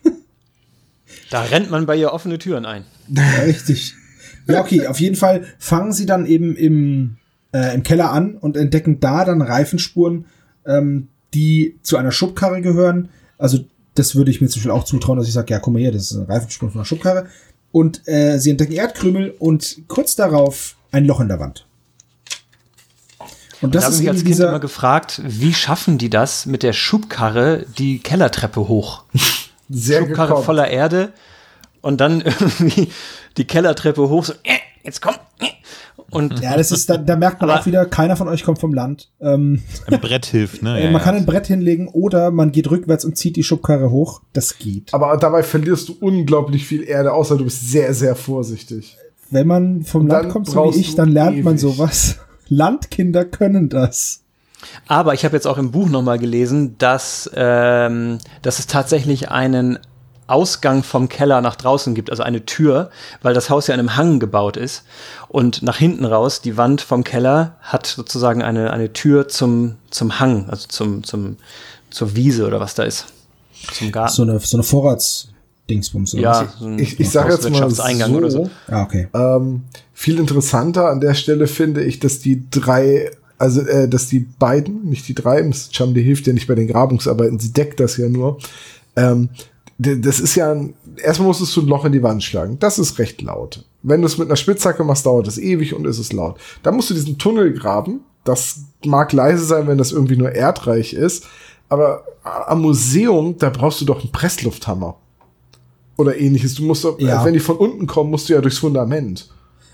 [1.31, 2.85] da rennt man bei ihr offene Türen ein.
[3.09, 3.95] Ja, richtig.
[4.47, 7.19] Ja, okay, auf jeden Fall fangen sie dann eben im,
[7.53, 10.25] äh, im Keller an und entdecken da dann Reifenspuren,
[10.65, 13.11] ähm, die zu einer Schubkarre gehören.
[13.37, 13.67] Also
[13.99, 15.93] das würde ich mir zum Beispiel auch zutrauen, dass ich sage, ja, guck mal hier,
[15.93, 17.27] das ist eine Reifenspur von einer Schubkarre.
[17.73, 21.67] Und äh, sie entdecken Erdkrümel und kurz darauf ein Loch in der Wand.
[23.61, 26.63] Und Da das habe ist ich als Kind immer gefragt, wie schaffen die das mit
[26.63, 29.03] der Schubkarre die Kellertreppe hoch?
[29.69, 30.47] Sehr Schubkarre gekonnt.
[30.47, 31.13] voller Erde
[31.81, 32.89] und dann irgendwie
[33.37, 35.15] die Kellertreppe hoch, so, äh, jetzt komm.
[35.41, 35.47] Äh.
[36.11, 38.73] Und ja, das ist, da, da merkt man auch wieder, keiner von euch kommt vom
[38.73, 39.11] Land.
[39.21, 40.79] Ähm, Ein Brett hilft, ne?
[40.81, 41.21] äh, Ja, man kann ja.
[41.21, 44.23] ein Brett hinlegen oder man geht rückwärts und zieht die Schubkarre hoch.
[44.33, 44.95] Das geht.
[44.95, 48.97] Aber dabei verlierst du unglaublich viel Erde, außer du bist sehr, sehr vorsichtig.
[49.31, 51.61] Wenn man vom Und Land kommt, so wie ich, dann lernt man ewig.
[51.61, 52.17] sowas.
[52.49, 54.23] Landkinder können das.
[54.87, 59.79] Aber ich habe jetzt auch im Buch nochmal gelesen, dass, ähm, dass es tatsächlich einen
[60.29, 62.91] Ausgang vom Keller nach draußen gibt, also eine Tür,
[63.23, 64.85] weil das Haus ja in einem Hang gebaut ist.
[65.29, 70.21] Und nach hinten raus, die Wand vom Keller hat sozusagen eine, eine Tür zum, zum
[70.21, 71.37] Hang, also zum, zum,
[71.91, 73.07] zur Wiese oder was da ist.
[73.73, 74.15] Zum Garten.
[74.15, 76.15] So eine, so eine Vorratsdingsbums.
[76.15, 77.83] oder ja, so ein Ich, ich sage jetzt mal so,
[78.17, 78.51] oder so.
[78.69, 79.09] Ah, okay.
[79.15, 79.63] Ähm,
[79.95, 84.89] viel interessanter an der Stelle finde ich, dass die drei, also äh, dass die beiden,
[84.91, 88.09] nicht die drei, Miss Chumley hilft ja nicht bei den Grabungsarbeiten, sie deckt das ja
[88.09, 88.39] nur.
[88.95, 89.31] Ähm,
[89.79, 92.59] das ist ja, ein, erstmal musstest du ein Loch in die Wand schlagen.
[92.59, 93.65] Das ist recht laut.
[93.83, 96.39] Wenn du es mit einer Spitzhacke machst, dauert es ewig und ist es laut.
[96.65, 98.01] Dann musst du diesen Tunnel graben.
[98.25, 101.27] Das mag leise sein, wenn das irgendwie nur erdreich ist.
[101.69, 104.97] Aber am Museum, da brauchst du doch einen Presslufthammer.
[105.97, 106.55] Oder ähnliches.
[106.57, 107.25] Du musst doch, Ja.
[107.25, 109.31] wenn die von unten kommen, musst du ja durchs Fundament.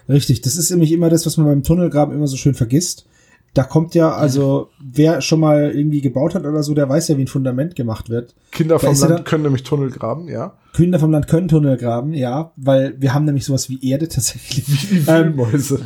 [0.09, 3.07] Richtig, das ist nämlich immer das, was man beim Tunnelgraben immer so schön vergisst.
[3.55, 7.17] Da kommt ja, also, wer schon mal irgendwie gebaut hat oder so, der weiß ja,
[7.17, 8.35] wie ein Fundament gemacht wird.
[8.51, 10.55] Kinder vom Land dann- können nämlich Tunnel graben, ja.
[10.73, 14.91] Kinder vom Land können Tunnel graben, ja, weil wir haben nämlich sowas wie Erde tatsächlich.
[14.91, 15.81] Wie Ähm, Wühlmäuse.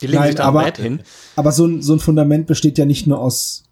[0.00, 1.00] Die legen Nein, sich da aber- Brett hin.
[1.36, 3.64] Aber so ein, so ein Fundament besteht ja nicht nur aus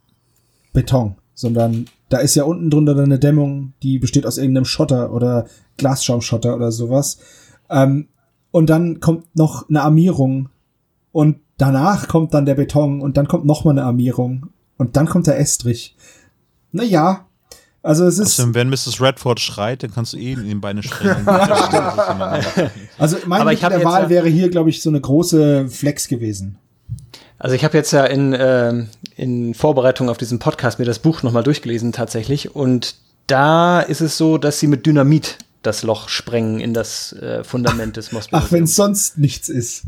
[0.75, 5.11] Beton, sondern da ist ja unten drunter dann eine Dämmung, die besteht aus irgendeinem Schotter
[5.13, 5.47] oder
[5.79, 7.19] Glasschaumschotter oder sowas.
[7.71, 8.09] Ähm,
[8.51, 10.51] und dann kommt noch eine Armierung
[11.13, 14.47] und danach kommt dann der Beton und dann kommt noch mal eine Armierung
[14.77, 15.97] und dann kommt der Estrich.
[16.73, 17.27] Naja,
[17.83, 19.01] also es ist, Außerdem, wenn Mrs.
[19.01, 21.27] Redford schreit, dann kannst du eh in den Beine springen.
[22.99, 26.09] also mein Aber ich der Wahl ja- wäre hier, glaube ich, so eine große Flex
[26.09, 26.59] gewesen.
[27.39, 31.23] Also ich habe jetzt ja in, ähm, in Vorbereitung auf diesen Podcast mir das Buch
[31.23, 32.97] nochmal durchgelesen tatsächlich und
[33.27, 37.97] da ist es so, dass sie mit Dynamit das Loch sprengen in das äh, Fundament
[37.97, 38.37] des Moskau.
[38.39, 39.83] Ach, wenn es sonst nichts ist.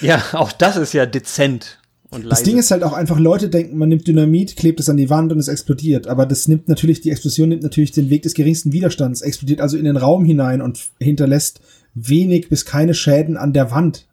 [0.00, 1.78] Ja, auch das ist ja dezent
[2.10, 2.30] und leise.
[2.30, 5.10] Das Ding ist halt auch einfach, Leute denken, man nimmt Dynamit, klebt es an die
[5.10, 6.06] Wand und es explodiert.
[6.06, 9.76] Aber das nimmt natürlich, die Explosion nimmt natürlich den Weg des geringsten Widerstands, explodiert also
[9.76, 11.60] in den Raum hinein und hinterlässt
[11.94, 14.06] wenig bis keine Schäden an der Wand.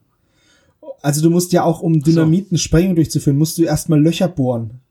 [1.01, 4.81] Also du musst ja auch, um Dynamit eine Sprengung durchzuführen, musst du erstmal Löcher bohren.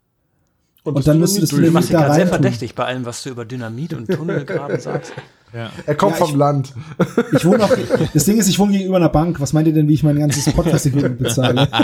[0.85, 3.05] Und dann müsst du das du Dynamit machst dich da gerade sehr verdächtig bei allem,
[3.05, 5.13] was du über Dynamit und Tunnelgraben sagst.
[5.53, 5.71] Ja.
[5.87, 6.75] Er kommt Ja, vom Land.
[7.33, 7.71] Ich wohne auch,
[8.13, 9.41] das Ding ist, ich wohne gegenüber einer Bank.
[9.41, 11.69] Was meint ihr denn, wie ich mein ganzes Podcast-Equipment bezahle?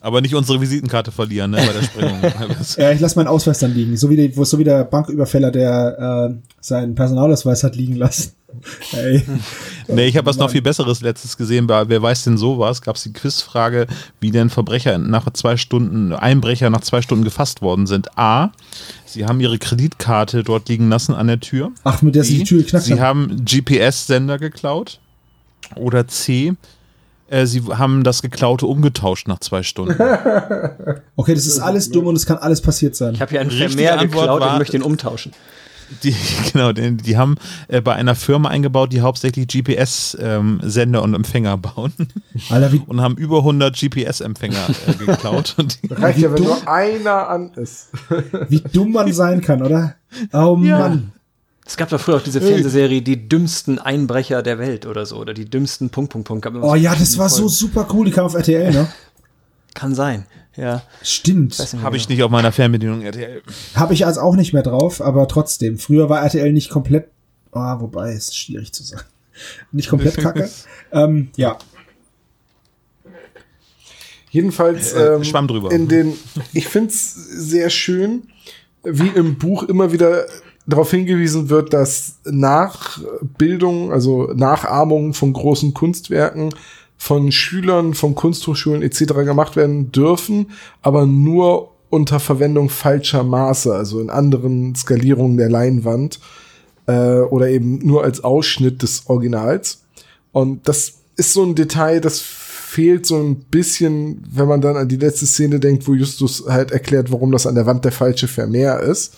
[0.00, 2.20] Aber nicht unsere Visitenkarte verlieren, ne, bei der Sprengung.
[2.76, 3.96] Ja, ich lasse meinen Ausweis dann liegen.
[3.96, 8.32] So wie, die, so wie der Banküberfäller, der äh, seinen Personalausweis hat liegen lassen.
[8.92, 9.22] Ey.
[9.88, 11.66] nee, ich habe was noch viel Besseres letztes gesehen.
[11.66, 12.80] Bei Wer weiß denn sowas?
[12.80, 13.86] Gab es die Quizfrage,
[14.20, 18.16] wie denn Verbrecher nach zwei Stunden, Einbrecher nach zwei Stunden gefasst worden sind.
[18.18, 18.52] A,
[19.04, 21.72] sie haben ihre Kreditkarte dort liegen lassen an der Tür.
[21.84, 23.44] Ach, mit der sie B, die Tür geknackt Sie haben.
[23.44, 25.00] GPS-Sender geklaut.
[25.76, 26.54] Oder C,
[27.28, 29.96] äh, sie haben das Geklaute umgetauscht nach zwei Stunden.
[31.16, 33.12] Okay, das ist alles dumm und es kann alles passiert sein.
[33.14, 35.32] Ich habe hier einen Vermehr geklaut war- und möchte ihn umtauschen.
[36.02, 36.14] Die,
[36.52, 37.36] genau, die, die haben
[37.68, 41.92] äh, bei einer Firma eingebaut, die hauptsächlich GPS-Sender und Empfänger bauen
[42.50, 45.54] Alter, wie, und haben über 100 GPS-Empfänger äh, geklaut.
[45.58, 46.46] Und die, Reicht ja, wenn dumm.
[46.46, 47.88] nur einer an ist.
[48.48, 49.94] wie dumm man sein kann, oder?
[50.32, 50.78] Oh Ja.
[50.78, 51.12] Mann.
[51.66, 55.16] Es gab doch früher auch diese Fernsehserie Die dümmsten Einbrecher der Welt oder so.
[55.16, 56.46] Oder die dümmsten Punkt, Punkt, Punkt.
[56.62, 57.48] Oh ja, das war so Folgen.
[57.54, 58.06] super cool.
[58.06, 58.88] Die kam auf RTL, ne?
[59.78, 60.26] Kann sein,
[60.56, 60.82] ja.
[61.04, 61.56] Stimmt.
[61.56, 61.92] Habe genau.
[61.92, 63.42] ich nicht auf meiner Fernbedienung RTL.
[63.76, 65.78] Habe ich also auch nicht mehr drauf, aber trotzdem.
[65.78, 67.06] Früher war RTL nicht komplett.
[67.52, 69.04] Ah, wobei, ist schwierig zu sagen.
[69.70, 70.50] Nicht komplett kacke.
[70.92, 71.58] ähm, ja.
[74.30, 75.70] Jedenfalls Äh, ähm, schwamm drüber.
[75.70, 76.14] in den,
[76.52, 78.24] ich find's sehr schön,
[78.82, 80.26] wie im Buch immer wieder
[80.66, 86.52] darauf hingewiesen wird, dass Nachbildung, also Nachahmungen von großen Kunstwerken
[86.98, 89.14] von Schülern von Kunsthochschulen etc.
[89.24, 90.50] gemacht werden dürfen,
[90.82, 96.18] aber nur unter Verwendung falscher Maße, also in anderen Skalierungen der Leinwand
[96.86, 99.84] äh, oder eben nur als Ausschnitt des Originals.
[100.32, 104.88] Und das ist so ein Detail, das fehlt so ein bisschen, wenn man dann an
[104.88, 108.28] die letzte Szene denkt, wo Justus halt erklärt, warum das an der Wand der falsche
[108.28, 109.16] Vermehr ist.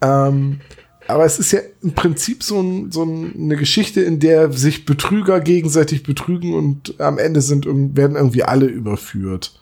[0.00, 0.60] Ähm,
[1.06, 4.86] aber es ist ja im Prinzip so, ein, so ein, eine Geschichte, in der sich
[4.86, 9.58] Betrüger gegenseitig betrügen und am Ende sind, werden irgendwie alle überführt.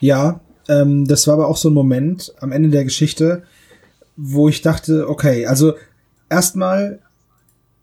[0.00, 3.42] Ja, ähm, das war aber auch so ein Moment am Ende der Geschichte,
[4.16, 5.74] wo ich dachte, okay, also
[6.28, 7.00] erstmal,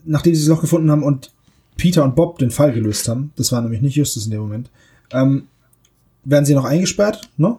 [0.05, 1.31] nachdem sie das Loch gefunden haben und
[1.77, 4.69] Peter und Bob den Fall gelöst haben, das war nämlich nicht Justus in dem Moment,
[5.11, 5.47] ähm,
[6.23, 7.57] werden sie noch eingesperrt, ne?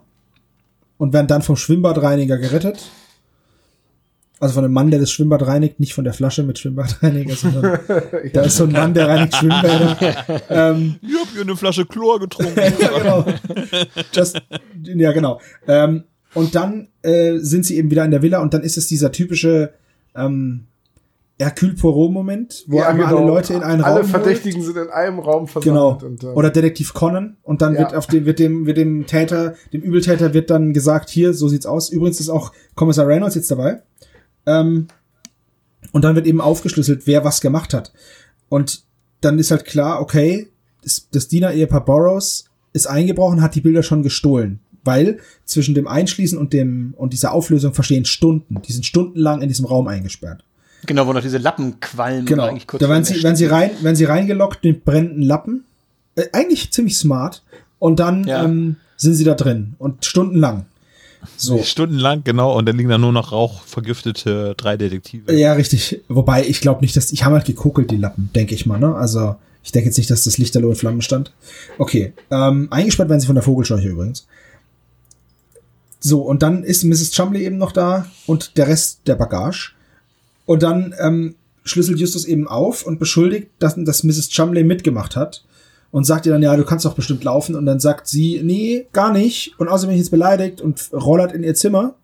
[0.96, 2.88] Und werden dann vom Schwimmbadreiniger gerettet.
[4.40, 7.78] Also von dem Mann, der das Schwimmbad reinigt, nicht von der Flasche mit Schwimmbadreiniger, sondern
[8.32, 9.96] da ist so ein Mann, der reinigt Schwimmbäder.
[10.50, 12.54] ähm, Ich habe hier eine Flasche Chlor getrunken.
[12.80, 13.24] ja, genau.
[14.12, 14.40] Just,
[14.82, 15.40] ja, genau.
[15.68, 16.04] Ähm,
[16.34, 19.12] und dann äh, sind sie eben wieder in der Villa und dann ist es dieser
[19.12, 19.72] typische
[20.16, 20.66] ähm,
[21.38, 23.88] Hercule Poirot-Moment, wo einmal alle Leute in einen genau.
[23.88, 25.64] Alle Raum Verdächtigen sind in einem Raum holt.
[25.64, 25.92] Genau.
[25.98, 26.22] versammelt.
[26.24, 27.80] Und, äh, Oder Detektiv Conan und dann Ja.
[27.80, 31.48] wird auf dem wird dem wird dem Täter, dem Übeltäter wird dann gesagt, hier, so
[31.48, 31.88] sieht's aus.
[31.90, 33.82] Übrigens ist auch Kommissar Reynolds jetzt dabei.
[34.46, 34.88] Ähm,
[35.92, 37.92] und dann wird eben aufgeschlüsselt, wer was gemacht hat.
[38.48, 38.82] Und
[39.20, 40.48] dann ist halt klar, okay,
[40.82, 44.60] das, das Diener-Ehepaar Burroughs ist eingebrochen, hat die Bilder schon gestohlen.
[44.82, 48.60] Weil zwischen dem Einschließen und dem und dieser Auflösung verstehen Stunden.
[48.62, 50.44] Die sind stundenlang in diesem Raum eingesperrt.
[50.86, 52.26] Genau, wo noch diese Lappen qualmen.
[52.26, 52.44] Genau.
[52.44, 55.64] eigentlich kurz Da werden sie, werden sie rein, werden sie reingelockt mit brennenden Lappen.
[56.16, 57.42] Äh, eigentlich ziemlich smart.
[57.78, 58.44] Und dann Ja.
[58.44, 60.66] ähm, sind sie da drin und stundenlang.
[61.36, 61.62] So.
[61.62, 65.32] Stundenlang, genau, und dann liegen da nur noch rauchvergiftete drei Detektive.
[65.34, 66.02] Ja, richtig.
[66.08, 68.78] Wobei ich glaube nicht, dass ich habe halt gekokelt die Lappen, denke ich mal.
[68.78, 68.94] Ne?
[68.94, 71.32] Also ich denke jetzt nicht, dass das Lichterloh in Flammen stand.
[71.78, 72.12] Okay.
[72.30, 74.26] Ähm, eingesperrt werden sie von der Vogelscheuche übrigens.
[76.00, 77.12] So, und dann ist Mrs.
[77.12, 79.72] Chumley eben noch da und der Rest der Bagage.
[80.44, 81.34] Und dann ähm,
[81.64, 84.28] schlüsselt Justus eben auf und beschuldigt, dass, dass Mrs.
[84.28, 85.44] Chumley mitgemacht hat.
[85.94, 87.54] Und sagt ihr dann, ja, du kannst doch bestimmt laufen.
[87.54, 89.54] Und dann sagt sie, nee, gar nicht.
[89.60, 91.94] Und außerdem bin ich jetzt beleidigt und rollert in ihr Zimmer.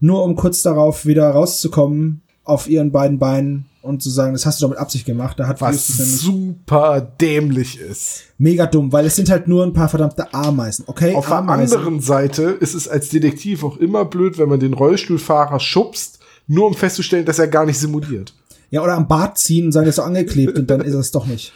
[0.00, 4.60] Nur um kurz darauf wieder rauszukommen auf ihren beiden Beinen und zu sagen, das hast
[4.60, 5.38] du doch mit Absicht gemacht.
[5.38, 8.22] Da hat was super dämlich ist.
[8.38, 10.84] mega dumm, weil es sind halt nur ein paar verdammte Ameisen.
[10.88, 11.76] Okay, Auf der Ameisen.
[11.76, 16.66] anderen Seite ist es als Detektiv auch immer blöd, wenn man den Rollstuhlfahrer schubst, nur
[16.66, 18.32] um festzustellen, dass er gar nicht simuliert.
[18.70, 21.10] Ja, oder am Bart ziehen und sagen, das ist so angeklebt und dann ist es
[21.10, 21.52] doch nicht.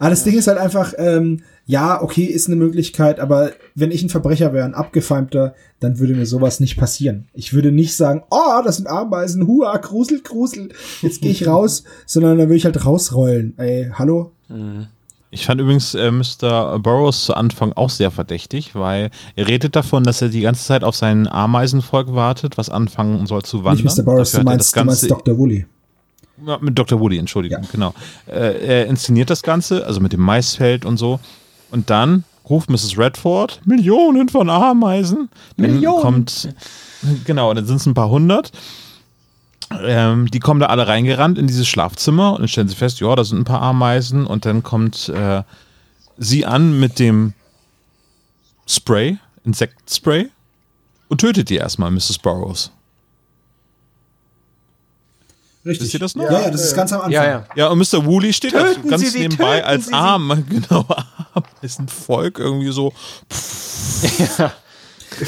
[0.00, 4.02] Aber das Ding ist halt einfach, ähm, ja, okay, ist eine Möglichkeit, aber wenn ich
[4.02, 7.28] ein Verbrecher wäre, ein abgefeimter, dann würde mir sowas nicht passieren.
[7.34, 10.70] Ich würde nicht sagen, oh, das sind Ameisen, hua, grusel, grusel,
[11.02, 13.52] jetzt gehe ich raus, sondern dann würde ich halt rausrollen.
[13.58, 14.32] Ey, hallo?
[15.30, 16.78] Ich fand übrigens äh, Mr.
[16.78, 20.82] Burroughs zu Anfang auch sehr verdächtig, weil er redet davon, dass er die ganze Zeit
[20.82, 23.84] auf sein Ameisenvolk wartet, was anfangen soll zu wandern.
[23.84, 24.04] Nicht Mr.
[24.04, 25.36] Burroughs, Dafür du meinst, du meinst Dr.
[25.36, 25.66] Woolley.
[26.60, 27.00] Mit Dr.
[27.00, 27.68] Woody, Entschuldigung, Ja.
[27.70, 27.94] genau.
[28.26, 31.20] Äh, er inszeniert das Ganze, also mit dem Maisfeld und so.
[31.70, 32.98] Und dann ruft Mrs.
[32.98, 35.28] Redford, Millionen von Ameisen.
[35.56, 36.02] Millionen.
[36.02, 36.48] kommt,
[37.24, 38.50] genau, dann sind es ein paar hundert.
[39.84, 43.14] ähm, die kommen da alle reingerannt in dieses Schlafzimmer und dann stellen sie fest, ja,
[43.14, 45.42] da sind ein paar Ameisen und dann kommt äh,
[46.18, 47.34] sie an mit dem
[48.66, 50.28] Spray, Insektenspray
[51.08, 52.18] und tötet die erstmal, Mrs.
[52.18, 52.72] Burroughs.
[55.64, 55.84] Richtig.
[55.86, 56.24] Wisst ihr das noch?
[56.24, 57.12] Ja, ja, das ist ganz am Anfang.
[57.12, 57.44] Ja, ja.
[57.54, 58.04] Ja, und Mr.
[58.06, 59.92] Woolley steht da Töten ganz Sie nebenbei als Sie.
[59.92, 60.86] Arm, genau,
[61.34, 62.92] Ameisenvolk irgendwie so.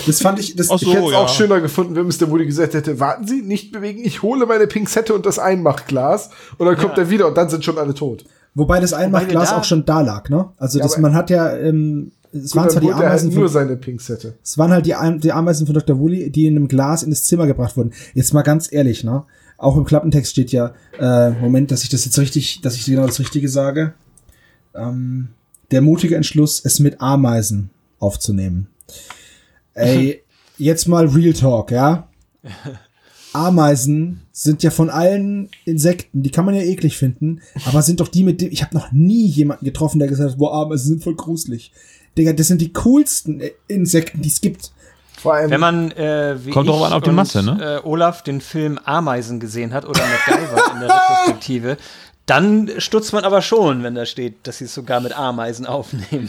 [0.06, 0.90] Das fand ich, das, Ich so.
[0.92, 1.18] hätte es ja.
[1.18, 2.30] auch schöner gefunden, wenn Mr.
[2.30, 6.66] Woody gesagt hätte, warten Sie, nicht bewegen, ich hole meine Pinzette und das Einmachglas und
[6.66, 8.24] dann kommt er wieder und dann sind schon alle tot.
[8.54, 10.48] wobei das Einmachglas da- auch schon da lag, ne?
[10.56, 13.52] Also das, aber- man hat ja, ähm, es waren zwar die halt Ameisen nur von,
[13.52, 14.34] seine Pinzette.
[14.42, 15.98] es waren halt die, die Ameisen von Dr.
[15.98, 17.92] Woolley, die in einem Glas in das Zimmer gebracht wurden.
[18.14, 19.24] Jetzt mal ganz ehrlich, ne?
[19.62, 23.06] Auch im Klappentext steht ja, äh, Moment, dass ich das jetzt richtig, dass ich genau
[23.06, 23.94] das Richtige sage.
[24.74, 25.28] Ähm,
[25.70, 27.70] der mutige Entschluss, es mit Ameisen
[28.00, 28.66] aufzunehmen.
[29.74, 30.24] Ey,
[30.58, 32.08] jetzt mal Real Talk, ja?
[33.32, 38.08] Ameisen sind ja von allen Insekten, die kann man ja eklig finden, aber sind doch
[38.08, 41.04] die mit dem, ich habe noch nie jemanden getroffen, der gesagt hat, boah, Ameisen sind
[41.04, 41.70] voll gruselig.
[42.18, 44.72] Digga, das sind die coolsten Insekten, die es gibt.
[45.22, 47.80] Vor allem, Wenn man, äh, wie Kommt ich an, auf die und, Masse, ne?
[47.84, 51.76] Äh, Olaf den Film Ameisen gesehen hat oder MacGyver in der Retrospektive,
[52.26, 56.28] dann stutzt man aber schon, wenn da steht, dass sie es sogar mit Ameisen aufnehmen.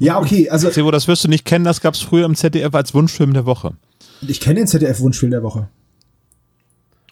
[0.00, 2.74] Ja, okay, also Sebo, das wirst du nicht kennen, das gab es früher im ZDF
[2.74, 3.72] als Wunschfilm der Woche.
[4.26, 5.68] ich kenne den ZDF-Wunschfilm der Woche.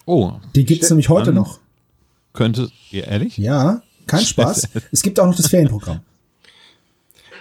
[0.07, 1.59] Oh, Den gibt's nämlich heute noch.
[2.33, 3.37] könnte, ja, ehrlich?
[3.39, 4.69] Ja, kein Spaß.
[4.91, 6.01] Es gibt auch noch das Ferienprogramm.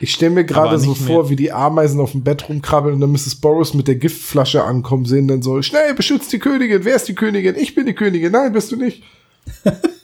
[0.01, 1.29] Ich stelle mir gerade so vor, mehr.
[1.29, 3.35] wie die Ameisen auf dem Bett rumkrabbeln und dann Mrs.
[3.35, 7.15] Burroughs mit der Giftflasche ankommen sehen, dann so, schnell, beschützt die Königin, wer ist die
[7.15, 7.55] Königin?
[7.55, 9.03] Ich bin die Königin, nein, bist du nicht.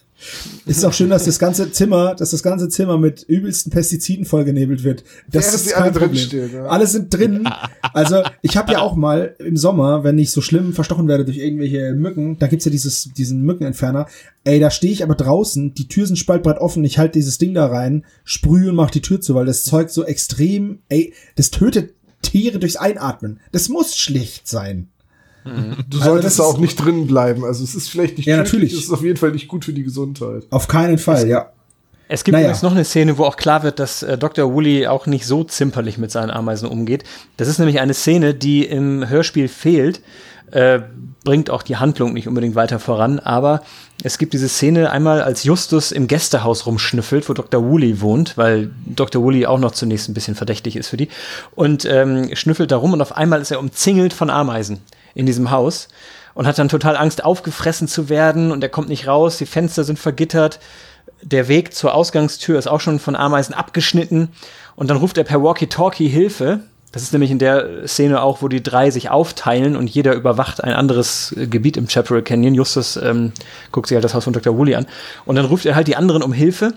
[0.66, 4.26] Es ist auch schön, dass das ganze Zimmer, dass das ganze Zimmer mit übelsten Pestiziden
[4.26, 5.04] vollgenebelt wird.
[5.32, 6.10] Das Während ist kein alle Problem.
[6.10, 6.66] drinstehen, ja.
[6.66, 7.48] Alle sind drin.
[7.94, 11.38] Also ich habe ja auch mal im Sommer, wenn ich so schlimm verstochen werde durch
[11.38, 14.08] irgendwelche Mücken, da gibt's ja dieses, diesen Mückenentferner.
[14.44, 17.54] Ey, da stehe ich aber draußen, die Tür sind spaltbreit offen, ich halte dieses Ding
[17.54, 21.52] da rein, sprühe und mach die Tür zu, weil das Zeug so extrem, ey, das
[21.52, 23.40] tötet Tiere durchs Einatmen.
[23.52, 24.90] Das muss schlicht sein.
[25.90, 27.46] Du Also solltest da auch nicht drin bleiben.
[27.46, 28.74] Also es ist vielleicht nicht Ja, tödlich, natürlich.
[28.74, 30.44] es ist auf jeden Fall nicht gut für die Gesundheit.
[30.50, 31.52] Auf keinen Fall, ja.
[32.10, 32.46] Es gibt Naja.
[32.48, 34.54] übrigens noch eine Szene, wo auch klar wird, dass äh, Dr.
[34.54, 37.04] Woolley auch nicht so zimperlich mit seinen Ameisen umgeht.
[37.36, 40.02] Das ist nämlich eine Szene, die im Hörspiel fehlt.
[40.52, 40.80] Äh,
[41.26, 43.62] bringt auch die Handlung nicht unbedingt weiter voran, aber
[44.02, 47.62] es gibt diese Szene einmal, als Justus im Gästehaus rumschnüffelt, wo Dr.
[47.66, 49.22] Woolley wohnt, weil Dr.
[49.22, 51.10] Woolley auch noch zunächst ein bisschen verdächtig ist für die,
[51.54, 54.80] und ähm, schnüffelt da rum und auf einmal ist er umzingelt von Ameisen
[55.18, 55.88] in diesem Haus
[56.34, 59.84] und hat dann total Angst, aufgefressen zu werden und er kommt nicht raus, die Fenster
[59.84, 60.60] sind vergittert
[61.22, 64.30] der Weg zur Ausgangstür ist auch schon von Ameisen abgeschnitten
[64.76, 66.60] und dann ruft er per Walkie-Talkie Hilfe.
[66.92, 70.64] Das ist nämlich in der Szene auch, wo die drei sich aufteilen und jeder überwacht
[70.64, 72.56] ein anderes äh, Gebiet im Chaparral Canyon.
[72.56, 73.34] Justus ähm,
[73.72, 74.58] guckt sich halt das Haus von Dr.
[74.58, 74.88] Woolley an
[75.26, 76.74] und dann ruft er halt die anderen um Hilfe.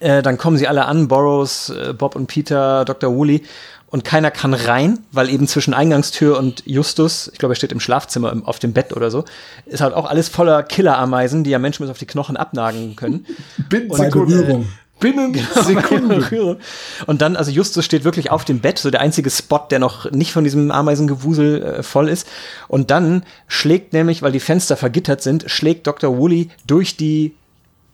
[0.00, 3.14] Äh, dann kommen sie alle an, Burroughs, äh, Bob und Peter, Dr.
[3.14, 3.42] Woolley
[3.88, 7.80] und keiner kann rein, weil eben zwischen Eingangstür und Justus, ich glaube, er steht im
[7.80, 9.24] Schlafzimmer im, auf dem Bett oder so,
[9.64, 13.26] ist halt auch alles voller Killerameisen, die ja Menschen bis auf die Knochen abnagen können.
[13.68, 14.68] Binnen Berührung.
[14.98, 15.62] Binnen Genau.
[15.62, 16.56] Sekunden.
[17.06, 20.10] Und dann, also Justus steht wirklich auf dem Bett, so der einzige Spot, der noch
[20.10, 22.26] nicht von diesem Ameisengewusel äh, voll ist.
[22.68, 26.16] Und dann schlägt nämlich, weil die Fenster vergittert sind, schlägt Dr.
[26.16, 27.34] Woolley durch die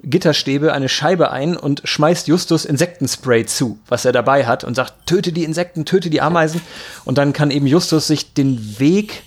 [0.04, 5.06] Gitterstäbe eine Scheibe ein und schmeißt Justus Insektenspray zu, was er dabei hat und sagt,
[5.06, 6.60] töte die Insekten, töte die Ameisen.
[7.04, 9.22] Und dann kann eben Justus sich den Weg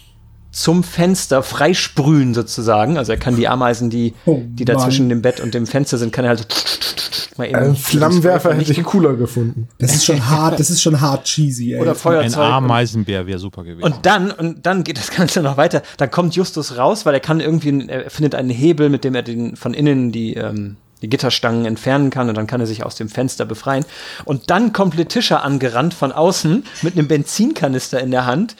[0.52, 2.98] zum Fenster freisprühen sozusagen.
[2.98, 4.84] Also er kann die Ameisen, die, Oh die da Mann.
[4.84, 6.85] zwischen dem Bett und dem Fenster sind, kann er halt so
[7.38, 9.68] mal eben Ein Spray Flammenwerfer hätte ich cooler gefunden.
[9.80, 11.82] Das ist schon hart, das ist schon hart cheesy, ey.
[11.82, 12.38] Oder Ein Feuerzeug.
[12.44, 13.84] und- Ameisenbär wäre super gewesen.
[13.84, 15.82] Und dann, und dann geht das Ganze noch weiter.
[15.98, 19.24] Dann kommt Justus raus, weil er kann irgendwie, er findet einen Hebel, mit dem er
[19.24, 22.96] den von innen die, ähm, die Gitterstangen entfernen kann und dann kann er sich aus
[22.96, 23.86] dem Fenster befreien.
[24.24, 28.56] Und dann kommt Letitia angerannt von außen mit einem Benzinkanister in der Hand,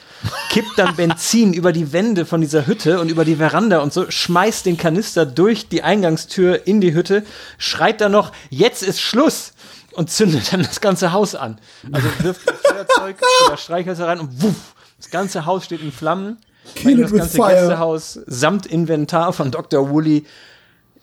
[0.50, 4.08] kippt dann Benzin über die Wände von dieser Hütte und über die Veranda und so,
[4.08, 7.24] schmeißt den Kanister durch die Eingangstür in die Hütte,
[7.58, 9.52] schreit dann noch, jetzt ist Schluss!
[9.92, 11.58] Und zündet dann das ganze Haus an.
[11.90, 13.16] Also wirft Feuerzeug
[13.46, 16.36] oder Streichhölzer rein und wuff, das ganze Haus steht in Flammen.
[16.74, 17.38] Kill das ganze.
[17.38, 19.88] Gästehaus samt Inventar von Dr.
[19.88, 20.26] Woolley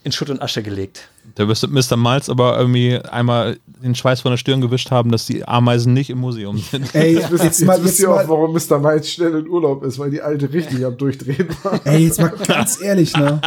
[0.04, 1.10] in Schutt und Asche gelegt.
[1.36, 1.96] Da müsste Mr.
[1.98, 6.10] Miles aber irgendwie einmal den Schweiß von der Stirn gewischt haben, dass die Ameisen nicht
[6.10, 6.94] im Museum sind.
[6.94, 8.80] Ey, Jetzt, jetzt jetzt mal, wisst jetzt ihr auch, warum Mr.
[8.80, 11.80] Miles schnell in Urlaub ist, weil die alte richtig am Durchdrehen war.
[11.86, 13.42] ey, jetzt mal ganz ehrlich, ne?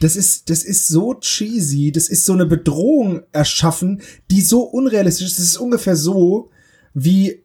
[0.00, 5.26] Das ist, das ist so cheesy, das ist so eine Bedrohung erschaffen, die so unrealistisch
[5.28, 5.38] ist.
[5.38, 6.50] Das ist ungefähr so
[6.98, 7.42] wie,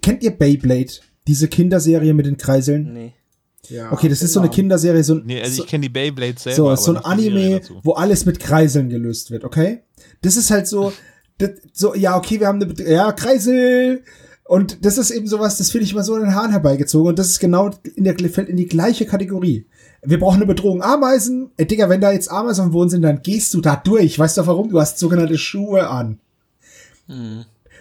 [0.00, 0.92] kennt ihr Beyblade?
[1.26, 2.92] Diese Kinderserie mit den Kreiseln?
[2.94, 3.12] Nee.
[3.70, 4.56] Ja, Okay, das ist so eine genau.
[4.56, 6.56] Kinderserie, so, ein- Nee, also so, ich kenne die Beyblades selber.
[6.56, 9.82] so, aber so ein Anime, wo alles mit Kreiseln gelöst wird, okay?
[10.22, 10.92] Das ist halt so,
[11.38, 14.02] das, so, ja, okay, wir haben eine, ja, Kreisel.
[14.44, 17.10] Und das ist eben sowas, das finde ich immer so in den Haaren herbeigezogen.
[17.10, 19.66] Und das ist genau in der, fällt in die gleiche Kategorie.
[20.02, 21.50] Wir brauchen eine Bedrohung Ameisen.
[21.58, 24.18] Ey, Digga, wenn da jetzt Ameisen am Boden sind, dann gehst du da durch.
[24.18, 24.70] Weißt du warum?
[24.70, 26.18] Du hast sogenannte Schuhe an.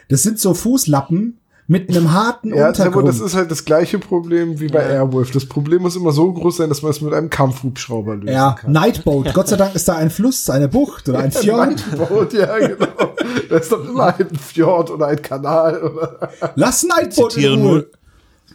[0.09, 1.38] Das sind so Fußlappen
[1.69, 3.07] mit einem harten Ja, aber Untergrund.
[3.10, 5.31] das ist halt das gleiche Problem wie bei Airwolf.
[5.31, 8.53] Das Problem muss immer so groß sein, dass man es mit einem Kampfhubschrauber lösen ja,
[8.53, 8.72] kann.
[8.72, 9.34] Nightboat.
[9.34, 11.68] Gott sei Dank ist da ein Fluss, eine Bucht oder ein Fjord.
[11.68, 12.88] Nightboat, ja, genau.
[13.49, 15.81] Da ist doch immer ein Fjord oder ein Kanal.
[15.84, 17.69] Oder Lass Nightboat zitiere in Ruhe.
[17.69, 17.88] nur,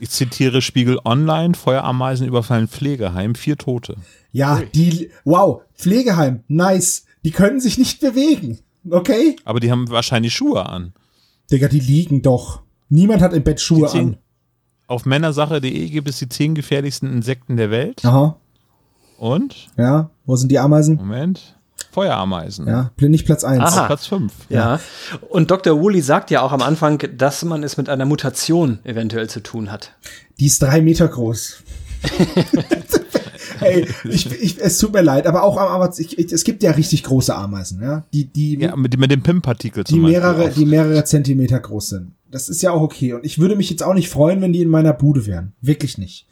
[0.01, 3.97] ich zitiere Spiegel Online, Feuerameisen überfallen Pflegeheim, vier Tote.
[4.33, 7.05] Ja, die, wow, Pflegeheim, nice.
[7.25, 8.59] Die können sich nicht bewegen.
[8.91, 9.37] Okay?
[9.45, 10.95] Aber die haben wahrscheinlich Schuhe an.
[11.51, 12.63] Digga, die liegen doch.
[12.93, 14.17] Niemand hat im Bett Schuhe Die zehn- an.
[14.87, 18.05] Auf männersache.de gibt es die zehn gefährlichsten Insekten der Welt.
[18.05, 18.37] Aha,
[19.17, 20.11] Und, ja.
[20.27, 20.97] Wo sind die Ameisen?
[20.97, 21.59] Moment,
[21.91, 22.67] Feuerameisen.
[22.67, 23.63] Ja, nicht Platz eins.
[23.63, 23.81] Aha.
[23.83, 24.33] Auf Platz fünf.
[24.51, 24.79] Ja.
[25.31, 25.81] Und Dr.
[25.81, 29.73] Woolley sagt ja auch am Anfang, dass man es mit einer Mutation eventuell zu tun
[29.73, 29.93] hat.
[30.39, 31.63] Die ist drei Meter groß.
[33.61, 37.05] Ey, ich, ich, es tut mir leid, aber auch am ich, es gibt ja richtig
[37.05, 40.53] große Ameisen, ja, die die Ja, mit, mit dem PIM-Partikel die zum Beispiel mehrere auch.
[40.55, 42.13] die mehrere Zentimeter groß sind.
[42.33, 44.63] Das ist ja auch okay und ich würde mich jetzt auch nicht freuen, wenn die
[44.63, 46.27] in meiner Bude wären, wirklich nicht.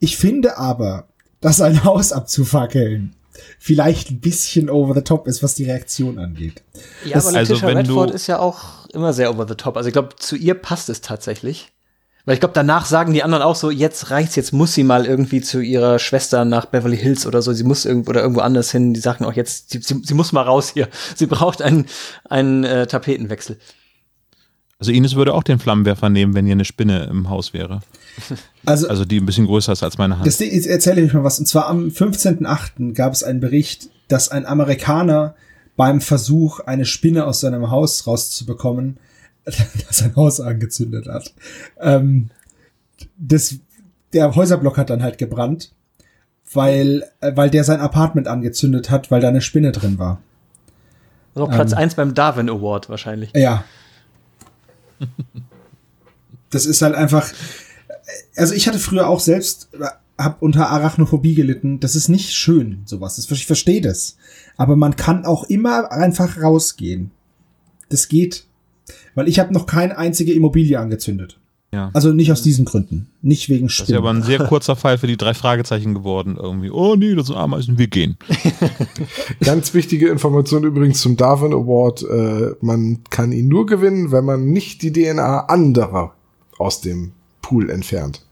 [0.00, 1.08] Ich finde aber,
[1.40, 3.14] dass ein Haus abzufackeln
[3.60, 6.62] vielleicht ein bisschen over the top ist, was die Reaktion angeht.
[7.04, 9.76] Ja, Das- aber also Letitia wenn Redford ist ja auch immer sehr over the top.
[9.76, 11.70] Also ich glaube, zu ihr passt es tatsächlich.
[12.24, 15.06] Weil ich glaube, danach sagen die anderen auch so, jetzt reicht's, jetzt muss sie mal
[15.06, 17.54] irgendwie zu ihrer Schwester nach Beverly Hills oder so.
[17.54, 18.92] Sie muss irgendwo oder irgendwo anders hin.
[18.92, 20.88] Die sagen auch jetzt, sie, sie, sie muss mal raus hier.
[21.16, 21.86] Sie braucht einen,
[22.28, 23.58] einen äh, Tapetenwechsel.
[24.80, 27.80] Also Ines würde auch den Flammenwerfer nehmen, wenn hier eine Spinne im Haus wäre.
[28.66, 30.26] Also, Also die ein bisschen größer ist als meine Hand.
[30.26, 31.38] Das jetzt erzähle ich euch mal was.
[31.38, 32.92] Und zwar am 15.8.
[32.92, 35.34] gab es einen Bericht, dass ein Amerikaner
[35.76, 38.98] beim Versuch, eine Spinne aus seinem Haus rauszubekommen,
[39.90, 41.32] sein Haus angezündet hat.
[41.80, 42.28] Ähm,
[43.16, 43.54] das,
[44.12, 45.72] der Häuserblock hat dann halt gebrannt,
[46.52, 50.20] weil, äh, weil der sein Apartment angezündet hat, weil da eine Spinne drin war.
[51.34, 51.78] Also Platz Ähm.
[51.78, 53.30] eins beim Darwin Award wahrscheinlich.
[53.34, 53.64] Ja.
[56.50, 57.30] Das ist halt einfach.
[58.34, 59.68] Also ich hatte früher auch selbst,
[60.16, 61.78] hab unter Arachnophobie gelitten.
[61.78, 63.18] Das ist nicht schön, sowas.
[63.18, 64.16] Ich verstehe das.
[64.56, 67.10] Aber man kann auch immer einfach rausgehen.
[67.90, 68.46] Das geht.
[69.14, 71.38] Weil ich habe noch keine einzige Immobilie angezündet.
[71.72, 71.90] Ja.
[71.92, 73.08] Also nicht aus diesen Gründen.
[73.20, 74.22] Nicht wegen Das ist ja aber Spinnen.
[74.22, 76.70] ein sehr kurzer Fall für die drei Fragezeichen geworden irgendwie.
[76.70, 78.16] Oh nee, das sind Ameisen, wir gehen.
[79.44, 82.02] Ganz wichtige Information übrigens zum Darwin Award.
[82.02, 86.14] Äh, man kann ihn nur gewinnen, wenn man nicht die DNA anderer
[86.58, 87.12] aus dem
[87.42, 88.24] Pool entfernt.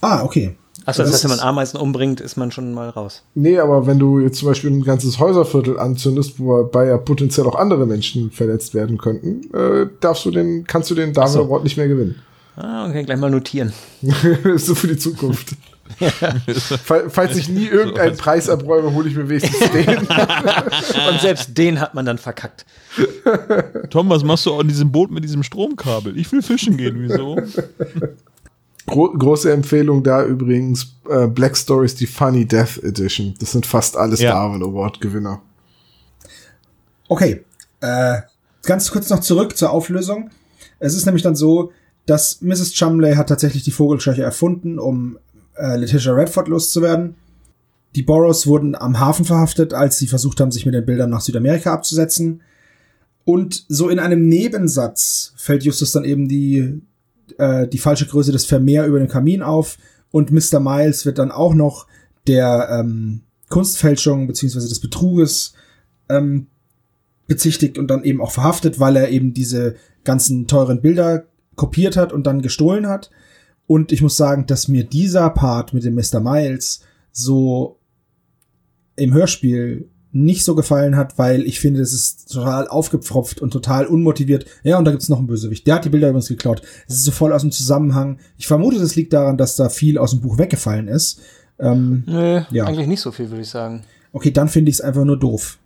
[0.00, 0.56] Ah, okay.
[0.86, 3.22] Achso, das Das heißt, wenn man Ameisen umbringt, ist man schon mal raus.
[3.34, 7.56] Nee, aber wenn du jetzt zum Beispiel ein ganzes Häuserviertel anzündest, wobei ja potenziell auch
[7.56, 11.44] andere Menschen verletzt werden könnten, äh, darfst du den, kannst du den Darwin so.
[11.44, 12.14] Award nicht mehr gewinnen.
[12.60, 13.72] Ah, okay, gleich mal notieren.
[14.56, 15.54] so für die Zukunft.
[16.84, 19.88] Fall, falls ich nie irgendeinen Preis abräume, hole ich mir wenigstens den.
[21.08, 22.66] Und selbst den hat man dann verkackt.
[23.90, 26.18] Tom, was machst du an diesem Boot mit diesem Stromkabel?
[26.18, 27.38] Ich will fischen gehen, wieso?
[28.86, 33.34] Gro große Empfehlung da übrigens äh, Black Stories, die Funny Death Edition.
[33.38, 34.32] Das sind fast alles Ja.
[34.32, 35.42] Darwin Award Gewinner.
[37.06, 37.44] Okay,
[37.80, 38.18] äh,
[38.64, 40.30] ganz kurz noch zurück zur Auflösung.
[40.80, 41.72] Es ist nämlich dann so,
[42.08, 42.72] dass Mrs.
[42.72, 45.18] Chumley hat tatsächlich die Vogelscheuche erfunden, um
[45.56, 47.16] äh, Letitia Redford loszuwerden.
[47.96, 51.20] Die Boroughs wurden am Hafen verhaftet, als sie versucht haben, sich mit den Bildern nach
[51.20, 52.40] Südamerika abzusetzen.
[53.24, 56.80] Und so in einem Nebensatz fällt Justus dann eben die,
[57.36, 59.76] äh, die falsche Größe des Vermehr über dem Kamin auf.
[60.10, 60.60] Und Mr.
[60.60, 61.86] Miles wird dann auch noch
[62.26, 63.20] der ähm,
[63.50, 65.52] Kunstfälschung beziehungsweise des Betruges
[66.08, 66.46] ähm,
[67.26, 71.26] bezichtigt und dann eben auch verhaftet, weil er eben diese ganzen teuren Bilder
[71.58, 73.10] kopiert hat und dann gestohlen hat.
[73.66, 76.20] Und ich muss sagen, dass mir dieser Part mit dem Mr.
[76.20, 76.80] Miles
[77.12, 77.78] so
[78.96, 83.86] im Hörspiel nicht so gefallen hat, weil ich finde, das ist total aufgepfropft und total
[83.86, 84.46] unmotiviert.
[84.62, 85.66] Ja, und da gibt's noch einen Bösewicht.
[85.66, 86.62] Der hat die Bilder übrigens geklaut.
[86.88, 88.18] Es ist so voll aus dem Zusammenhang.
[88.38, 91.20] Ich vermute, das liegt daran, dass da viel aus dem Buch weggefallen ist.
[91.58, 92.64] Ähm, Nö, Ja.
[92.64, 93.82] eigentlich nicht so viel, würde ich sagen.
[94.12, 95.58] okay, dann finde ich es einfach nur doof.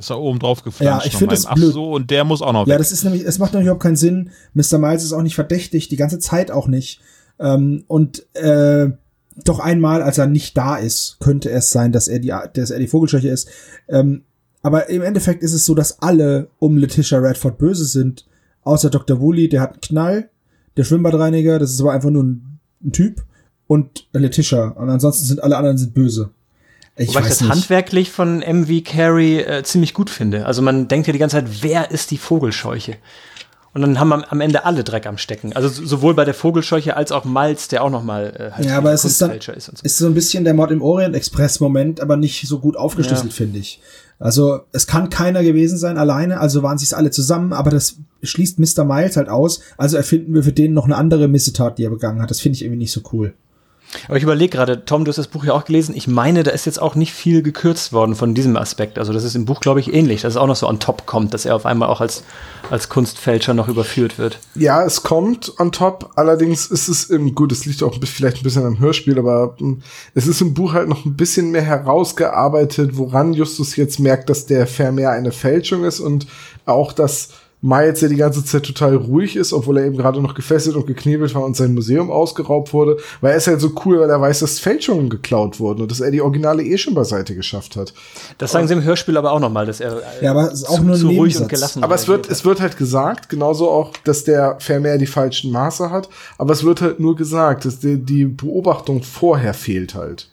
[0.00, 1.04] Das ist da oben drauf geflanscht.
[1.04, 1.74] Ja, ich finde im Ach blöd.
[1.74, 2.78] so, und der muss auch noch Ja, weg.
[2.78, 4.30] das ist nämlich, es macht nämlich überhaupt keinen Sinn.
[4.54, 4.78] Mr.
[4.78, 7.02] Miles ist auch nicht verdächtig, die ganze Zeit auch nicht.
[7.38, 8.88] Ähm, und äh,
[9.44, 12.78] doch einmal, als er nicht da ist, könnte es sein, dass er die, dass er
[12.78, 13.48] die Vogelscheuche ist.
[13.88, 14.22] Ähm,
[14.62, 18.26] aber im Endeffekt ist es so, dass alle um Letitia Redford böse sind,
[18.62, 19.20] außer Dr.
[19.20, 20.30] Woolley, der hat einen Knall,
[20.78, 23.22] der Schwimmbadreiniger, das ist aber einfach nur ein, ein Typ.
[23.66, 24.68] und Letitia.
[24.68, 26.30] Und ansonsten sind alle anderen sind böse.
[27.00, 27.50] Ich Wobei ich das nicht.
[27.50, 30.44] handwerklich von MV Carey äh, ziemlich gut finde.
[30.44, 32.96] Also man denkt ja die ganze Zeit, wer ist die Vogelscheuche?
[33.72, 35.54] Und dann haben wir am Ende alle Dreck am Stecken.
[35.54, 38.76] Also sowohl bei der Vogelscheuche als auch Malz, der auch noch mal äh, halt Ja,
[38.76, 39.72] aber es ist, dann, ist, so.
[39.82, 43.30] ist so ein bisschen der Mod im Orient Express Moment, aber nicht so gut aufgeschlüsselt,
[43.30, 43.36] ja.
[43.36, 43.80] finde ich.
[44.18, 47.96] Also es kann keiner gewesen sein alleine, also waren sie es alle zusammen, aber das
[48.22, 48.84] schließt Mr.
[48.84, 49.62] Miles halt aus.
[49.78, 52.30] Also erfinden wir für den noch eine andere Missetat, die er begangen hat.
[52.30, 53.32] Das finde ich irgendwie nicht so cool.
[54.06, 55.94] Aber ich überlege gerade, Tom, du hast das Buch ja auch gelesen.
[55.96, 58.98] Ich meine, da ist jetzt auch nicht viel gekürzt worden von diesem Aspekt.
[58.98, 61.06] Also das ist im Buch, glaube ich, ähnlich, dass es auch noch so on top
[61.06, 62.22] kommt, dass er auf einmal auch als,
[62.70, 64.38] als Kunstfälscher noch überführt wird.
[64.54, 66.10] Ja, es kommt on top.
[66.14, 69.82] Allerdings ist es im, gut, es liegt auch vielleicht ein bisschen am Hörspiel, aber hm,
[70.14, 74.46] es ist im Buch halt noch ein bisschen mehr herausgearbeitet, woran Justus jetzt merkt, dass
[74.46, 76.26] der Vermeer eine Fälschung ist und
[76.64, 77.30] auch, dass
[77.62, 80.86] Miles, der die ganze Zeit total ruhig ist, obwohl er eben gerade noch gefesselt und
[80.86, 84.20] geknebelt war und sein Museum ausgeraubt wurde, weil er ist halt so cool, weil er
[84.20, 87.92] weiß, dass Fälschungen geklaut wurden und dass er die Originale eh schon beiseite geschafft hat.
[88.38, 90.76] Das sagen sie im Hörspiel aber auch nochmal, dass er äh, ja, aber ist auch
[90.76, 92.32] zu, nur zu ruhig und gelassen Aber es wird, hat.
[92.32, 96.08] es wird halt gesagt, genauso auch, dass der Vermeer die falschen Maße hat,
[96.38, 100.28] aber es wird halt nur gesagt, dass die, die Beobachtung vorher fehlt halt.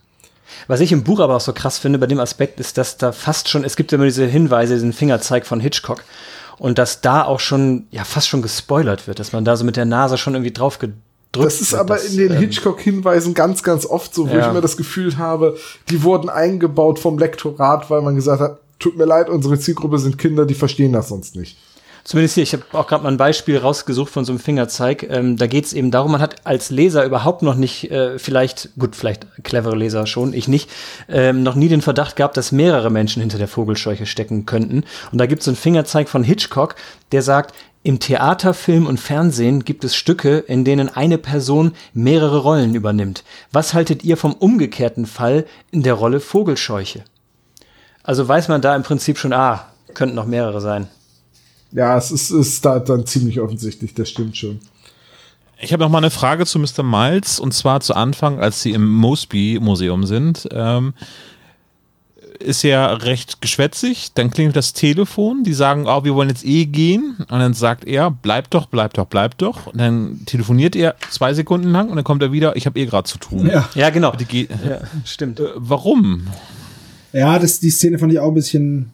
[0.67, 3.11] Was ich im Buch aber auch so krass finde bei dem Aspekt ist, dass da
[3.11, 6.03] fast schon, es gibt immer diese Hinweise, diesen Fingerzeig von Hitchcock,
[6.59, 9.77] und dass da auch schon, ja, fast schon gespoilert wird, dass man da so mit
[9.77, 11.01] der Nase schon irgendwie drauf gedrückt
[11.33, 14.41] das ist aber in den ähm, Hitchcock-Hinweisen ganz, ganz oft so, wo ja.
[14.41, 15.57] ich immer das Gefühl habe,
[15.89, 20.17] die wurden eingebaut vom Lektorat, weil man gesagt hat, tut mir leid, unsere Zielgruppe sind
[20.17, 21.57] Kinder, die verstehen das sonst nicht.
[22.07, 25.05] Zumindest hier, ich habe auch gerade mal ein Beispiel rausgesucht von so einem Fingerzeig.
[25.09, 28.69] Ähm, da geht es eben darum, man hat als Leser überhaupt noch nicht, äh, vielleicht,
[28.79, 30.69] gut, vielleicht clevere Leser schon, ich nicht,
[31.09, 34.85] ähm, noch nie den Verdacht gehabt, dass mehrere Menschen hinter der Vogelscheuche stecken könnten.
[35.11, 36.75] Und da gibt es so einen Fingerzeig von Hitchcock,
[37.11, 37.53] der sagt,
[37.83, 43.25] im Theater, Film und Fernsehen gibt es Stücke, in denen eine Person mehrere Rollen übernimmt.
[43.51, 47.03] Was haltet ihr vom umgekehrten Fall in der Rolle Vogelscheuche?
[48.01, 50.87] Also weiß man da im Prinzip schon, ah, könnten noch mehrere sein.
[51.71, 54.59] Ja, es ist, ist da dann ziemlich offensichtlich, das stimmt schon.
[55.59, 56.83] Ich habe noch mal eine Frage zu Mr.
[56.83, 60.47] Miles und zwar zu Anfang, als sie im Mosby Museum sind.
[60.51, 60.93] Ähm,
[62.39, 66.65] ist ja recht geschwätzig, dann klingelt das Telefon, die sagen, oh, wir wollen jetzt eh
[66.65, 70.95] gehen und dann sagt er, bleib doch, bleib doch, bleib doch und dann telefoniert er
[71.09, 73.47] zwei Sekunden lang und dann kommt er wieder, ich habe eh gerade zu tun.
[73.47, 74.13] Ja, ja genau.
[74.13, 75.39] ja, stimmt.
[75.39, 76.27] Äh, warum?
[77.13, 78.91] Ja, das, die Szene fand ich auch ein bisschen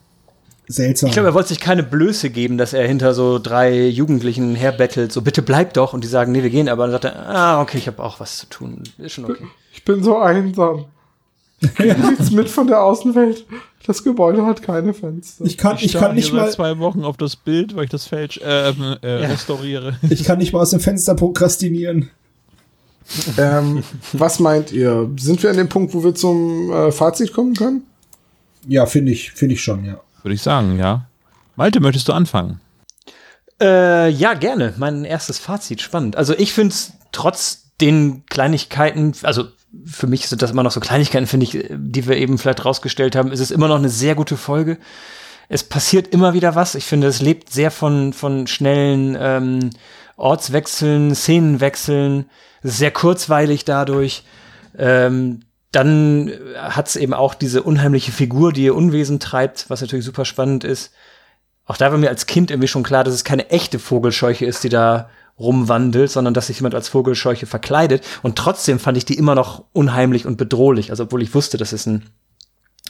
[0.67, 1.07] seltsam.
[1.07, 5.11] Ich glaube, er wollte sich keine Blöße geben, dass er hinter so drei Jugendlichen herbettelt,
[5.11, 5.93] so bitte bleib doch.
[5.93, 6.69] Und die sagen, nee, wir gehen.
[6.69, 8.83] Aber dann sagt er, ah, okay, ich habe auch was zu tun.
[8.97, 9.45] Ist schon okay.
[9.73, 10.85] Ich bin so einsam.
[11.79, 13.45] Ich nichts mit von der Außenwelt.
[13.85, 15.45] Das Gebäude hat keine Fenster.
[15.45, 18.05] Ich kann, ich, ich kann nicht mal zwei Wochen auf das Bild, weil ich das
[18.05, 19.27] Fälsch äh, äh, ja.
[19.27, 19.97] restauriere.
[20.09, 22.09] Ich kann nicht mal aus dem Fenster prokrastinieren.
[23.37, 25.09] ähm, was meint ihr?
[25.17, 27.83] Sind wir an dem Punkt, wo wir zum äh, Fazit kommen können?
[28.67, 29.99] Ja, finde ich, finde ich schon, ja.
[30.23, 31.05] Würde ich sagen, ja.
[31.55, 32.59] Malte, möchtest du anfangen?
[33.61, 34.73] Äh, ja, gerne.
[34.77, 36.15] Mein erstes Fazit, spannend.
[36.15, 39.45] Also ich finde es trotz den Kleinigkeiten, also
[39.85, 43.15] für mich sind das immer noch so Kleinigkeiten, finde ich, die wir eben vielleicht rausgestellt
[43.15, 44.77] haben, ist es immer noch eine sehr gute Folge.
[45.49, 46.75] Es passiert immer wieder was.
[46.75, 49.69] Ich finde, es lebt sehr von, von schnellen ähm,
[50.15, 52.29] Ortswechseln, Szenenwechseln.
[52.61, 54.23] Sehr kurzweilig dadurch.
[54.77, 55.41] Ähm,
[55.73, 60.23] dann hat es eben auch diese unheimliche Figur, die ihr Unwesen treibt, was natürlich super
[60.23, 60.93] spannend ist.
[61.65, 64.63] Auch da war mir als Kind irgendwie schon klar, dass es keine echte Vogelscheuche ist,
[64.63, 65.09] die da
[65.39, 68.05] rumwandelt, sondern dass sich jemand als Vogelscheuche verkleidet.
[68.21, 71.71] Und trotzdem fand ich die immer noch unheimlich und bedrohlich, also obwohl ich wusste, dass
[71.71, 72.03] es ein,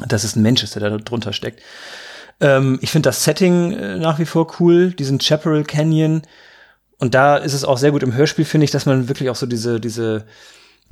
[0.06, 1.62] dass es ein Mensch ist, der da drunter steckt.
[2.42, 6.24] Ähm, ich finde das Setting äh, nach wie vor cool, diesen Chaparral Canyon.
[6.98, 9.36] Und da ist es auch sehr gut im Hörspiel, finde ich, dass man wirklich auch
[9.38, 10.26] so diese, diese,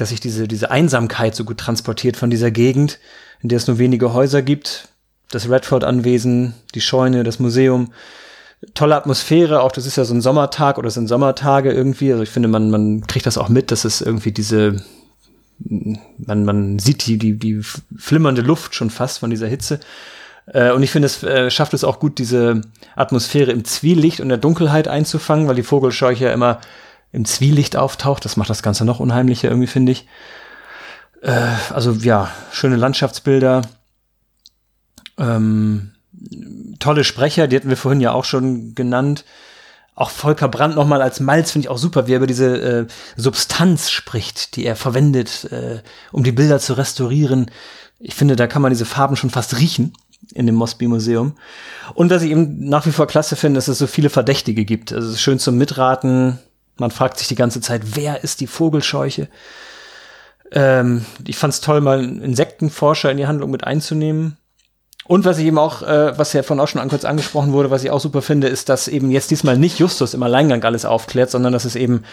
[0.01, 2.99] dass sich diese, diese Einsamkeit so gut transportiert von dieser Gegend,
[3.41, 4.87] in der es nur wenige Häuser gibt.
[5.29, 7.93] Das Redford-Anwesen, die Scheune, das Museum.
[8.73, 12.11] Tolle Atmosphäre, auch das ist ja so ein Sommertag oder sind Sommertage irgendwie.
[12.11, 14.83] Also ich finde, man, man kriegt das auch mit, dass es irgendwie diese,
[15.59, 17.61] man, man sieht die, die, die
[17.95, 19.79] flimmernde Luft schon fast von dieser Hitze.
[20.47, 22.61] Äh, und ich finde, es äh, schafft es auch gut, diese
[22.95, 26.59] Atmosphäre im Zwielicht und der Dunkelheit einzufangen, weil die Vogelscheuche ja immer
[27.11, 28.25] im Zwielicht auftaucht.
[28.25, 30.07] Das macht das Ganze noch unheimlicher irgendwie, finde ich.
[31.21, 33.61] Äh, also ja, schöne Landschaftsbilder.
[35.17, 35.91] Ähm,
[36.79, 39.25] tolle Sprecher, die hatten wir vorhin ja auch schon genannt.
[39.93, 42.87] Auch Volker Brandt nochmal als Malz finde ich auch super, wie er über diese äh,
[43.17, 45.81] Substanz spricht, die er verwendet, äh,
[46.11, 47.51] um die Bilder zu restaurieren.
[47.99, 49.93] Ich finde, da kann man diese Farben schon fast riechen
[50.33, 51.35] in dem Mosby Museum.
[51.93, 54.93] Und was ich eben nach wie vor klasse finde, dass es so viele Verdächtige gibt.
[54.93, 56.39] Also es ist schön zum Mitraten,
[56.81, 59.29] man fragt sich die ganze Zeit, wer ist die Vogelscheuche?
[60.51, 64.37] Ähm, ich fand es toll, mal Insektenforscher in die Handlung mit einzunehmen.
[65.07, 67.83] Und was ich eben auch, äh, was ja von auch schon kurz angesprochen wurde, was
[67.83, 71.31] ich auch super finde, ist, dass eben jetzt diesmal nicht Justus im Alleingang alles aufklärt,
[71.31, 72.03] sondern dass es eben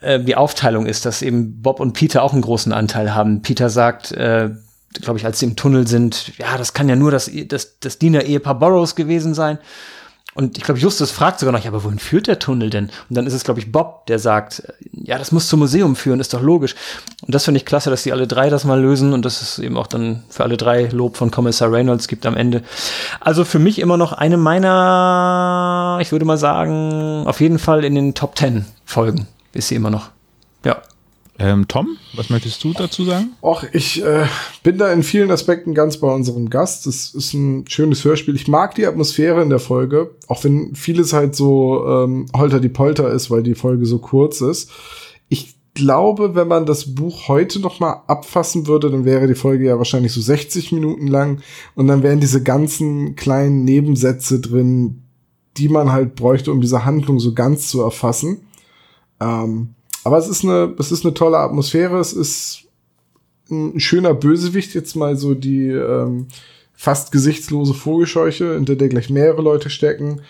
[0.00, 3.42] äh, die Aufteilung ist, dass eben Bob und Peter auch einen großen Anteil haben.
[3.42, 4.50] Peter sagt, äh,
[5.00, 7.98] glaube ich, als sie im Tunnel sind, ja, das kann ja nur das, das, das
[7.98, 9.58] Diener-Ehepaar Burrows gewesen sein.
[10.36, 12.90] Und ich glaube, Justus fragt sogar noch, ja, aber wohin führt der Tunnel denn?
[13.08, 16.20] Und dann ist es, glaube ich, Bob, der sagt, ja, das muss zum Museum führen,
[16.20, 16.74] ist doch logisch.
[17.22, 19.58] Und das finde ich klasse, dass die alle drei das mal lösen und dass es
[19.58, 22.62] eben auch dann für alle drei Lob von Kommissar Reynolds gibt am Ende.
[23.18, 27.94] Also für mich immer noch eine meiner, ich würde mal sagen, auf jeden Fall in
[27.94, 30.10] den Top Ten Folgen ist sie immer noch.
[30.64, 30.76] Ja.
[31.38, 33.32] Ähm, Tom, was möchtest du dazu sagen?
[33.42, 34.26] Och, ich äh,
[34.62, 36.86] bin da in vielen Aspekten ganz bei unserem Gast.
[36.86, 38.34] Das ist ein schönes Hörspiel.
[38.34, 42.70] Ich mag die Atmosphäre in der Folge, auch wenn vieles halt so ähm, holter die
[42.70, 44.70] Polter ist, weil die Folge so kurz ist.
[45.28, 49.66] Ich glaube, wenn man das Buch heute noch mal abfassen würde, dann wäre die Folge
[49.66, 51.42] ja wahrscheinlich so 60 Minuten lang
[51.74, 55.02] und dann wären diese ganzen kleinen Nebensätze drin,
[55.58, 58.46] die man halt bräuchte, um diese Handlung so ganz zu erfassen.
[59.20, 59.75] Ähm,
[60.06, 61.98] aber es ist eine, es ist eine tolle Atmosphäre.
[61.98, 62.66] Es ist
[63.50, 66.28] ein schöner Bösewicht jetzt mal so die ähm,
[66.74, 70.20] fast gesichtslose Vogelscheuche, hinter der gleich mehrere Leute stecken.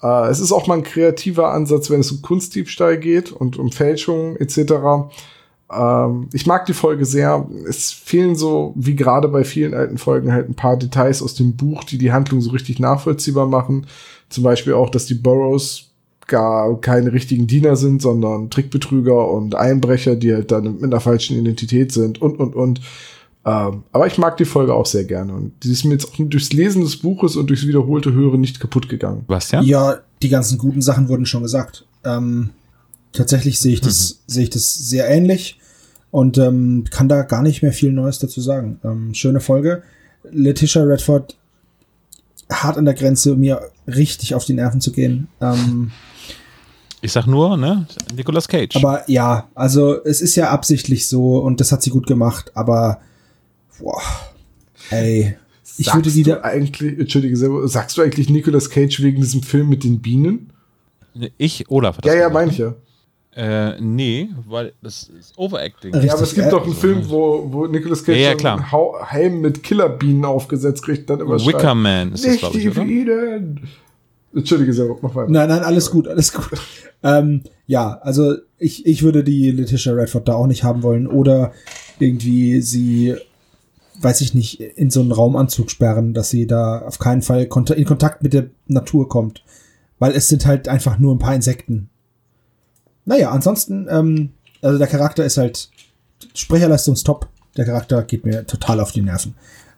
[0.00, 3.72] Äh, es ist auch mal ein kreativer Ansatz, wenn es um Kunstdiebstahl geht und um
[3.72, 5.10] Fälschung etc.
[5.72, 7.44] Ähm, ich mag die Folge sehr.
[7.68, 11.56] Es fehlen so, wie gerade bei vielen alten Folgen, halt ein paar Details aus dem
[11.56, 13.88] Buch, die die Handlung so richtig nachvollziehbar machen.
[14.28, 15.87] Zum Beispiel auch, dass die Burrows
[16.28, 21.38] gar keine richtigen Diener sind, sondern Trickbetrüger und Einbrecher, die halt dann mit einer falschen
[21.38, 22.80] Identität sind und, und, und.
[23.44, 26.14] Ähm, aber ich mag die Folge auch sehr gerne und die ist mir jetzt auch
[26.18, 29.24] durchs Lesen des Buches und durchs wiederholte Hören nicht kaputt gegangen.
[29.26, 29.62] Was ja?
[29.62, 31.86] Ja, die ganzen guten Sachen wurden schon gesagt.
[32.04, 32.50] Ähm,
[33.12, 34.32] tatsächlich sehe ich das, mhm.
[34.32, 35.58] sehe ich das sehr ähnlich
[36.10, 38.80] und ähm, kann da gar nicht mehr viel Neues dazu sagen.
[38.84, 39.82] Ähm, schöne Folge.
[40.30, 41.36] Letitia Redford
[42.50, 45.28] hart an der Grenze, mir richtig auf die Nerven zu gehen.
[45.40, 45.90] Ähm,
[47.00, 48.76] ich sag nur, ne, Nicolas Cage.
[48.76, 53.00] Aber ja, also es ist ja absichtlich so und das hat sie gut gemacht, aber
[53.78, 54.00] boah,
[54.90, 55.36] ey.
[55.80, 57.36] Ich sagst würde da eigentlich, entschuldige,
[57.68, 60.52] sagst du eigentlich Nicolas Cage wegen diesem Film mit den Bienen?
[61.36, 61.98] Ich, Olaf.
[62.04, 62.74] Ja, ja, meine ich ja.
[63.36, 65.94] Äh, nee, weil das ist Overacting.
[66.02, 69.06] Ja, aber es gibt äh, doch einen Film, wo, wo Nicolas Cage ja, ja, einen
[69.06, 72.84] Helm mit Killerbienen aufgesetzt kriegt, dann immer Wicker Man ist das, glaube ich, oder?
[72.84, 73.68] Bienen.
[74.34, 75.30] Entschuldige, Sarah, mach weiter.
[75.30, 76.50] Nein, nein, alles gut, alles gut.
[77.02, 81.52] ähm, ja, also ich, ich würde die Letitia Redford da auch nicht haben wollen oder
[81.98, 83.16] irgendwie sie,
[84.00, 87.84] weiß ich nicht, in so einen Raumanzug sperren, dass sie da auf keinen Fall in
[87.84, 89.44] Kontakt mit der Natur kommt.
[89.98, 91.88] Weil es sind halt einfach nur ein paar Insekten.
[93.04, 94.30] Naja, ansonsten, ähm,
[94.62, 95.70] also der Charakter ist halt
[96.34, 97.28] Sprecherleistungstop.
[97.56, 99.34] Der Charakter geht mir total auf die Nerven.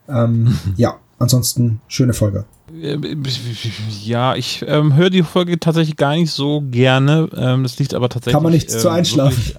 [0.09, 2.45] Ähm, ja, ansonsten schöne Folge.
[4.05, 7.29] Ja, ich ähm, höre die Folge tatsächlich gar nicht so gerne.
[7.37, 8.35] Ähm, das liegt aber tatsächlich.
[8.35, 9.55] Kann man nicht ähm, zu einschlafen.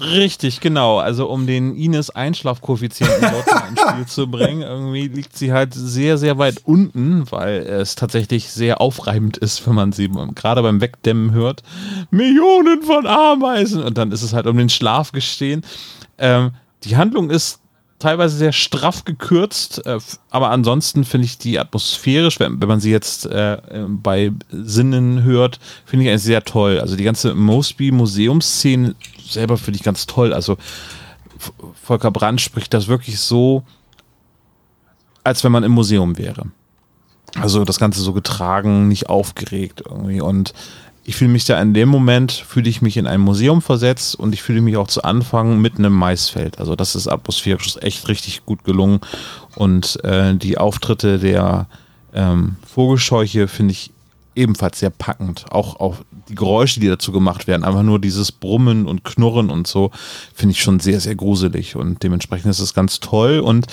[0.00, 0.98] richtig, genau.
[0.98, 6.18] Also um den Ines Einschlafkoeffizienten dort ins Spiel zu bringen, irgendwie liegt sie halt sehr,
[6.18, 11.32] sehr weit unten, weil es tatsächlich sehr aufreibend ist, wenn man sie gerade beim Wegdämmen
[11.32, 11.62] hört.
[12.10, 13.82] Millionen von Ameisen!
[13.82, 15.62] Und dann ist es halt um den Schlaf gestehen.
[16.18, 16.52] Ähm,
[16.84, 17.60] die Handlung ist
[18.04, 19.98] teilweise sehr straff gekürzt, äh,
[20.28, 23.56] aber ansonsten finde ich die atmosphärisch, wenn, wenn man sie jetzt äh,
[23.88, 26.80] bei Sinnen hört, finde ich eigentlich sehr toll.
[26.80, 28.94] Also die ganze Mosby Museumsszene
[29.26, 30.34] selber finde ich ganz toll.
[30.34, 30.58] Also
[31.82, 33.64] Volker Brandt spricht das wirklich so,
[35.22, 36.44] als wenn man im Museum wäre.
[37.36, 40.52] Also das Ganze so getragen, nicht aufgeregt irgendwie und
[41.04, 44.32] ich fühle mich da in dem Moment, fühle ich mich in ein Museum versetzt und
[44.32, 46.58] ich fühle mich auch zu Anfang mitten im Maisfeld.
[46.58, 49.00] Also das ist atmosphärisch echt richtig gut gelungen
[49.54, 51.66] und äh, die Auftritte der
[52.14, 53.90] ähm, Vogelscheuche finde ich
[54.34, 55.44] ebenfalls sehr packend.
[55.50, 55.96] Auch, auch
[56.28, 59.90] die Geräusche, die dazu gemacht werden, einfach nur dieses Brummen und Knurren und so,
[60.34, 63.66] finde ich schon sehr, sehr gruselig und dementsprechend ist es ganz toll und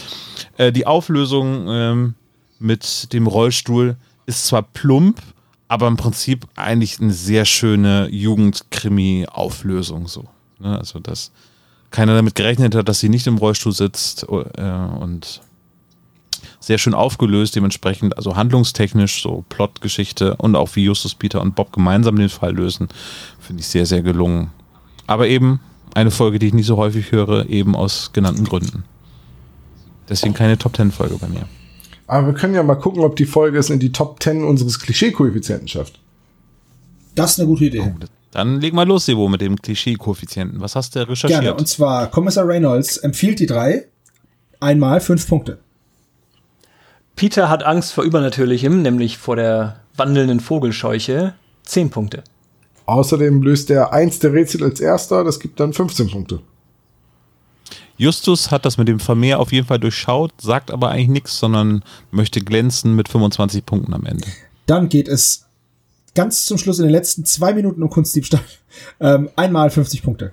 [0.58, 2.14] äh, die Auflösung ähm,
[2.60, 3.95] mit dem Rollstuhl
[4.26, 5.22] ist zwar plump,
[5.72, 10.26] aber im Prinzip eigentlich eine sehr schöne Jugendkrimi-Auflösung so.
[10.60, 10.77] Ne?
[10.77, 11.31] Also, dass
[11.91, 15.39] keiner damit gerechnet hat, dass sie nicht im Rollstuhl sitzt äh, und
[16.60, 21.72] sehr schön aufgelöst, dementsprechend, also handlungstechnisch, so Plotgeschichte und auch wie Justus, Peter und Bob
[21.72, 22.89] gemeinsam den Fall lösen,
[23.39, 24.52] finde ich sehr, sehr gelungen.
[25.07, 25.61] Aber eben
[25.93, 28.84] eine Folge, die ich nicht so häufig höre, eben aus genannten Gründen.
[30.10, 31.48] Deswegen keine Top-Ten-Folge bei mir.
[32.12, 34.82] Aber wir können ja mal gucken, ob die Folge es in die Top 10 unseres
[34.82, 35.98] Klischee-Koeffizienten schafft.
[37.16, 37.90] Das ist eine gute Idee.
[38.32, 40.60] Dann leg mal los, Sebo, mit dem Klischee-Koeffizienten.
[40.60, 41.40] Was hast du recherchiert?
[41.40, 41.56] Gerne.
[41.56, 43.88] Und zwar Kommissar Reynolds empfiehlt die drei.
[44.60, 45.60] Einmal fünf Punkte.
[47.16, 51.36] Peter hat Angst vor Übernatürlichem, nämlich vor der wandelnden Vogelscheuche.
[51.64, 52.26] Zehn Punkte.
[52.88, 56.42] Außerdem löst er eins der Rätsel als erster, das gibt dann 15 Punkte.
[57.97, 61.84] Justus hat das mit dem Vermehr auf jeden Fall durchschaut, sagt aber eigentlich nichts, sondern
[62.11, 64.26] möchte glänzen mit 25 Punkten am Ende.
[64.65, 65.45] Dann geht es
[66.15, 68.41] ganz zum Schluss in den letzten zwei Minuten um Kunstdiebstahl.
[69.01, 70.31] Ähm, einmal 50 Punkte.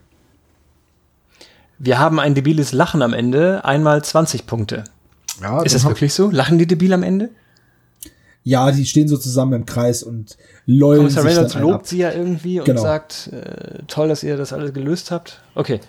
[1.80, 3.64] Wir haben ein debiles Lachen am Ende.
[3.64, 4.84] Einmal 20 Punkte.
[5.42, 6.30] Ja, Ist das wirklich so?
[6.30, 7.30] Lachen die debil am Ende?
[8.44, 10.36] Ja, die stehen so zusammen im Kreis und
[10.66, 11.86] lollen Kommissar sich Reynolds dann lobt ab.
[11.88, 12.80] sie ja irgendwie und Genau.
[12.80, 15.40] sagt, äh, toll, dass ihr das alles gelöst habt.
[15.54, 15.80] Okay.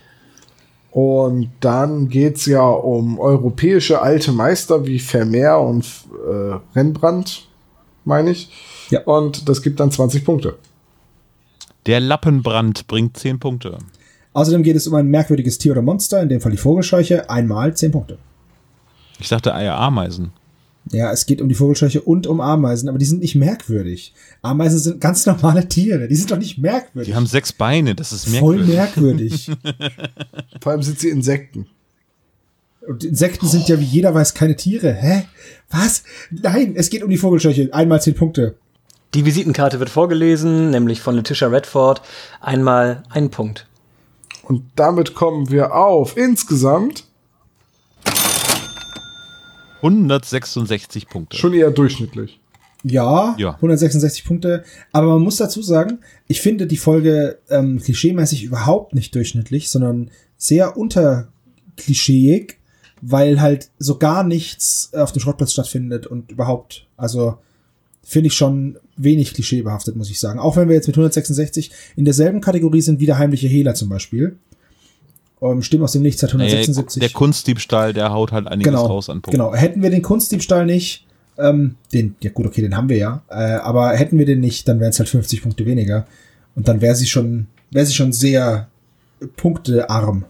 [0.91, 5.85] Und dann geht's ja um europäische alte Meister wie Vermeer und
[6.27, 7.47] äh, Rembrandt,
[8.05, 8.49] meine ich.
[8.89, 9.01] Ja.
[9.01, 10.55] Und das gibt dann 20 Punkte.
[11.85, 13.77] Der Lappenbrand bringt 10 Punkte.
[14.33, 17.29] Außerdem geht es um ein merkwürdiges Tier oder Monster, in dem Fall die Vogelscheuche.
[17.29, 18.17] Einmal 10 Punkte.
[19.19, 20.31] Ich dachte Eier Ameisen.
[20.91, 24.13] Ja, es geht um die Vogelscheuche und um Ameisen, aber die sind nicht merkwürdig.
[24.41, 27.11] Ameisen sind ganz normale Tiere, die sind doch nicht merkwürdig.
[27.11, 29.49] Die haben sechs Beine, das ist Voll merkwürdig.
[29.49, 29.97] merkwürdig.
[30.61, 31.67] Vor allem sind sie Insekten.
[32.87, 34.91] und Insekten sind ja, wie jeder weiß, keine Tiere.
[34.93, 35.25] Hä?
[35.69, 36.03] Was?
[36.31, 37.69] Nein, es geht um die Vogelscheuche.
[37.71, 38.55] Einmal 10 Punkte.
[39.13, 42.01] Die Visitenkarte wird vorgelesen, nämlich von Letitia Redford.
[42.41, 43.67] Einmal ein Punkt.
[44.43, 47.05] Und damit kommen wir auf insgesamt
[49.81, 51.37] 166 Punkte.
[51.37, 52.39] schon eher durchschnittlich.
[52.83, 53.55] Ja, Ja.
[53.55, 54.63] 166 Punkte.
[54.91, 60.11] Aber man muss dazu sagen, ich finde die Folge ähm, klischeemäßig überhaupt nicht durchschnittlich, sondern
[60.37, 62.57] sehr unterklischeeig,
[63.01, 67.37] weil halt so gar nichts auf dem Schrottplatz stattfindet und überhaupt, also
[68.01, 70.39] finde ich schon wenig klischeebehaftet, muss ich sagen.
[70.39, 73.89] Auch wenn wir jetzt mit 166 in derselben Kategorie sind wie der heimliche Hehler zum
[73.89, 74.37] Beispiel.
[75.41, 76.99] Ähm, Stimmen aus dem Nichts hat Naja, 176.
[76.99, 79.31] der Kunstdiebstahl, der haut halt einiges genau, raus an Punkten.
[79.31, 79.55] Genau.
[79.55, 81.05] Hätten wir den Kunstdiebstahl nicht,
[81.37, 84.67] ähm, den, ja gut, okay, den haben wir ja, äh, aber hätten wir den nicht,
[84.67, 86.05] dann wären es halt 50 Punkte weniger.
[86.55, 88.67] Und dann wäre sie schon, wäre sie schon sehr
[89.37, 90.25] punktearm.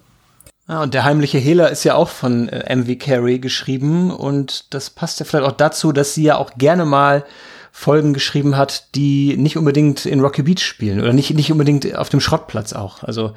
[0.68, 4.92] Ah, und der heimliche Hehler ist ja auch von äh, MV Carey geschrieben und das
[4.92, 7.26] passt ja vielleicht auch dazu, dass sie ja auch gerne mal
[7.72, 12.10] Folgen geschrieben hat, die nicht unbedingt in Rocky Beach spielen oder nicht, nicht unbedingt auf
[12.10, 13.04] dem Schrottplatz auch.
[13.04, 13.34] Also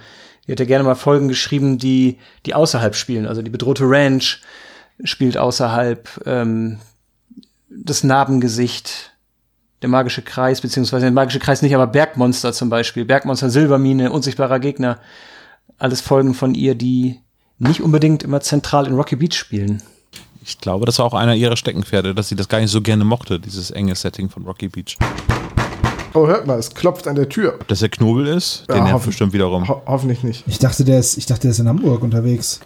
[0.46, 3.26] die hat ja gerne mal Folgen geschrieben, die, die außerhalb spielen.
[3.26, 4.40] Also die bedrohte Ranch
[5.04, 6.78] spielt außerhalb, ähm,
[7.68, 9.12] das Narbengesicht,
[9.80, 14.60] der magische Kreis, beziehungsweise der magische Kreis nicht, aber Bergmonster zum Beispiel, Bergmonster, Silbermine, unsichtbarer
[14.60, 14.98] Gegner
[15.78, 17.18] alles Folgen von ihr, die
[17.58, 19.82] nicht unbedingt immer zentral in Rocky Beach spielen.
[20.44, 23.04] Ich glaube, das war auch einer ihrer Steckenpferde, dass sie das gar nicht so gerne
[23.04, 24.96] mochte, dieses enge Setting von Rocky Beach.
[26.14, 27.54] Oh, hört mal, es klopft an der Tür.
[27.60, 29.66] Ob das der Knobel ist, Ja, den nervt hoffen- bestimmt wiederum.
[29.68, 30.44] Ho hoffentlich nicht.
[30.46, 32.60] Ich dachte, der ist, ich dachte, der ist in Hamburg unterwegs.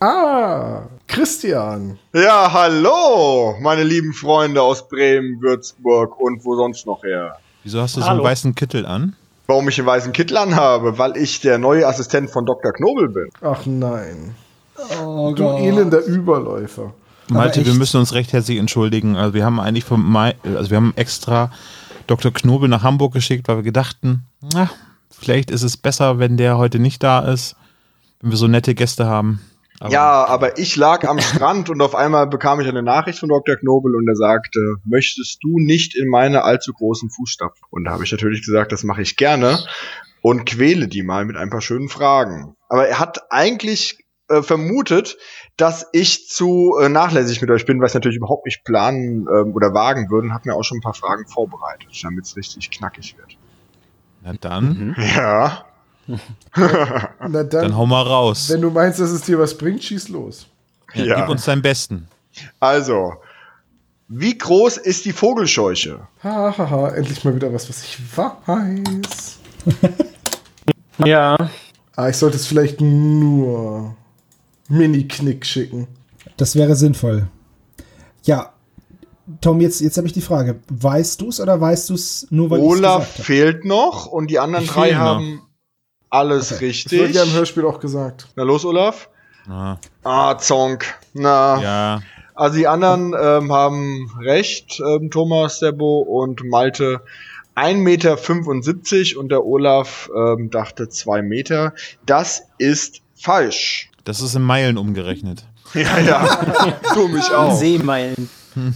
[0.00, 1.98] Ah, Christian.
[2.12, 7.36] Ja, hallo, meine lieben Freunde aus Bremen, Würzburg und wo sonst noch her.
[7.62, 8.20] Wieso hast du so Hallo.
[8.20, 9.14] einen weißen Kittel an?
[9.46, 10.98] Warum ich einen weißen Kittel anhabe?
[10.98, 12.72] Weil ich der neue Assistent von Dr.
[12.72, 13.28] Knobel bin.
[13.42, 14.34] Ach nein.
[15.04, 16.92] Oh Du elender Überläufer.
[17.28, 19.16] Malte, wir müssen uns recht herzlich entschuldigen.
[19.16, 21.52] Also wir haben eigentlich vom Mai, also wir haben extra
[22.06, 22.32] Dr.
[22.32, 24.70] Knobel nach Hamburg geschickt, weil wir gedachten, na,
[25.10, 27.56] vielleicht ist es besser, wenn der heute nicht da ist,
[28.20, 29.40] wenn wir so nette Gäste haben.
[29.80, 33.28] Aber ja, aber ich lag am Strand und auf einmal bekam ich eine Nachricht von
[33.28, 33.56] Dr.
[33.56, 37.66] Knobel und er sagte, möchtest du nicht in meine allzu großen Fußstapfen?
[37.70, 39.58] Und da habe ich natürlich gesagt, das mache ich gerne
[40.20, 42.54] und quäle die mal mit ein paar schönen Fragen.
[42.68, 43.98] Aber er hat eigentlich
[44.28, 45.16] äh, vermutet,
[45.56, 49.54] dass ich zu äh, nachlässig mit euch bin, was ich natürlich überhaupt nicht planen ähm,
[49.54, 52.70] oder wagen würde und hat mir auch schon ein paar Fragen vorbereitet, damit es richtig
[52.70, 53.36] knackig wird.
[54.22, 55.64] Na dann, Ja.
[56.56, 58.50] Na dann, dann hau mal raus.
[58.50, 60.46] wenn du meinst, dass es dir was bringt, schieß los.
[60.94, 61.20] Ja, Ja.
[61.20, 62.08] Gib uns deinen Besten.
[62.58, 63.14] Also,
[64.08, 66.00] wie groß ist die Vogelscheuche?
[66.22, 69.38] Hahaha, ha, ha, endlich mal wieder was, was ich weiß.
[71.04, 71.36] Ja.
[71.96, 73.96] Ah, ich sollte es vielleicht nur
[74.72, 75.86] Mini-Knick schicken.
[76.36, 77.28] Das wäre sinnvoll.
[78.24, 78.52] Ja,
[79.40, 80.60] Tom, jetzt, jetzt habe ich die Frage.
[80.68, 84.38] Weißt du es oder weißt du es nur, weil ich Olaf fehlt noch und die
[84.38, 85.00] anderen Ich drei fehl noch.
[85.00, 85.42] haben
[86.10, 87.14] alles Das wird richtig.
[87.14, 88.28] ja im Hörspiel auch gesagt.
[88.36, 89.08] Na los, Olaf.
[89.46, 90.86] Na, Ah, Zonk.
[91.14, 92.02] Na, ja,
[92.34, 97.02] also die anderen ähm, haben recht, ähm, Thomas, Sebo und Malte.
[97.54, 97.76] 1,75
[99.12, 101.74] Meter und der Olaf ähm, dachte 2 Meter.
[102.06, 103.90] Das ist falsch.
[104.04, 105.44] Das ist in Meilen umgerechnet.
[105.74, 106.28] Ja, ja.
[106.94, 107.54] du mich auch.
[107.58, 108.28] Seemeilen.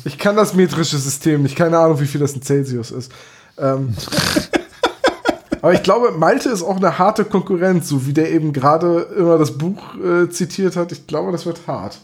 [0.05, 1.55] Ich kann das metrische System nicht.
[1.55, 3.13] Keine Ahnung, wie viel das in Celsius ist.
[3.59, 3.95] Ähm,
[5.63, 9.37] Aber ich glaube, Malte ist auch eine harte Konkurrenz, so wie der eben gerade immer
[9.37, 10.93] das Buch äh, zitiert hat.
[10.93, 11.99] Ich glaube, das wird hart.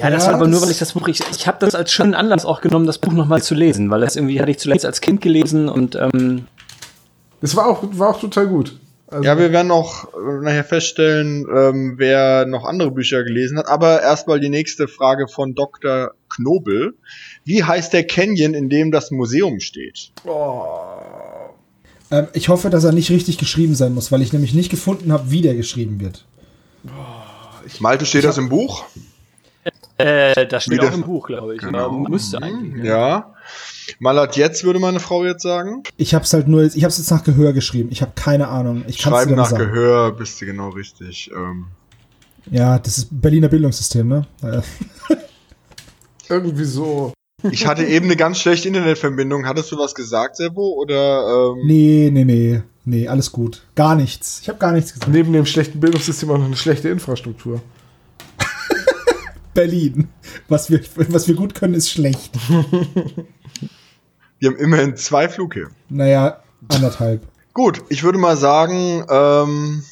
[0.00, 1.90] Ja, das Ja, war aber nur, weil ich das Buch, ich, ich habe das als
[1.90, 4.86] schönen Anlass auch genommen, das Buch nochmal zu lesen, weil das irgendwie hatte ich zuletzt
[4.86, 6.46] als Kind gelesen und ähm,
[7.40, 8.78] Das war auch, war auch total gut.
[9.12, 13.68] Also, Ja, wir werden auch äh, nachher feststellen, ähm, wer noch andere Bücher gelesen hat.
[13.68, 16.12] Aber erstmal die nächste Frage von Dr.
[16.30, 16.94] Knobel.
[17.44, 20.12] Wie heißt der Canyon, in dem das Museum steht?
[22.10, 25.12] Ähm, ich hoffe, dass er nicht richtig geschrieben sein muss, weil ich nämlich nicht gefunden
[25.12, 26.24] habe, wie der geschrieben wird.
[27.80, 28.84] Malte, steht das im Buch?
[29.98, 31.60] äh, das steht Wieder- auch im Buch, glaube ich.
[31.60, 31.90] Genau.
[32.08, 32.84] Müsste eigentlich.
[32.84, 33.34] Ja.
[33.98, 35.82] Malat jetzt, würde meine Frau jetzt sagen.
[35.96, 37.88] Ich habe es halt nur, ich habe es jetzt nach Gehör geschrieben.
[37.92, 38.84] Ich habe keine Ahnung.
[38.86, 39.64] Ich Schreiben nach sagen.
[39.72, 41.30] Gehör, bist du genau richtig.
[41.34, 41.66] Ähm,
[42.50, 44.26] Ja, das ist Berliner Bildungssystem, ne?
[44.42, 44.62] Äh,
[46.28, 47.12] irgendwie so.
[47.50, 49.46] ich hatte eben eine ganz schlechte Internetverbindung.
[49.46, 50.74] Hattest du was gesagt, Sebo?
[50.80, 53.66] Oder ähm, nee, nee, nee, nee, alles gut.
[53.74, 54.40] Gar nichts.
[54.42, 55.10] Ich habe gar nichts gesagt.
[55.10, 57.60] Neben dem schlechten Bildungssystem auch noch eine schlechte Infrastruktur.
[59.54, 60.08] Berlin.
[60.48, 62.32] Was wir, was wir gut können, ist schlecht.
[64.42, 65.72] wir haben immerhin zwei Flughäfen.
[65.88, 67.22] Naja, anderthalb.
[67.54, 69.84] Gut, ich würde mal sagen, ähm,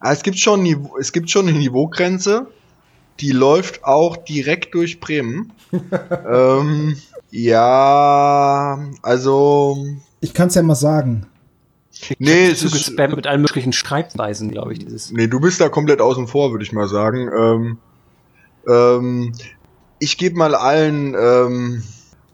[0.00, 2.48] ah, es gibt schon Niveau, es gibt schon eine Niveaugrenze,
[3.20, 5.52] die läuft auch direkt durch Bremen.
[6.28, 6.96] ähm,
[7.30, 9.86] ja, also
[10.20, 11.28] Ich kann es ja mal sagen.
[12.18, 15.12] nee, es ist, gespammt mit allen möglichen Schreibweisen, glaube ich, dieses.
[15.12, 17.30] nee, du bist da komplett außen vor, würde ich mal sagen.
[17.38, 17.78] Ähm,
[18.66, 19.32] ähm,
[20.00, 21.84] ich gebe mal allen, ähm,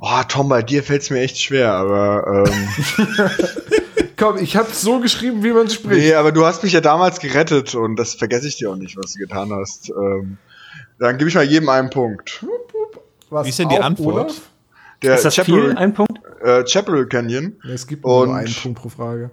[0.01, 2.69] oh Tom, bei dir fällt's mir echt schwer, aber ähm,
[4.16, 6.01] Komm, ich hab's so geschrieben, wie man spricht.
[6.01, 8.97] Nee, aber du hast mich ja damals gerettet und das vergesse ich dir auch nicht,
[8.97, 9.91] was du getan hast.
[9.91, 10.39] Ähm,
[10.99, 12.45] dann gebe ich mal jedem einen Punkt.
[13.31, 14.25] Was, Wie ist denn die Antwort?
[14.27, 14.41] Olaf?
[15.03, 15.77] Der ist das Chapel, viel?
[15.79, 16.19] Ein Punkt?
[16.43, 17.55] äh, Chapel Canyon.
[17.73, 19.31] Es gibt Und- nur einen Punkt pro Frage.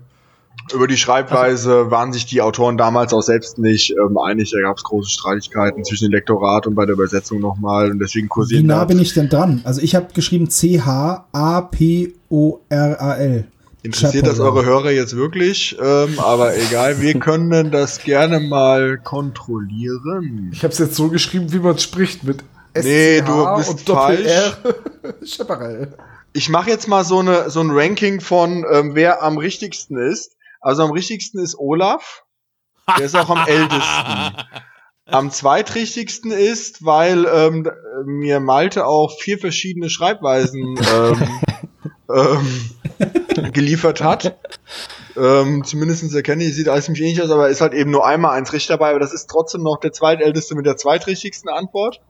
[0.73, 4.52] Über die Schreibweise waren sich die Autoren damals auch selbst nicht ähm, einig.
[4.52, 7.91] Da gab es große Streitigkeiten zwischen dem Lektorat und bei der Übersetzung nochmal.
[7.91, 8.86] Und deswegen Wie kursieren nah da.
[8.86, 9.61] bin ich denn dran?
[9.64, 11.26] Also ich habe geschrieben C-H-A-P-O-R-A-L.
[13.84, 15.77] Interessiert das eure Hörer jetzt wirklich?
[15.80, 20.49] Ähm, aber egal, wir können das gerne mal kontrollieren.
[20.52, 23.86] Ich hab's jetzt so geschrieben, wie man spricht, mit SCH Nee, du bist und.
[25.27, 25.94] Chaparral.
[26.38, 30.36] Ich mache jetzt mal so, eine, so ein Ranking von, ähm, wer am richtigsten ist.
[30.66, 32.24] Also am richtigsten ist Olaf.
[32.98, 34.36] Der ist auch am ältesten.
[35.06, 37.70] Am zweitrichtigsten ist, weil ähm,
[38.06, 41.42] mir Malte auch vier verschiedene Schreibweisen ähm,
[42.10, 44.40] ähm, geliefert hat.
[45.16, 48.36] Ähm, zumindest erkenne ich, sieht alles ziemlich ähnlich aus, aber ist halt eben nur einmal
[48.36, 52.02] eins richtig dabei, aber das ist trotzdem noch der zweitälteste mit der zweitrichtigsten Antwort.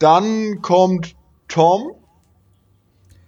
[0.00, 1.14] Dann kommt
[1.46, 1.92] Tom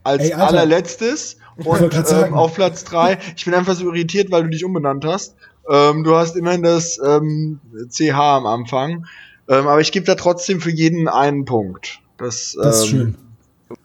[0.02, 3.18] als Ey, allerletztes und ähm, auf Platz drei.
[3.36, 5.34] Ich bin einfach so irritiert, weil du dich umbenannt hast.
[5.68, 7.60] Ähm, du hast immerhin das ähm,
[7.90, 9.06] CH am Anfang.
[9.48, 11.98] Ähm, aber ich gebe da trotzdem für jeden einen Punkt.
[12.18, 13.14] Das, Das ist ähm, schön.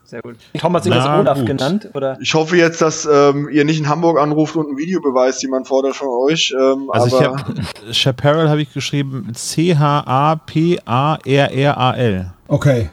[0.04, 0.36] Sehr gut.
[0.54, 1.46] Na, das Olaf gut.
[1.46, 2.16] genannt, oder?
[2.20, 5.68] Ich hoffe jetzt, dass ähm, ihr nicht in Hamburg anruft und ein Video beweist, jemand
[5.68, 6.54] fordert von euch.
[6.58, 7.54] Ähm, Also aber ich habe
[7.92, 10.74] Chaparral habe ich geschrieben C-H-A-P-A-R-R-A-L.
[12.48, 12.90] Okay.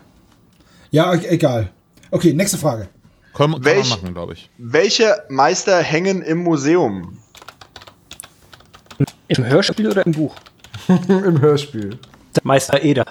[0.92, 1.70] Ja, e- egal.
[2.12, 2.90] Okay, nächste Frage.
[3.34, 4.50] Kann, kann Welch- man machen, glaube ich.
[4.58, 7.18] welche Meister hängen im Museum?
[9.30, 10.36] Im Hörspiel oder im Buch?
[10.88, 11.98] Im Hörspiel.
[12.44, 13.06] Meister Eder.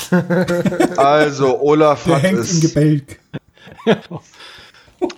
[0.96, 3.18] Also Olaf Der hat hängt im es Gebälk.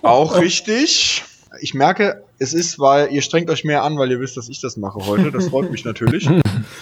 [0.01, 1.23] auch richtig.
[1.61, 4.59] Ich merke, es ist, weil ihr strengt euch mehr an, weil ihr wisst, dass ich
[4.61, 5.31] das mache heute.
[5.31, 6.27] Das freut mich natürlich.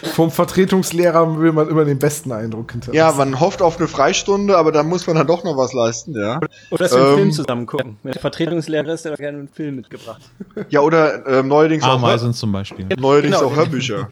[0.04, 2.98] Vom Vertretungslehrer will man immer den besten Eindruck hinterlassen.
[2.98, 6.14] Ja, man hofft auf eine Freistunde, aber da muss man dann doch noch was leisten,
[6.20, 6.40] ja.
[6.72, 7.98] Oder dass wir einen Ähm, Film zusammen gucken.
[8.04, 10.22] Mit der Vertretungslehrer ist der doch gerne einen Film mitgebracht.
[10.70, 12.88] Ja, oder ähm, neuerdings auch, Ameisen zum Beispiel.
[13.00, 13.50] neuerdings Genau.
[13.50, 14.10] auch Hörbücher.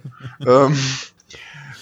[0.47, 0.77] ähm,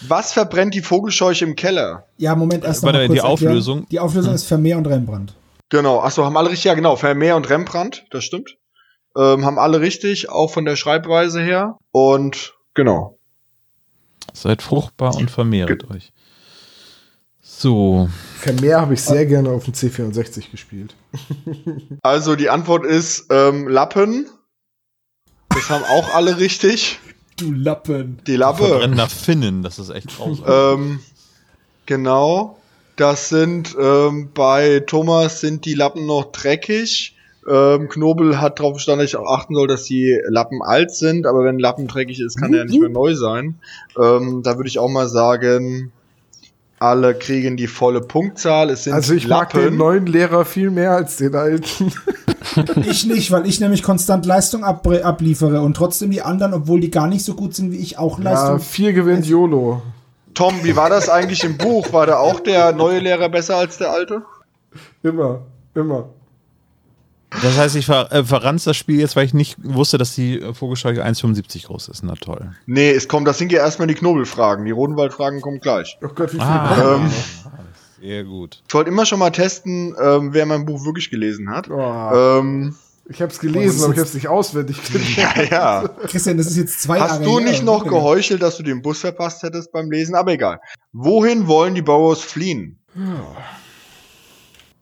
[0.08, 2.06] was verbrennt die Vogelscheuche im Keller?
[2.18, 3.32] Ja, Moment, erst mal die kurz erklären.
[3.32, 3.88] Auflösung?
[3.92, 5.36] Die Auflösung ist Vermeer und Rembrandt.
[5.70, 8.56] Genau, achso, haben alle richtig, ja genau, Vermeer und Rembrandt, das stimmt.
[9.18, 11.78] Ähm, haben alle richtig, auch von der Schreibweise her.
[11.92, 13.19] Und genau.
[14.34, 16.12] Seid fruchtbar und vermehret euch.
[17.42, 20.96] So, Vermeer habe ich sehr gerne auf dem C64 gespielt.
[22.02, 24.30] Also die Antwort ist ähm, Lappen.
[25.50, 27.00] Das haben auch alle richtig.
[27.38, 28.22] Du Lappen.
[28.28, 28.66] Die Lappe.
[28.68, 30.46] verbrennender Finnen, das ist echt grausam.
[30.48, 31.00] Ähm,
[31.86, 32.58] genau.
[32.96, 37.18] Das sind ähm, bei Thomas sind die Lappen noch dreckig.
[37.48, 41.26] Ähm, Knobel hat darauf gestanden, dass ich auch achten soll, dass die Lappen alt sind,
[41.26, 43.56] aber wenn ein Lappen dreckig ist, kann er ja nicht mehr neu sein.
[44.02, 45.92] Ähm, da würde ich auch mal sagen,
[46.80, 48.70] Alle kriegen die volle Punktzahl.
[48.70, 49.78] Es sind Also ich mag den Lappen.
[49.78, 51.92] neuen Lehrer viel mehr als den alten.
[52.90, 56.90] Ich nicht, weil ich nämlich konstant Leistung ab abliefere und trotzdem die anderen, obwohl die
[56.90, 58.60] gar nicht so gut sind wie ich, auch Ja, Leistung.
[58.60, 59.82] vier gewinnt YOLO.
[60.34, 61.92] Tom, wie war das eigentlich im Buch?
[61.94, 64.24] War da auch der neue Lehrer besser als der alte?
[65.04, 65.42] Immer,
[65.76, 66.10] immer.
[67.44, 70.40] Das heißt, ich ver äh, verranz das Spiel jetzt, weil ich nicht wusste, dass die
[70.42, 72.04] äh, Vogelscheuche 1,75 groß ist.
[72.04, 72.54] Na toll.
[72.66, 74.66] Nee, es kommt, das sind ja erstmal die Knobelfragen.
[74.66, 75.98] Die Rodenwaldfragen kommen gleich.
[76.04, 76.96] Oh Gott, wie viel Ah.
[76.96, 77.12] Ähm,
[78.02, 78.64] Sehr gut.
[78.68, 81.70] ich wollte immer schon mal testen, ähm, wer mein Buch wirklich gelesen hat.
[81.70, 81.80] Oh,
[82.40, 82.76] Ähm,
[83.12, 85.14] ich hab's gelesen, aber ich hab's nicht auswendig gelesen.
[85.18, 85.88] ja, ja.
[86.08, 87.48] Christian, das ist jetzt zwei Jahre Hast du her.
[87.50, 90.16] nicht noch geheuchelt, dass du den Bus verpasst hättest beim Lesen?
[90.16, 90.60] Aber egal.
[90.94, 92.80] Wohin wollen die Bauers fliehen?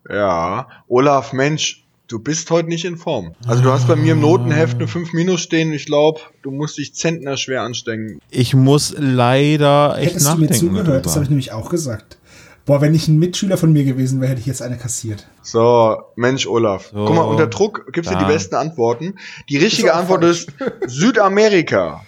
[0.09, 3.33] Ja, Olaf, Mensch, du bist heute nicht in Form.
[3.47, 5.73] Also du hast bei mir im Notenheft eine 5 Minus stehen.
[5.73, 8.19] Ich glaube, du musst dich zentner schwer anstrengen.
[8.29, 10.75] Ich muss leider echt Hättest du mir nachdenken.
[10.75, 12.17] zugehört, das habe ich nämlich auch gesagt.
[12.65, 15.25] Boah, wenn ich ein Mitschüler von mir gewesen wäre, hätte ich jetzt eine kassiert.
[15.41, 16.89] So, Mensch, Olaf.
[16.93, 17.05] So.
[17.05, 18.19] Guck mal, unter Druck gibst du Da.
[18.25, 19.15] die besten Antworten.
[19.49, 20.47] Die richtige Ist Antwort falsch.
[20.85, 22.01] ist Südamerika.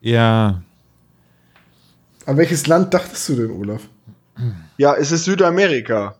[0.00, 0.62] Ja,
[2.26, 3.82] An welches Land dachtest du denn, Olaf?
[4.78, 6.16] Ja, es ist Südamerika.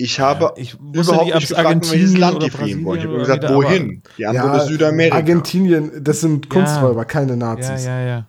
[0.00, 3.00] Ich habe ich überhaupt nicht, gefragt, in welches Argentinien Land oder die fliehen wollen.
[3.00, 4.02] Ich habe Brasilien gesagt, wohin?
[4.16, 5.16] Die Antwort ist Südamerika.
[5.16, 7.84] Argentinien, das sind Kunsträuber, keine ja, Nazis.
[7.84, 8.26] ja, ja.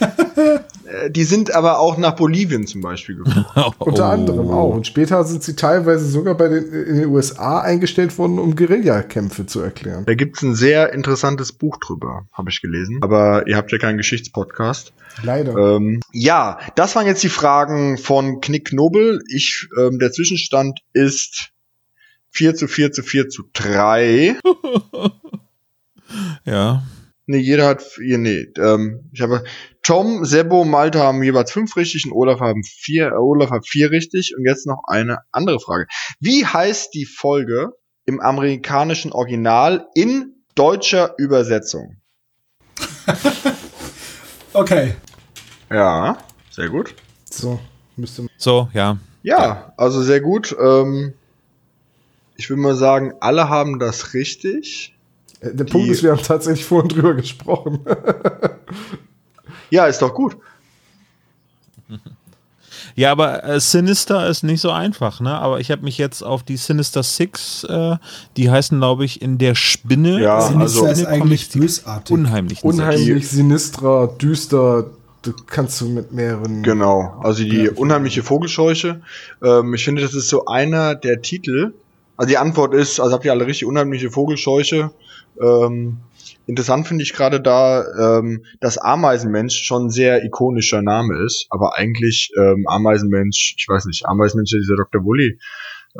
[0.00, 0.58] Äh,
[1.10, 3.44] Die sind aber auch nach Bolivien zum Beispiel geflogen.
[3.78, 4.12] Unter Oh.
[4.12, 4.74] anderem auch.
[4.74, 9.46] Und später sind sie teilweise sogar bei den, in den USA eingestellt worden, um Guerillakämpfe
[9.46, 10.04] zu erklären.
[10.06, 12.98] Da gibt's ein sehr interessantes Buch drüber, habe ich gelesen.
[13.02, 14.92] Aber ihr habt ja keinen Geschichtspodcast.
[15.22, 15.56] Leider.
[15.56, 19.22] Ähm, ja, das waren jetzt die Fragen von Knick Nobel.
[19.28, 21.50] Ich, ähm, der Zwischenstand ist
[22.30, 24.36] 4 zu 4 zu 4 zu 3.
[26.44, 26.82] Ja.
[27.32, 29.42] Nee, jeder hat vier, nee, ähm, ich habe
[29.82, 33.90] Tom, Sebo, Malte haben jeweils fünf richtig und Olaf haben vier, äh, Olaf hat vier
[33.90, 35.86] richtig und jetzt noch eine andere Frage.
[36.20, 37.70] Wie heißt die Folge
[38.04, 41.96] im amerikanischen Original in deutscher Übersetzung?
[44.54, 44.94] Okay.
[45.70, 46.18] Ja,
[46.50, 46.94] sehr gut.
[47.24, 47.58] So,
[47.96, 48.98] müsste So, ja.
[49.22, 50.54] Ja, also sehr gut.
[50.60, 51.14] Ähm,
[52.36, 54.94] ich will mal sagen, alle haben das richtig.
[55.42, 57.80] Der Punkt ist, wir haben tatsächlich vorhin drüber gesprochen.
[59.70, 60.36] Ja, ist doch gut.
[62.94, 65.30] Ja, aber äh, Sinister ist nicht so einfach, ne?
[65.38, 67.96] Aber ich habe mich jetzt auf die Sinister Six, äh,
[68.36, 70.20] die heißen, glaube ich, in der Spinne.
[70.20, 72.12] Ja, In der also- Sinister ist eigentlich bösartig.
[72.14, 72.62] unheimlich.
[72.62, 74.90] Unheimlich, sinistra, düster.
[75.22, 76.62] Du kannst du mit mehreren.
[76.62, 79.00] Genau, also die unheimliche Vogelscheuche.
[79.42, 81.72] Ähm, ich finde, das ist so einer der Titel.
[82.18, 84.90] Also die Antwort ist, also habt ihr alle richtig unheimliche Vogelscheuche.
[85.40, 85.98] Ähm,
[86.46, 87.84] interessant finde ich gerade da,
[88.18, 93.86] ähm, dass Ameisenmensch schon ein sehr ikonischer Name ist, aber eigentlich ähm, Ameisenmensch, ich weiß
[93.86, 95.04] nicht, Ameisenmensch, dieser Dr.
[95.04, 95.38] Wully,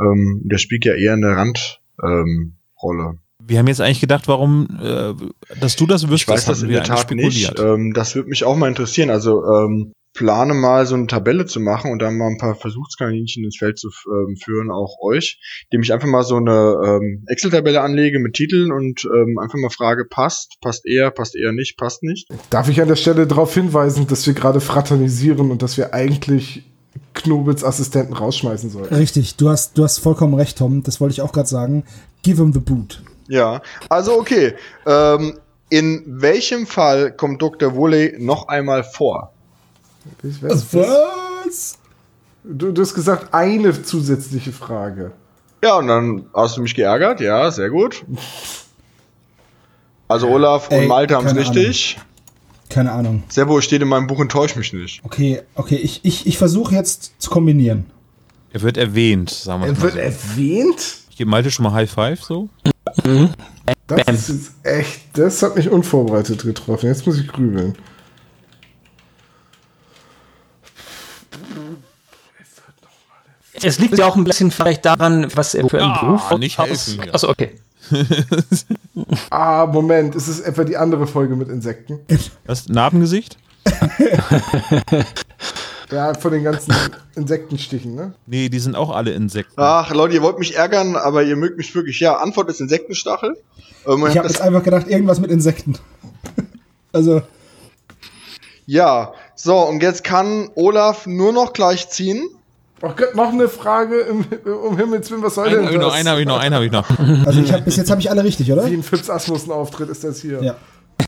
[0.01, 1.83] ähm, der spielt ja eher eine Randrolle.
[2.03, 3.19] Ähm.
[3.45, 5.15] Wir haben jetzt eigentlich gedacht, warum, äh,
[5.61, 7.59] dass du das wüsstest, Ich weiß das in der Tat nicht.
[7.59, 9.11] Ähm, das würde mich auch mal interessieren.
[9.11, 13.45] Also ähm, plane mal so eine Tabelle zu machen und dann mal ein paar Versuchskaninchen
[13.45, 15.41] ins Feld zu ähm, führen, auch euch,
[15.71, 19.71] indem ich einfach mal so eine ähm, Excel-Tabelle anlege mit Titeln und ähm, einfach mal
[19.71, 22.29] frage, passt, passt eher, passt eher nicht, passt nicht.
[22.51, 26.65] Darf ich an der Stelle darauf hinweisen, dass wir gerade fraternisieren und dass wir eigentlich
[27.15, 28.95] Knobels Assistenten rausschmeißen sollten?
[28.95, 30.83] Richtig, du hast, du hast vollkommen recht, Tom.
[30.83, 31.85] Das wollte ich auch gerade sagen.
[32.23, 33.03] Give him the boot.
[33.29, 34.55] Ja, also okay.
[34.87, 35.39] Ähm,
[35.71, 37.75] in welchem Fall kommt Dr.
[37.75, 39.32] Woolley noch einmal vor?
[40.23, 41.79] Ich weiß, Was?
[42.45, 45.13] du, du hast gesagt, eine zusätzliche Frage.
[45.63, 47.21] Ja, und dann hast du mich geärgert.
[47.21, 48.05] Ja, sehr gut.
[50.09, 51.99] Also Olaf und Ey, Malte haben es richtig.
[52.69, 53.23] Keine Ahnung.
[53.29, 55.01] Servo steht in meinem Buch Enttäusch mich nicht.
[55.05, 57.87] Okay, okay, ich, ich, ich versuche jetzt zu kombinieren.
[58.53, 59.83] Er wird erwähnt, sagen wir Er mal.
[59.83, 59.99] wird So.
[59.99, 60.97] erwähnt?
[61.11, 62.49] Ich gebe Malte schon mal High Five, so.
[63.87, 66.87] Das ist jetzt echt, das hat mich unvorbereitet getroffen.
[66.87, 67.75] Jetzt muss ich grübeln.
[73.63, 76.59] Es liegt ja auch ein bisschen vielleicht daran, was er für einen Ja, Beruf nicht
[76.59, 77.15] aus- helfen hier.
[77.15, 77.51] Achso, okay.
[79.31, 81.99] Ah, Moment, ist es etwa die andere Folge mit Insekten?
[82.47, 82.69] Was?
[82.69, 83.37] Narbengesicht?
[85.91, 86.75] Ja, von den ganzen
[87.17, 88.15] Insektenstichen, ne?
[88.25, 89.53] Nee, die sind auch alle Insekten.
[89.57, 92.01] Ach, Leute, ihr wollt mich ärgern, aber ihr mögt mich wirklich.
[92.01, 93.37] Ja, Antwort ist Insektenstachel.
[93.87, 95.75] Ähm, Ich habe jetzt einfach gedacht, irgendwas mit Insekten.
[96.95, 97.21] also,
[98.65, 102.29] ja, so, und jetzt kann Olaf nur noch gleich ziehen.
[102.81, 105.89] Oh Gott, noch eine Frage im, um Himmels Willen, was soll Einen denn ich noch,
[105.91, 105.95] das?
[105.95, 106.89] einen habe ich noch, einen habe ich noch.
[107.27, 108.67] also ich hab, bis jetzt habe ich alle richtig, oder?
[108.67, 110.43] Wie ein Fips Asmussen-Auftritt ist das hier.
[110.43, 110.57] Ja.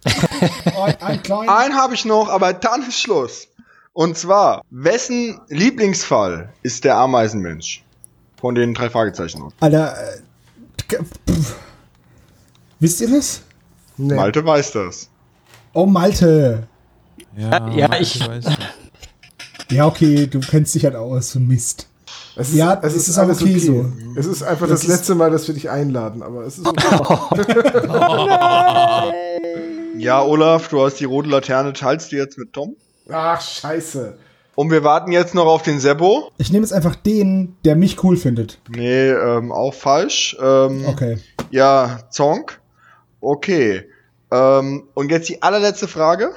[1.00, 1.48] Ein, ein.
[1.48, 3.48] Einen habe ich noch, aber dann ist Schluss.
[3.92, 7.84] Und zwar, wessen Lieblingsfall ist der Ameisenmensch?
[8.40, 9.52] Von den drei Fragezeichen.
[9.60, 10.96] Alter, äh,
[11.30, 11.54] pff.
[12.80, 13.42] wisst ihr das?
[13.96, 14.14] Nee.
[14.14, 15.08] Malte weiß das.
[15.72, 16.66] Oh, Malte.
[17.36, 18.44] Ja, Ja, ich- weiß.
[19.70, 21.88] Ja, okay, du kennst dich halt aus, so Mist.
[22.36, 23.58] Es ist, Ja, es ist, ist auch alles okay okay.
[23.60, 23.92] so.
[24.16, 26.66] Es ist einfach Das das, ist- letzte Mal, dass wir dich einladen, aber es ist
[26.68, 26.84] okay.
[29.96, 32.76] Ja, Olaf, du hast die rote Laterne, teilst du jetzt mit Tom?
[33.10, 34.18] Ach, scheiße.
[34.56, 36.30] Und wir warten jetzt noch auf den Sebo.
[36.38, 38.60] Ich nehme jetzt einfach den, der mich cool findet.
[38.68, 40.36] Nee, ähm, auch falsch.
[40.40, 41.18] Ähm, Okay.
[41.50, 42.60] Ja, Zonk.
[43.20, 43.84] Okay.
[44.30, 46.32] Ähm, und jetzt die allerletzte Frage.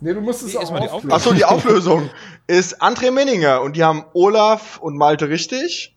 [0.00, 1.12] Nee, du musst es Nee, auch erstmal die auflösen.
[1.12, 2.10] Achso, die Auflösung
[2.46, 5.94] ist André Menninger und die haben Olaf und Malte richtig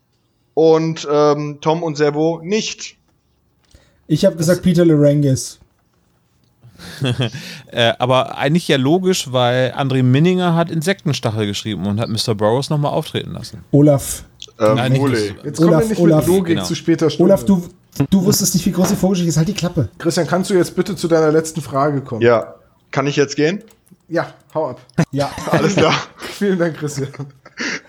[0.54, 2.98] und ähm, Tom und Sebo nicht.
[4.08, 5.60] Ich habe gesagt Peter Larangis.
[7.72, 12.36] Äh, aber eigentlich ja logisch, weil André Minninger hat Insektenstachel geschrieben und hat Mr.
[12.36, 13.64] Burroughs nochmal auftreten lassen.
[13.72, 14.26] Olaf.
[14.60, 16.28] Ähm, Nein, nicht Jetzt kommen Olaf, wir nicht Olaf.
[16.28, 16.64] mit Logik Genau.
[16.68, 17.34] zu später Stunde.
[17.34, 17.68] Olaf, du,
[18.12, 19.38] du wusstest nicht, wie groß die Vogelgeschichte ist.
[19.38, 19.90] Halt die Klappe.
[19.98, 22.22] Christian, kannst du jetzt bitte zu deiner letzten Frage kommen?
[22.22, 22.56] Ja,
[22.92, 23.64] kann ich jetzt gehen?
[24.14, 24.81] Ja, hau ab.
[25.10, 25.31] Ja.
[25.52, 25.95] Alles klar.
[26.18, 27.10] Vielen Dank, Christian.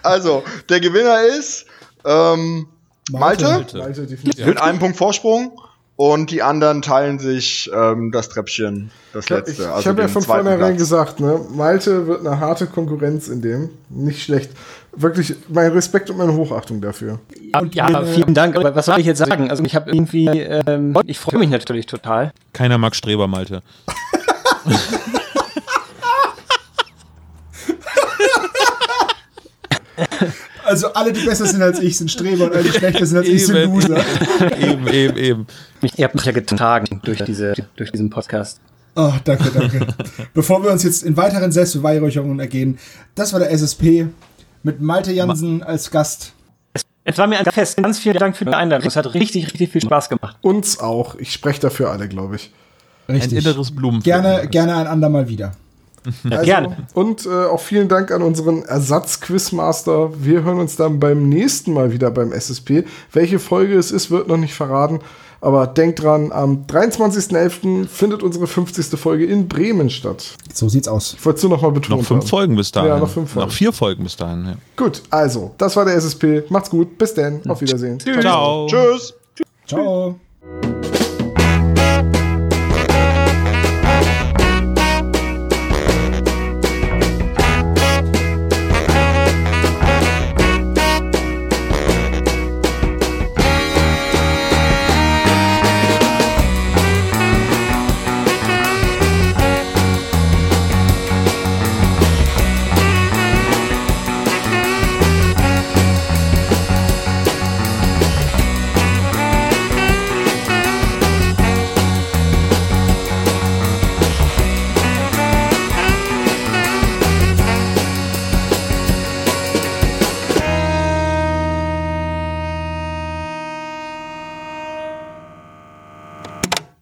[0.02, 1.66] Also, der Gewinner ist
[2.06, 2.66] ähm,
[3.10, 3.76] Malte, Malte.
[3.76, 4.08] Malte,
[4.46, 5.60] mit einem Punkt Vorsprung
[5.96, 9.52] und die anderen teilen sich ähm, das Treppchen, das Ich, ich, letzte.
[9.64, 13.68] ich also habe ja von vornherein gesagt, ne, Malte wird eine harte Konkurrenz in dem.
[13.90, 14.50] Nicht schlecht.
[14.96, 17.20] Wirklich, mein Respekt und meine Hochachtung dafür.
[17.60, 18.56] Und Ja, äh, vielen Dank.
[18.56, 19.50] Aber was soll ich jetzt sagen?
[19.50, 22.32] Also ich habe irgendwie, ähm, ich freue mich natürlich total.
[22.54, 23.62] Keiner mag Streber, Malte.
[30.64, 33.28] Also alle, die besser sind als ich, sind Streber und alle, die schlechter sind als
[33.28, 33.74] ich, sind Eben.
[33.74, 33.98] Loser.
[34.58, 35.46] eben, eben, eben.
[35.96, 38.60] Ihr habt mich ja getragen durch, diese, durch diesen Podcast.
[38.96, 39.86] Oh, danke, danke.
[40.32, 42.78] Bevor wir uns jetzt in weiteren Selbstbeweihräucherungen ergehen,
[43.14, 44.06] das war der SSP
[44.62, 46.32] mit Malte Jansen als Gast.
[47.04, 47.76] Es war mir ein Fest.
[47.76, 48.86] Ganz vielen Dank für die Einladung.
[48.86, 50.38] Es hat richtig, richtig viel Spaß gemacht.
[50.40, 51.16] Uns auch.
[51.16, 52.50] Ich spreche dafür alle, glaube ich.
[53.06, 53.44] Ein Richtig.
[53.44, 54.04] inneres Blumenfeld.
[54.04, 55.52] Gerne, gerne ein andermal wieder.
[56.30, 56.76] Also, gerne.
[56.94, 60.10] Und äh, auch vielen Dank an unseren Ersatz-Quizmaster.
[60.18, 62.84] Wir hören uns dann beim nächsten Mal wieder beim SSP.
[63.12, 65.00] Welche Folge es ist, wird noch nicht verraten.
[65.44, 67.86] Aber denkt dran, am 23.11.
[67.86, 68.98] findet unsere 50.
[68.98, 70.36] Folge in Bremen statt.
[70.52, 71.14] So sieht's aus.
[71.18, 72.00] Ich wollte es nur noch mal betonen.
[72.00, 72.88] Noch fünf Folgen bis dahin.
[72.88, 73.48] Ja, noch fünf Folgen.
[73.48, 74.46] Noch vier Folgen bis dahin.
[74.46, 74.54] Ja.
[74.74, 76.44] Gut, also, das war der SSP.
[76.48, 76.96] Macht's gut.
[76.96, 77.42] Bis dann.
[77.46, 78.00] Auf Wiedersehen.
[78.00, 78.66] Ciao.
[78.68, 79.12] Tschüss.
[79.66, 80.18] Ciao.